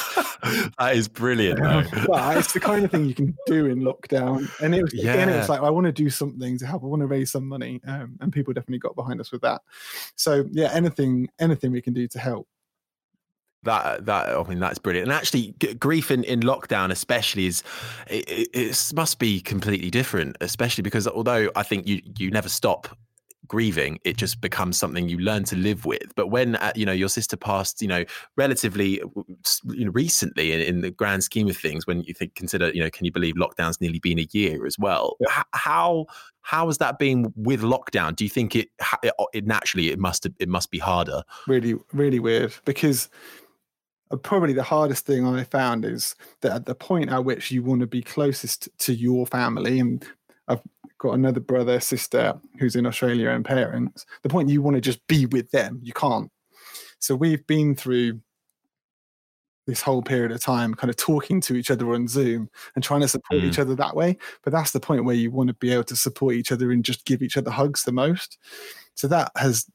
That 0.78 0.92
is 0.94 1.08
brilliant. 1.08 1.60
but 2.06 2.36
it's 2.36 2.52
the 2.52 2.60
kind 2.60 2.84
of 2.84 2.90
thing 2.90 3.06
you 3.06 3.14
can 3.14 3.36
do 3.46 3.66
in 3.66 3.80
lockdown. 3.80 4.48
And 4.60 4.74
it 4.74 4.82
was, 4.82 4.94
yeah. 4.94 5.14
again, 5.14 5.28
it 5.30 5.36
was 5.36 5.48
like, 5.48 5.62
I 5.62 5.70
want 5.70 5.86
to 5.86 5.92
do 5.92 6.10
something 6.10 6.58
to 6.58 6.66
help. 6.66 6.82
I 6.82 6.86
want 6.86 7.00
to 7.00 7.06
raise 7.06 7.30
some 7.30 7.46
money. 7.46 7.80
Um, 7.86 8.18
and 8.20 8.32
people 8.32 8.52
definitely 8.52 8.80
got 8.80 8.96
behind 8.96 9.20
us 9.20 9.32
with 9.32 9.40
that. 9.42 9.62
So 10.16 10.44
yeah, 10.50 10.70
anything, 10.72 11.28
anything 11.38 11.72
we 11.72 11.80
can 11.82 11.94
do 11.94 12.06
to 12.08 12.18
help 12.18 12.46
that 13.64 14.06
that 14.06 14.28
I 14.28 14.42
mean 14.44 14.60
that's 14.60 14.78
brilliant. 14.78 15.08
And 15.08 15.16
actually, 15.16 15.54
g- 15.58 15.74
grief 15.74 16.10
in, 16.10 16.24
in 16.24 16.40
lockdown, 16.40 16.90
especially, 16.90 17.46
is 17.46 17.62
it, 18.08 18.28
it, 18.28 18.48
it, 18.52 18.92
must 18.94 19.18
be 19.18 19.40
completely 19.40 19.90
different. 19.90 20.36
Especially 20.40 20.82
because 20.82 21.06
although 21.08 21.50
I 21.56 21.62
think 21.62 21.86
you 21.86 22.00
you 22.18 22.30
never 22.30 22.48
stop 22.48 22.96
grieving, 23.48 23.98
it 24.04 24.16
just 24.16 24.40
becomes 24.40 24.78
something 24.78 25.08
you 25.08 25.18
learn 25.18 25.42
to 25.42 25.56
live 25.56 25.86
with. 25.86 26.14
But 26.14 26.28
when 26.28 26.56
uh, 26.56 26.72
you 26.76 26.86
know 26.86 26.92
your 26.92 27.08
sister 27.08 27.36
passed, 27.36 27.82
you 27.82 27.88
know, 27.88 28.04
relatively 28.36 29.02
you 29.64 29.84
know 29.84 29.90
recently 29.92 30.52
in, 30.52 30.60
in, 30.60 30.80
the 30.82 30.90
grand 30.90 31.24
scheme 31.24 31.48
of 31.48 31.56
things, 31.56 31.86
when 31.86 32.02
you 32.02 32.14
think 32.14 32.34
consider, 32.34 32.70
you 32.70 32.80
know, 32.80 32.90
can 32.90 33.04
you 33.04 33.12
believe 33.12 33.34
lockdown's 33.34 33.80
nearly 33.80 33.98
been 33.98 34.18
a 34.18 34.28
year 34.32 34.66
as 34.66 34.78
well? 34.78 35.16
Yeah. 35.20 35.42
How 35.52 36.06
how 36.42 36.66
has 36.66 36.78
that 36.78 36.98
been 36.98 37.32
with 37.36 37.62
lockdown? 37.62 38.14
Do 38.14 38.24
you 38.24 38.30
think 38.30 38.54
it, 38.54 38.68
it, 39.02 39.12
it 39.32 39.46
naturally 39.46 39.88
it 39.88 39.98
must 39.98 40.26
it 40.38 40.48
must 40.48 40.70
be 40.70 40.78
harder? 40.78 41.22
Really, 41.46 41.74
really 41.92 42.20
weird 42.20 42.54
because 42.64 43.08
probably 44.16 44.54
the 44.54 44.62
hardest 44.62 45.06
thing 45.06 45.26
I 45.26 45.44
found 45.44 45.84
is 45.84 46.14
that 46.40 46.52
at 46.52 46.66
the 46.66 46.74
point 46.74 47.10
at 47.10 47.24
which 47.24 47.50
you 47.50 47.62
want 47.62 47.80
to 47.80 47.86
be 47.86 48.02
closest 48.02 48.68
to 48.78 48.94
your 48.94 49.26
family, 49.26 49.80
and 49.80 50.06
I've 50.48 50.62
got 50.98 51.12
another 51.12 51.40
brother, 51.40 51.80
sister 51.80 52.38
who's 52.58 52.76
in 52.76 52.86
Australia 52.86 53.30
and 53.30 53.44
parents, 53.44 54.06
the 54.22 54.28
point 54.28 54.48
you 54.48 54.62
want 54.62 54.76
to 54.76 54.80
just 54.80 55.06
be 55.06 55.26
with 55.26 55.50
them, 55.50 55.80
you 55.82 55.92
can't. 55.92 56.30
So 56.98 57.14
we've 57.14 57.46
been 57.46 57.74
through 57.74 58.20
this 59.68 59.82
whole 59.82 60.00
period 60.00 60.32
of 60.32 60.40
time 60.40 60.74
kind 60.74 60.88
of 60.88 60.96
talking 60.96 61.42
to 61.42 61.54
each 61.54 61.70
other 61.70 61.92
on 61.92 62.08
Zoom 62.08 62.48
and 62.74 62.82
trying 62.82 63.02
to 63.02 63.08
support 63.08 63.42
mm. 63.42 63.44
each 63.44 63.58
other 63.58 63.74
that 63.74 63.94
way. 63.94 64.16
But 64.42 64.54
that's 64.54 64.70
the 64.70 64.80
point 64.80 65.04
where 65.04 65.14
you 65.14 65.30
want 65.30 65.48
to 65.48 65.54
be 65.54 65.70
able 65.70 65.84
to 65.84 65.96
support 65.96 66.34
each 66.34 66.50
other 66.50 66.72
and 66.72 66.82
just 66.82 67.04
give 67.04 67.20
each 67.20 67.36
other 67.36 67.50
hugs 67.50 67.82
the 67.82 67.92
most. 67.92 68.38
So 68.94 69.06
that 69.08 69.30
has 69.36 69.66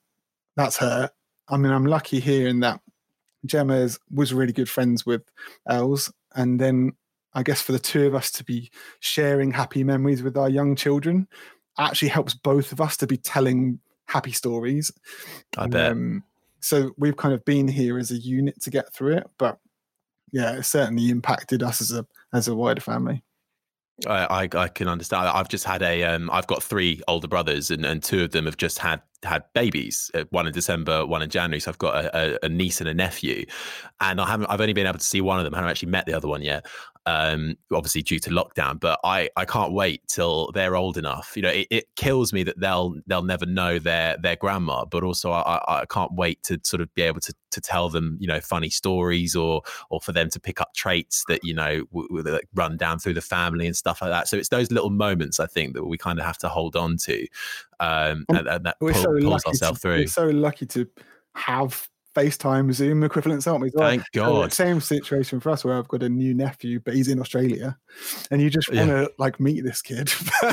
that's 0.56 0.78
hurt. 0.78 1.12
I 1.48 1.58
mean, 1.58 1.72
I'm 1.72 1.86
lucky 1.86 2.20
here 2.20 2.48
in 2.48 2.60
that 2.62 2.80
Gemma 3.46 3.90
was 4.12 4.34
really 4.34 4.54
good 4.54 4.70
friends 4.70 5.06
with 5.06 5.24
Els, 5.68 6.12
and 6.36 6.60
then 6.60 6.94
I 7.34 7.44
guess 7.44 7.62
for 7.62 7.72
the 7.72 7.80
two 7.80 8.06
of 8.06 8.16
us 8.16 8.32
to 8.32 8.44
be 8.44 8.72
sharing 9.00 9.52
happy 9.52 9.84
memories 9.84 10.24
with 10.24 10.38
our 10.38 10.50
young 10.50 10.76
children 10.76 11.28
actually 11.80 12.10
helps 12.10 12.34
both 12.34 12.72
of 12.72 12.80
us 12.80 12.98
to 12.98 13.08
be 13.08 13.18
telling 13.18 13.80
happy 14.08 14.32
stories. 14.32 14.92
I 15.58 15.68
bet. 15.68 15.92
Um, 15.92 16.24
so 16.60 16.92
we've 16.98 17.18
kind 17.18 17.34
of 17.34 17.44
been 17.46 17.68
here 17.68 17.98
as 17.98 18.12
a 18.12 18.18
unit 18.18 18.62
to 18.62 18.70
get 18.70 18.94
through 18.94 19.18
it, 19.18 19.28
but 19.38 19.58
yeah, 20.32 20.54
it 20.54 20.64
certainly 20.64 21.10
impacted 21.10 21.62
us 21.62 21.82
as 21.82 21.92
a 21.92 22.06
as 22.32 22.48
a 22.48 22.56
wider 22.56 22.82
family. 22.82 23.24
I, 24.08 24.46
I, 24.46 24.50
I 24.58 24.68
can 24.70 24.88
understand. 24.88 25.28
I've 25.28 25.50
just 25.50 25.66
had 25.66 25.82
a 25.84 26.04
um, 26.04 26.30
I've 26.32 26.48
got 26.48 26.64
three 26.64 27.02
older 27.08 27.28
brothers, 27.28 27.70
and, 27.70 27.86
and 27.86 28.02
two 28.02 28.24
of 28.24 28.32
them 28.32 28.46
have 28.46 28.58
just 28.58 28.80
had 28.80 29.02
had 29.24 29.44
babies. 29.54 30.12
Uh, 30.14 30.26
one 30.30 30.48
in 30.48 30.54
December, 30.54 31.06
one 31.06 31.22
in 31.22 31.30
January. 31.30 31.60
So 31.60 31.72
I've 31.72 31.78
got 31.78 32.06
a, 32.06 32.46
a, 32.46 32.50
niece 32.50 32.80
and 32.80 32.90
a 32.90 32.94
nephew, 32.94 33.46
and 34.00 34.20
I 34.20 34.28
haven't. 34.28 34.48
I've 34.48 34.62
only 34.62 34.74
been 34.74 34.88
able 34.88 35.00
to 35.00 35.06
see 35.06 35.22
one 35.22 35.40
of 35.40 35.46
them. 35.46 35.54
I 35.54 35.58
haven't 35.58 35.72
actually 35.72 35.90
met 35.90 36.06
the 36.06 36.14
other 36.14 36.28
one 36.28 36.42
yet 36.42 36.66
um, 37.06 37.58
obviously 37.72 38.02
due 38.02 38.20
to 38.20 38.30
lockdown. 38.30 38.80
But 38.80 39.00
I, 39.04 39.30
I 39.36 39.46
can't 39.46 39.74
wait 39.74 40.08
till 40.08 40.52
they're 40.54 40.76
old 40.76 40.98
enough. 40.98 41.34
You 41.36 41.42
know, 41.42 41.50
it, 41.50 41.68
it 41.70 41.86
kills 41.96 42.32
me 42.34 42.44
that 42.44 42.60
they'll 42.60 42.96
they'll 43.08 43.24
never 43.24 43.46
know 43.46 43.80
their 43.80 44.18
their 44.18 44.36
grandma, 44.36 44.86
but 44.86 45.04
also 45.04 45.32
I, 45.32 45.62
I 45.68 45.86
can't 45.86 46.14
wait 46.14 46.42
to 46.44 46.60
sort 46.64 46.82
of 46.82 46.94
be 46.94 47.02
able 47.02 47.22
to 47.22 47.34
to 47.52 47.62
tell 47.62 47.88
them 47.88 48.18
you 48.20 48.28
know 48.28 48.40
funny 48.40 48.70
stories 48.70 49.36
or 49.36 49.62
or 49.90 50.02
for 50.02 50.12
them 50.12 50.30
to 50.30 50.40
pick 50.40 50.60
up 50.60 50.74
traits 50.74 51.24
that 51.28 51.44
you 51.44 51.54
know 51.54 51.84
w- 51.92 52.08
w- 52.08 52.24
that 52.24 52.46
run 52.56 52.78
down 52.78 53.00
through 53.00 53.14
the 53.14 53.22
family 53.22 53.68
and 53.68 53.76
stuff 53.76 54.02
like 54.02 54.12
that. 54.12 54.28
So 54.28 54.38
it's 54.38 54.50
those 54.50 54.72
little 54.72 54.90
moments 54.90 55.40
I 55.40 55.48
think 55.48 55.74
that 55.74 55.86
we 55.86 55.98
kind 55.98 56.20
of 56.20 56.26
have 56.26 56.38
to 56.40 56.50
hold 56.50 56.76
on 56.76 56.98
to, 56.98 57.28
um, 57.80 58.26
and, 58.30 58.48
and, 58.48 58.66
that 58.66 58.78
so 59.22 59.30
pulls 59.30 59.46
ourselves 59.46 59.80
through. 59.80 59.98
We're 59.98 60.08
so 60.08 60.28
lucky 60.28 60.66
to 60.68 60.88
have 61.36 61.88
FaceTime, 62.16 62.72
Zoom 62.74 63.04
equivalents, 63.04 63.48
aren't 63.48 63.62
we? 63.62 63.72
Well, 63.74 63.90
Thank 63.90 64.04
God. 64.14 64.54
Same 64.54 64.82
situation 64.82 65.40
for 65.40 65.50
us 65.50 65.66
where 65.66 65.78
I've 65.78 65.88
got 65.88 66.04
a 66.04 66.10
new 66.10 66.34
nephew, 66.34 66.80
but 66.80 66.94
he's 66.94 67.08
in 67.08 67.20
Australia, 67.20 67.78
and 68.32 68.42
you 68.42 68.50
just 68.50 68.72
want 68.72 68.90
to 68.90 69.02
yeah. 69.02 69.08
like 69.18 69.40
meet 69.40 69.64
this 69.64 69.82
kid. 69.82 70.12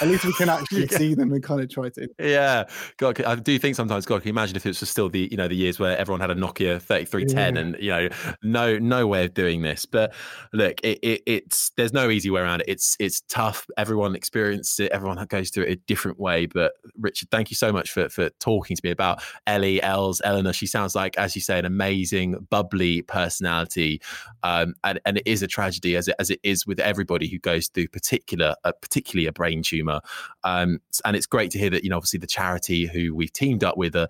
At 0.00 0.08
least 0.08 0.24
we 0.24 0.32
can 0.34 0.48
actually 0.48 0.86
yeah. 0.90 0.98
see 0.98 1.14
them 1.14 1.32
and 1.32 1.42
kind 1.42 1.60
of 1.60 1.70
try 1.70 1.88
to. 1.90 2.08
Yeah, 2.18 2.64
God, 2.96 3.22
I 3.22 3.34
do 3.36 3.58
think 3.58 3.76
sometimes, 3.76 4.06
God, 4.06 4.22
can 4.22 4.28
you 4.28 4.32
imagine 4.32 4.56
if 4.56 4.64
it 4.64 4.80
was 4.80 4.88
still 4.88 5.08
the 5.08 5.28
you 5.30 5.36
know 5.36 5.48
the 5.48 5.56
years 5.56 5.78
where 5.78 5.96
everyone 5.96 6.20
had 6.20 6.30
a 6.30 6.34
Nokia 6.34 6.80
thirty 6.80 7.04
three 7.04 7.24
ten, 7.24 7.56
and 7.56 7.76
you 7.78 7.90
know 7.90 8.08
no 8.42 8.78
no 8.78 9.06
way 9.06 9.24
of 9.24 9.34
doing 9.34 9.62
this. 9.62 9.86
But 9.86 10.14
look, 10.52 10.80
it, 10.82 10.98
it, 11.02 11.22
it's 11.26 11.70
there's 11.76 11.92
no 11.92 12.10
easy 12.10 12.30
way 12.30 12.40
around 12.40 12.60
it. 12.60 12.68
It's 12.68 12.96
it's 12.98 13.20
tough. 13.28 13.66
Everyone 13.76 14.14
experiences 14.14 14.80
it. 14.80 14.92
Everyone 14.92 15.24
goes 15.26 15.50
through 15.50 15.64
it 15.64 15.72
a 15.72 15.76
different 15.86 16.18
way. 16.18 16.46
But 16.46 16.72
Richard, 16.98 17.30
thank 17.30 17.50
you 17.50 17.56
so 17.56 17.72
much 17.72 17.90
for 17.90 18.08
for 18.08 18.30
talking 18.40 18.76
to 18.76 18.80
me 18.84 18.90
about 18.90 19.22
Ellie, 19.46 19.82
Els, 19.82 20.20
Eleanor. 20.24 20.52
She 20.52 20.66
sounds 20.66 20.85
sounds 20.86 20.94
like, 20.94 21.18
as 21.18 21.34
you 21.34 21.40
say, 21.40 21.58
an 21.58 21.64
amazing, 21.64 22.46
bubbly 22.50 23.02
personality, 23.02 24.00
um, 24.42 24.74
and, 24.84 25.00
and 25.04 25.18
it 25.18 25.26
is 25.26 25.42
a 25.42 25.46
tragedy 25.46 25.96
as 25.96 26.08
it 26.08 26.14
as 26.18 26.30
it 26.30 26.40
is 26.42 26.66
with 26.66 26.80
everybody 26.80 27.28
who 27.28 27.38
goes 27.38 27.68
through 27.68 27.88
particular, 27.88 28.54
uh, 28.64 28.72
particularly 28.80 29.26
a 29.26 29.32
brain 29.32 29.62
tumor. 29.62 30.00
Um, 30.44 30.80
and 31.04 31.16
it's 31.16 31.26
great 31.26 31.50
to 31.52 31.58
hear 31.58 31.70
that 31.70 31.84
you 31.84 31.90
know, 31.90 31.96
obviously, 31.96 32.18
the 32.18 32.26
charity 32.26 32.86
who 32.86 33.14
we've 33.14 33.32
teamed 33.32 33.64
up 33.64 33.76
with 33.76 33.96
uh, 33.96 34.06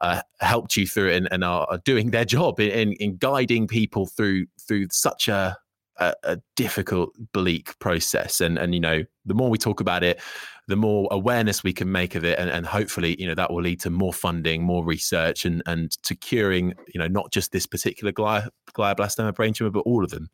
uh, 0.00 0.22
helped 0.40 0.76
you 0.76 0.86
through 0.86 1.10
it 1.10 1.16
and, 1.16 1.28
and 1.30 1.44
are, 1.44 1.66
are, 1.70 1.78
doing 1.78 2.10
their 2.10 2.26
job 2.26 2.60
in, 2.60 2.92
in 2.94 3.16
guiding 3.16 3.66
people 3.66 4.06
through 4.06 4.46
through 4.60 4.86
such 4.90 5.28
a 5.28 5.56
a, 6.00 6.14
a, 6.24 6.38
difficult, 6.56 7.10
bleak 7.32 7.78
process. 7.78 8.40
And 8.40 8.58
and 8.58 8.74
you 8.74 8.80
know, 8.80 9.04
the 9.24 9.34
more 9.34 9.50
we 9.50 9.58
talk 9.58 9.80
about 9.80 10.02
it, 10.02 10.20
the 10.66 10.76
more 10.76 11.08
awareness 11.10 11.62
we 11.62 11.72
can 11.72 11.90
make 11.92 12.14
of 12.14 12.24
it, 12.24 12.38
and, 12.38 12.50
and 12.50 12.66
hopefully, 12.66 13.16
you 13.20 13.26
know, 13.26 13.34
that 13.34 13.52
will 13.52 13.62
lead 13.62 13.80
to 13.80 13.90
more 13.90 14.12
funding, 14.12 14.62
more 14.62 14.84
research, 14.84 15.44
and 15.44 15.62
and 15.66 15.92
to 16.02 16.14
curing, 16.14 16.74
you 16.92 16.98
know, 16.98 17.08
not 17.08 17.30
just 17.32 17.52
this 17.52 17.66
particular 17.66 18.12
gli- 18.12 18.48
glioblastoma 18.74 19.34
brain 19.34 19.52
tumor, 19.52 19.70
but 19.70 19.80
all 19.80 20.02
of 20.02 20.10
them. 20.10 20.30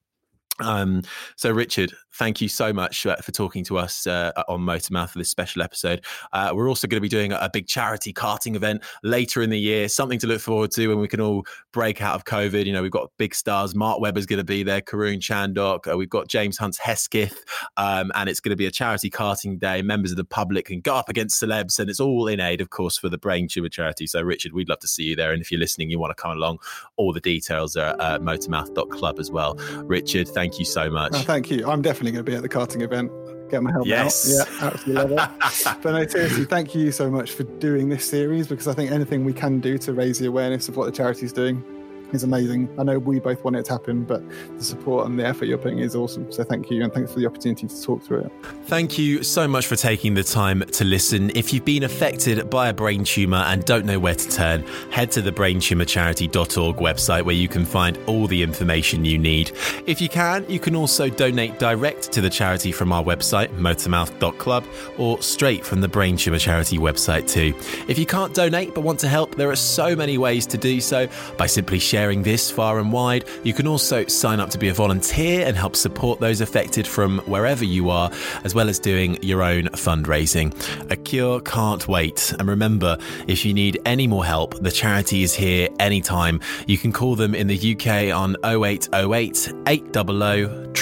Um, 0.61 1.02
so, 1.36 1.50
Richard, 1.50 1.92
thank 2.14 2.40
you 2.40 2.48
so 2.48 2.72
much 2.72 3.02
for, 3.02 3.14
for 3.22 3.30
talking 3.32 3.62
to 3.64 3.78
us 3.78 4.07
uh, 4.07 4.32
on 4.48 4.61
Motormouth 4.61 5.11
for 5.11 5.18
this 5.18 5.28
special 5.28 5.62
episode. 5.62 6.04
Uh, 6.32 6.52
we're 6.54 6.68
also 6.68 6.86
going 6.86 6.96
to 6.96 7.02
be 7.02 7.09
doing 7.09 7.32
a, 7.32 7.36
a, 7.36 7.50
big 7.50 7.66
charity 7.66 8.12
karting 8.12 8.54
event 8.54 8.82
later 9.02 9.42
in 9.42 9.50
the 9.50 9.59
year, 9.59 9.88
something 9.88 10.18
to 10.18 10.26
look 10.26 10.40
forward 10.40 10.70
to 10.70 10.88
when 10.88 10.98
we 10.98 11.09
can 11.09 11.20
all 11.20 11.44
break 11.72 12.00
out 12.02 12.14
of 12.14 12.24
COVID. 12.24 12.64
You 12.64 12.72
know, 12.72 12.82
we've 12.82 12.90
got 12.90 13.11
big 13.18 13.34
stars. 13.34 13.74
Mark 13.74 14.00
Webber's 14.00 14.26
going 14.26 14.38
to 14.38 14.44
be 14.44 14.62
there, 14.62 14.80
Karun 14.80 15.18
Chandhok. 15.18 15.90
Uh, 15.90 15.96
we've 15.96 16.09
got 16.09 16.28
James 16.28 16.57
Hunt's 16.57 16.78
Hesketh, 16.78 17.44
um, 17.76 18.11
and 18.14 18.28
it's 18.28 18.40
going 18.40 18.50
to 18.50 18.57
be 18.57 18.66
a 18.66 18.70
charity 18.70 19.11
karting 19.11 19.59
day. 19.59 19.82
Members 19.82 20.11
of 20.11 20.16
the 20.16 20.24
public 20.24 20.66
can 20.66 20.80
go 20.80 20.96
up 20.96 21.09
against 21.09 21.42
celebs, 21.42 21.78
and 21.78 21.90
it's 21.90 22.00
all 22.00 22.28
in 22.28 22.40
aid, 22.40 22.61
of 22.61 22.70
course, 22.70 22.96
for 22.96 23.09
the 23.09 23.18
Brain 23.18 23.48
Tumor 23.48 23.68
Charity. 23.68 24.07
So, 24.07 24.22
Richard, 24.22 24.52
we'd 24.52 24.68
love 24.68 24.80
to 24.80 24.88
see 24.88 25.04
you 25.04 25.16
there. 25.16 25.32
And 25.32 25.42
if 25.42 25.50
you're 25.50 25.61
listening, 25.61 25.90
you 25.90 25.98
want 25.98 26.16
to 26.16 26.20
come 26.20 26.32
along, 26.32 26.59
all 26.96 27.12
the 27.12 27.20
details 27.20 27.76
are 27.76 28.00
at 28.00 28.22
motormouth.club 28.22 29.18
as 29.18 29.30
well. 29.30 29.54
Richard, 29.84 30.28
thank 30.28 30.45
Thank 30.47 30.61
you 30.61 30.64
so 30.64 30.88
much. 30.88 31.11
Oh, 31.12 31.18
thank 31.22 31.51
you. 31.51 31.68
I'm 31.68 31.82
definitely 31.82 32.12
going 32.12 32.24
to 32.24 32.30
be 32.30 32.36
at 32.36 32.42
the 32.42 32.49
karting 32.49 32.80
event. 32.80 33.11
Get 33.51 33.64
my 33.64 33.72
helmet 33.72 33.88
yes. 33.88 34.40
out. 34.40 34.47
Yeah, 34.49 34.68
absolutely 34.68 34.94
love 34.94 35.11
it. 35.11 35.82
but 35.82 35.90
no, 35.90 36.07
seriously, 36.07 36.44
thank 36.44 36.72
you 36.72 36.92
so 36.92 37.11
much 37.11 37.32
for 37.32 37.42
doing 37.42 37.88
this 37.88 38.05
series 38.05 38.47
because 38.47 38.68
I 38.68 38.72
think 38.72 38.92
anything 38.92 39.24
we 39.24 39.32
can 39.32 39.59
do 39.59 39.76
to 39.78 39.92
raise 39.92 40.20
the 40.20 40.26
awareness 40.26 40.68
of 40.68 40.76
what 40.76 40.86
the 40.86 40.92
charity 40.92 41.26
is 41.26 41.32
doing 41.32 41.64
is 42.12 42.22
amazing. 42.22 42.68
I 42.78 42.82
know 42.82 42.98
we 42.98 43.18
both 43.20 43.42
want 43.44 43.57
it 43.57 43.64
to 43.66 43.72
happen, 43.72 44.04
but 44.04 44.22
the 44.57 44.64
support 44.64 45.07
and 45.07 45.18
the 45.18 45.26
effort 45.26 45.46
you're 45.46 45.59
putting 45.59 45.78
is 45.80 45.94
awesome. 45.94 46.30
So 46.32 46.44
thank 46.44 46.70
you, 46.70 46.82
and 46.82 46.92
thanks 46.92 47.12
for 47.12 47.18
the 47.18 47.26
opportunity 47.26 47.66
to 47.66 47.82
talk 47.82 48.02
through 48.02 48.20
it. 48.20 48.32
Thank 48.64 48.98
you 48.98 49.22
so 49.22 49.48
much 49.48 49.66
for 49.66 49.76
taking 49.76 50.14
the 50.14 50.22
time 50.22 50.61
to 50.61 50.84
listen. 50.84 51.30
If 51.34 51.52
you've 51.52 51.64
been 51.64 51.82
affected 51.82 52.48
by 52.50 52.68
a 52.68 52.72
brain 52.72 53.04
tumour 53.04 53.38
and 53.38 53.64
don't 53.64 53.84
know 53.84 53.98
where 53.98 54.14
to 54.14 54.28
turn, 54.28 54.64
head 54.90 55.11
to 55.12 55.22
the 55.22 55.32
braintumorcharity.org 55.32 56.76
website 56.76 57.22
where 57.24 57.34
you 57.34 57.48
can 57.48 57.64
find 57.64 57.98
all 58.07 58.26
the 58.26 58.42
information 58.42 59.04
you 59.04 59.18
need. 59.18 59.52
If 59.86 60.00
you 60.00 60.09
can, 60.09 60.48
you 60.48 60.61
can 60.61 60.76
also 60.76 61.09
donate 61.09 61.59
direct 61.59 62.12
to 62.12 62.20
the 62.20 62.30
charity 62.30 62.72
from 62.72 62.92
our 62.92 63.02
website, 63.02 63.48
motormouth.club, 63.57 64.64
or 64.98 65.20
straight 65.22 65.64
from 65.64 65.80
the 65.80 65.88
Brain 65.88 66.16
Tumour 66.16 66.38
Charity 66.38 66.78
website 66.78 67.28
too. 67.28 67.54
If 67.88 67.98
you 67.98 68.07
can't 68.07 68.34
donate 68.34 68.74
but 68.74 68.82
want 68.82 69.00
to 69.00 69.09
help, 69.09 69.34
there 69.34 69.50
are 69.50 69.57
so 69.57 69.96
many 69.96 70.18
ways 70.18 70.46
to 70.46 70.59
do 70.59 70.80
so 70.80 71.09
by 71.36 71.46
simply 71.46 71.78
sharing 71.78 71.95
sharing 71.97 72.22
this 72.24 72.51
far 72.51 72.78
and 72.78 72.92
wide. 72.92 73.24
You 73.42 73.55
can 73.55 73.66
also 73.66 74.05
sign 74.05 74.38
up 74.38 74.51
to 74.51 74.59
be 74.59 74.68
a 74.68 74.74
volunteer 74.74 75.47
and 75.47 75.57
help 75.57 75.74
support 75.74 76.20
those 76.20 76.42
affected 76.42 76.86
from 76.86 77.20
wherever 77.20 77.64
you 77.64 77.88
are, 77.88 78.11
as 78.44 78.55
well 78.55 78.68
as 78.68 78.78
doing 78.78 79.16
your 79.22 79.42
own 79.42 79.64
fundraising. 79.68 80.53
A 80.90 80.97
cure 80.97 81.40
can't 81.40 81.88
wait. 81.88 82.34
And 82.38 82.49
remember, 82.51 82.99
if 83.26 83.47
you 83.47 83.55
need 83.55 83.80
any 83.86 84.07
more 84.07 84.26
help, 84.26 84.61
the 84.61 84.70
charity 84.70 85.22
is 85.22 85.34
here 85.34 85.70
anytime. 85.80 86.38
You 86.66 86.76
can 86.76 86.92
call 86.92 87.16
them 87.16 87.34
in 87.34 87.47
the 87.47 87.74
UK 87.74 88.14
on 88.14 88.36
0808 88.44 89.55
800 89.66 90.76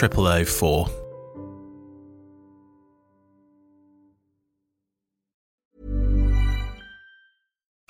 0004. 0.47 1.04